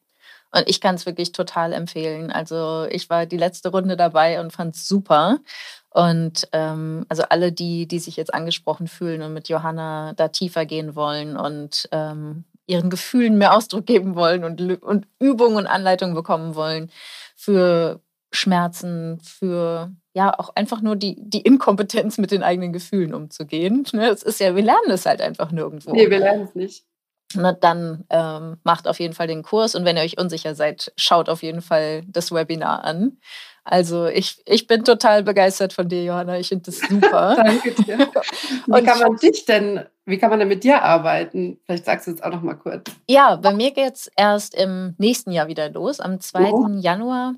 Und 0.52 0.70
ich 0.70 0.80
kann 0.80 0.96
es 0.96 1.06
wirklich 1.06 1.32
total 1.34 1.74
empfehlen. 1.74 2.32
Also 2.32 2.88
ich 2.90 3.10
war 3.10 3.26
die 3.26 3.38
letzte 3.38 3.70
Runde 3.70 3.98
dabei 3.98 4.40
und 4.40 4.54
fand 4.54 4.76
es 4.76 4.88
super. 4.88 5.40
Und 5.90 6.48
ähm, 6.54 7.06
also 7.10 7.24
alle, 7.24 7.52
die, 7.52 7.88
die 7.88 8.00
sich 8.00 8.16
jetzt 8.16 8.34
angesprochen 8.34 8.88
fühlen 8.88 9.22
und 9.22 9.34
mit 9.34 9.50
Johanna 9.50 10.14
da 10.14 10.30
tiefer 10.30 10.66
gehen 10.66 10.96
wollen 10.96 11.36
und 11.36 11.88
ähm, 11.92 12.46
ihren 12.68 12.90
Gefühlen 12.90 13.38
mehr 13.38 13.56
Ausdruck 13.56 13.86
geben 13.86 14.16
wollen 14.16 14.44
und, 14.44 14.62
und 14.84 15.08
Übungen 15.20 15.58
und 15.58 15.68
Anleitungen 15.68 16.16
bekommen 16.16 16.56
wollen 16.56 16.92
für 17.36 18.02
Schmerzen, 18.32 19.20
für 19.22 19.92
ja 20.14 20.38
auch 20.38 20.56
einfach 20.56 20.82
nur 20.82 20.96
die, 20.96 21.16
die 21.20 21.42
Inkompetenz 21.42 22.18
mit 22.18 22.32
den 22.32 22.44
eigenen 22.44 22.74
Gefühlen 22.74 23.14
umzugehen. 23.14 23.86
Ne, 23.94 24.10
es 24.10 24.24
ist 24.24 24.40
ja, 24.40 24.56
wir 24.56 24.64
lernen 24.64 24.90
es 24.90 25.06
halt 25.06 25.22
einfach 25.22 25.52
nirgendwo. 25.52 25.92
Nee, 25.92 26.10
wir 26.10 26.20
lernen 26.20 26.44
es 26.44 26.56
nicht. 26.56 26.86
Na, 27.34 27.52
dann 27.52 28.06
ähm, 28.10 28.58
macht 28.64 28.88
auf 28.88 29.00
jeden 29.00 29.14
Fall 29.14 29.28
den 29.28 29.44
Kurs 29.44 29.76
und 29.76 29.84
wenn 29.84 29.98
ihr 29.98 30.04
euch 30.04 30.18
unsicher 30.18 30.56
seid, 30.56 30.94
schaut 30.96 31.28
auf 31.28 31.44
jeden 31.44 31.62
Fall 31.62 32.04
das 32.08 32.32
Webinar 32.32 32.84
an. 32.84 33.18
Also 33.68 34.06
ich, 34.06 34.38
ich 34.46 34.68
bin 34.68 34.84
total 34.84 35.24
begeistert 35.24 35.74
von 35.74 35.90
dir, 35.90 36.04
Johanna. 36.04 36.38
Ich 36.38 36.50
finde 36.50 36.66
das 36.66 36.78
super. 36.78 37.36
Danke 37.44 37.72
dir. 37.72 37.98
Wie 38.68 38.84
kann 38.84 39.00
man 39.00 39.16
dich 39.18 39.46
denn, 39.46 39.84
wie 40.06 40.20
kann 40.20 40.30
man 40.30 40.38
denn 40.38 40.48
mit 40.48 40.64
dir 40.64 40.84
arbeiten? 40.84 41.60
Vielleicht 41.66 41.86
sagst 41.86 42.06
du 42.06 42.12
es 42.12 42.22
auch 42.22 42.30
noch 42.30 42.44
mal 42.44 42.54
kurz. 42.54 42.92
Ja, 43.10 43.38
bei 43.38 43.54
mir 43.54 43.72
geht 43.72 43.96
es 43.96 44.12
erst 44.16 44.54
im 44.54 44.94
nächsten 45.00 45.32
Jahr 45.32 45.48
wieder 45.48 45.70
los. 45.72 46.00
Am 46.00 46.20
2. 46.20 46.52
Oh. 46.52 46.68
Januar 46.78 47.34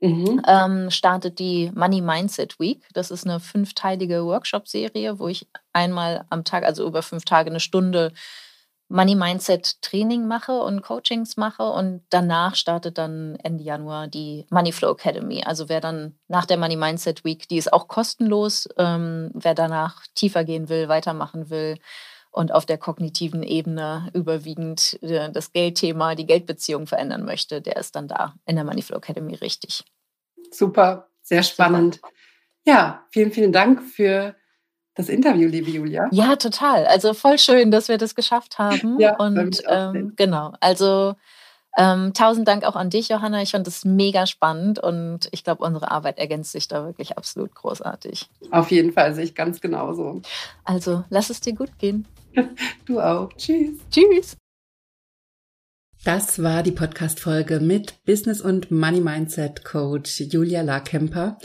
mhm. 0.00 0.40
ähm, 0.46 0.90
startet 0.90 1.40
die 1.40 1.72
Money 1.74 2.00
Mindset 2.00 2.60
Week. 2.60 2.86
Das 2.92 3.10
ist 3.10 3.26
eine 3.26 3.40
fünfteilige 3.40 4.24
Workshop-Serie, 4.24 5.18
wo 5.18 5.26
ich 5.26 5.48
einmal 5.72 6.24
am 6.30 6.44
Tag, 6.44 6.62
also 6.62 6.86
über 6.86 7.02
fünf 7.02 7.24
Tage, 7.24 7.50
eine 7.50 7.60
Stunde 7.60 8.12
Money 8.92 9.14
Mindset 9.14 9.80
Training 9.80 10.26
mache 10.26 10.52
und 10.52 10.82
Coachings 10.82 11.38
mache 11.38 11.62
und 11.62 12.02
danach 12.10 12.54
startet 12.54 12.98
dann 12.98 13.36
Ende 13.42 13.64
Januar 13.64 14.06
die 14.06 14.46
Money 14.50 14.70
Flow 14.70 14.92
Academy. 14.92 15.42
Also 15.44 15.70
wer 15.70 15.80
dann 15.80 16.18
nach 16.28 16.44
der 16.44 16.58
Money 16.58 16.76
Mindset 16.76 17.24
Week, 17.24 17.48
die 17.48 17.56
ist 17.56 17.72
auch 17.72 17.88
kostenlos, 17.88 18.68
ähm, 18.76 19.30
wer 19.32 19.54
danach 19.54 20.02
tiefer 20.14 20.44
gehen 20.44 20.68
will, 20.68 20.88
weitermachen 20.88 21.48
will 21.48 21.78
und 22.30 22.52
auf 22.52 22.66
der 22.66 22.76
kognitiven 22.76 23.42
Ebene 23.42 24.10
überwiegend 24.12 24.98
äh, 25.02 25.32
das 25.32 25.52
Geldthema, 25.52 26.14
die 26.14 26.26
Geldbeziehung 26.26 26.86
verändern 26.86 27.24
möchte, 27.24 27.62
der 27.62 27.76
ist 27.76 27.96
dann 27.96 28.08
da 28.08 28.34
in 28.44 28.56
der 28.56 28.64
Money 28.64 28.82
Flow 28.82 28.98
Academy 28.98 29.34
richtig. 29.36 29.84
Super, 30.50 31.08
sehr 31.22 31.42
spannend. 31.42 31.94
Super. 31.94 32.08
Ja, 32.64 33.06
vielen, 33.10 33.32
vielen 33.32 33.52
Dank 33.52 33.82
für 33.82 34.36
das 34.94 35.08
Interview, 35.08 35.48
liebe 35.48 35.70
Julia. 35.70 36.08
Ja, 36.12 36.36
total. 36.36 36.86
Also 36.86 37.14
voll 37.14 37.38
schön, 37.38 37.70
dass 37.70 37.88
wir 37.88 37.98
das 37.98 38.14
geschafft 38.14 38.58
haben. 38.58 38.98
Ja, 39.00 39.16
und 39.16 39.62
ähm, 39.68 40.12
genau, 40.16 40.52
also 40.60 41.14
ähm, 41.78 42.12
tausend 42.12 42.46
Dank 42.46 42.64
auch 42.64 42.76
an 42.76 42.90
dich, 42.90 43.08
Johanna. 43.08 43.40
Ich 43.42 43.52
fand 43.52 43.66
das 43.66 43.84
mega 43.84 44.26
spannend 44.26 44.78
und 44.78 45.28
ich 45.32 45.42
glaube, 45.44 45.64
unsere 45.64 45.90
Arbeit 45.90 46.18
ergänzt 46.18 46.52
sich 46.52 46.68
da 46.68 46.84
wirklich 46.84 47.16
absolut 47.16 47.54
großartig. 47.54 48.28
Auf 48.50 48.70
jeden 48.70 48.92
Fall 48.92 49.14
sehe 49.14 49.24
ich 49.24 49.34
ganz 49.34 49.60
genauso. 49.60 50.20
Also 50.64 51.04
lass 51.08 51.30
es 51.30 51.40
dir 51.40 51.54
gut 51.54 51.78
gehen. 51.78 52.06
Du 52.86 52.98
auch. 52.98 53.30
Tschüss. 53.34 53.78
Tschüss. 53.90 54.36
Das 56.04 56.42
war 56.42 56.62
die 56.62 56.72
Podcast-Folge 56.72 57.60
mit 57.60 58.02
Business- 58.04 58.40
und 58.40 58.70
Money 58.70 59.00
Mindset 59.00 59.64
Coach 59.64 60.20
Julia 60.20 60.62
Larkemper. 60.62 61.38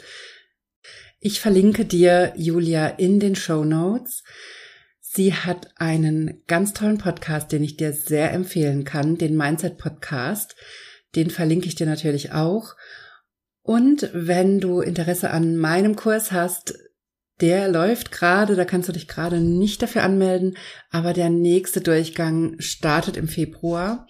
Ich 1.28 1.42
verlinke 1.42 1.84
dir 1.84 2.32
Julia 2.38 2.88
in 2.88 3.20
den 3.20 3.36
Show 3.36 3.66
Notes. 3.66 4.24
Sie 5.02 5.34
hat 5.34 5.68
einen 5.76 6.42
ganz 6.48 6.72
tollen 6.72 7.00
Podcast, 7.00 7.52
den 7.52 7.66
ich 7.66 7.76
dir 7.76 7.92
sehr 7.92 8.32
empfehlen 8.32 8.86
kann, 8.86 9.18
den 9.18 9.36
Mindset 9.36 9.78
Podcast. 9.78 10.56
Den 11.18 11.30
verlinke 11.30 11.68
ich 11.68 11.76
dir 11.76 11.86
natürlich 11.86 12.32
auch. 12.32 12.76
Und 13.62 14.10
wenn 14.14 14.62
du 14.62 14.80
Interesse 14.80 15.32
an 15.32 15.58
meinem 15.58 15.98
Kurs 15.98 16.32
hast, 16.32 16.76
der 17.42 17.68
läuft 17.68 18.14
gerade, 18.14 18.56
da 18.56 18.64
kannst 18.64 18.88
du 18.88 18.94
dich 18.94 19.10
gerade 19.10 19.42
nicht 19.42 19.82
dafür 19.82 20.04
anmelden, 20.04 20.56
aber 20.92 21.12
der 21.12 21.30
nächste 21.30 21.82
Durchgang 21.82 22.56
startet 22.60 23.18
im 23.18 23.28
Februar. 23.28 24.08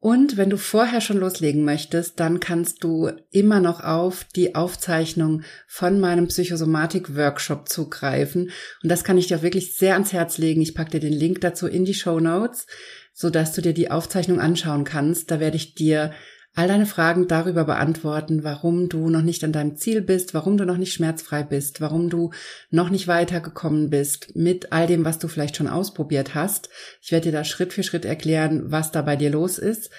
Und 0.00 0.36
wenn 0.36 0.48
du 0.48 0.56
vorher 0.56 1.00
schon 1.00 1.18
loslegen 1.18 1.64
möchtest, 1.64 2.20
dann 2.20 2.38
kannst 2.38 2.84
du 2.84 3.10
immer 3.30 3.58
noch 3.58 3.82
auf 3.82 4.24
die 4.36 4.54
Aufzeichnung 4.54 5.42
von 5.66 5.98
meinem 5.98 6.28
Psychosomatik-Workshop 6.28 7.68
zugreifen. 7.68 8.50
Und 8.82 8.88
das 8.90 9.02
kann 9.02 9.18
ich 9.18 9.26
dir 9.26 9.38
auch 9.38 9.42
wirklich 9.42 9.74
sehr 9.74 9.94
ans 9.94 10.12
Herz 10.12 10.38
legen. 10.38 10.60
Ich 10.60 10.76
packe 10.76 10.92
dir 10.92 11.00
den 11.00 11.12
Link 11.12 11.40
dazu 11.40 11.66
in 11.66 11.84
die 11.84 11.94
Show 11.94 12.20
Notes, 12.20 12.66
sodass 13.12 13.52
du 13.54 13.60
dir 13.60 13.74
die 13.74 13.90
Aufzeichnung 13.90 14.38
anschauen 14.38 14.84
kannst. 14.84 15.32
Da 15.32 15.40
werde 15.40 15.56
ich 15.56 15.74
dir 15.74 16.12
all 16.54 16.66
deine 16.66 16.86
Fragen 16.86 17.28
darüber 17.28 17.64
beantworten, 17.64 18.42
warum 18.42 18.88
du 18.88 19.10
noch 19.10 19.22
nicht 19.22 19.44
an 19.44 19.52
deinem 19.52 19.76
Ziel 19.76 20.00
bist, 20.00 20.34
warum 20.34 20.56
du 20.56 20.64
noch 20.64 20.76
nicht 20.76 20.92
schmerzfrei 20.92 21.42
bist, 21.42 21.80
warum 21.80 22.10
du 22.10 22.30
noch 22.70 22.90
nicht 22.90 23.06
weitergekommen 23.06 23.90
bist 23.90 24.34
mit 24.34 24.72
all 24.72 24.86
dem, 24.86 25.04
was 25.04 25.18
du 25.18 25.28
vielleicht 25.28 25.56
schon 25.56 25.68
ausprobiert 25.68 26.34
hast. 26.34 26.68
Ich 27.00 27.12
werde 27.12 27.30
dir 27.30 27.32
da 27.38 27.44
Schritt 27.44 27.72
für 27.72 27.82
Schritt 27.82 28.04
erklären, 28.04 28.72
was 28.72 28.90
da 28.90 29.02
bei 29.02 29.16
dir 29.16 29.30
los 29.30 29.58
ist 29.58 29.90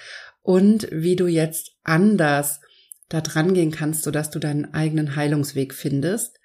und 0.42 0.88
wie 0.90 1.16
du 1.16 1.26
jetzt 1.26 1.72
anders 1.82 2.60
da 3.08 3.20
dran 3.20 3.54
gehen 3.54 3.70
kannst, 3.70 4.02
sodass 4.02 4.30
du 4.30 4.38
deinen 4.38 4.74
eigenen 4.74 5.16
Heilungsweg 5.16 5.74
findest. 5.74 6.40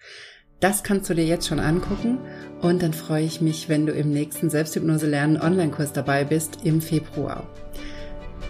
Das 0.59 0.83
kannst 0.83 1.09
du 1.09 1.13
dir 1.13 1.25
jetzt 1.25 1.47
schon 1.47 1.59
angucken 1.59 2.19
und 2.61 2.81
dann 2.81 2.93
freue 2.93 3.25
ich 3.25 3.41
mich, 3.41 3.69
wenn 3.69 3.85
du 3.85 3.91
im 3.91 4.11
nächsten 4.11 4.49
Selbsthypnose 4.49 5.07
lernen 5.07 5.39
Online-Kurs 5.39 5.91
dabei 5.93 6.23
bist 6.23 6.59
im 6.63 6.81
Februar. 6.81 7.47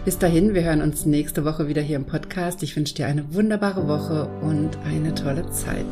Bis 0.06 0.18
dahin, 0.18 0.54
wir 0.54 0.62
hören 0.62 0.82
uns 0.82 1.04
nächste 1.04 1.44
Woche 1.44 1.66
wieder 1.66 1.82
hier 1.82 1.96
im 1.96 2.04
Podcast. 2.04 2.62
Ich 2.62 2.76
wünsche 2.76 2.94
dir 2.94 3.08
eine 3.08 3.34
wunderbare 3.34 3.88
Woche 3.88 4.28
und 4.40 4.78
eine 4.84 5.12
tolle 5.16 5.50
Zeit. 5.50 5.84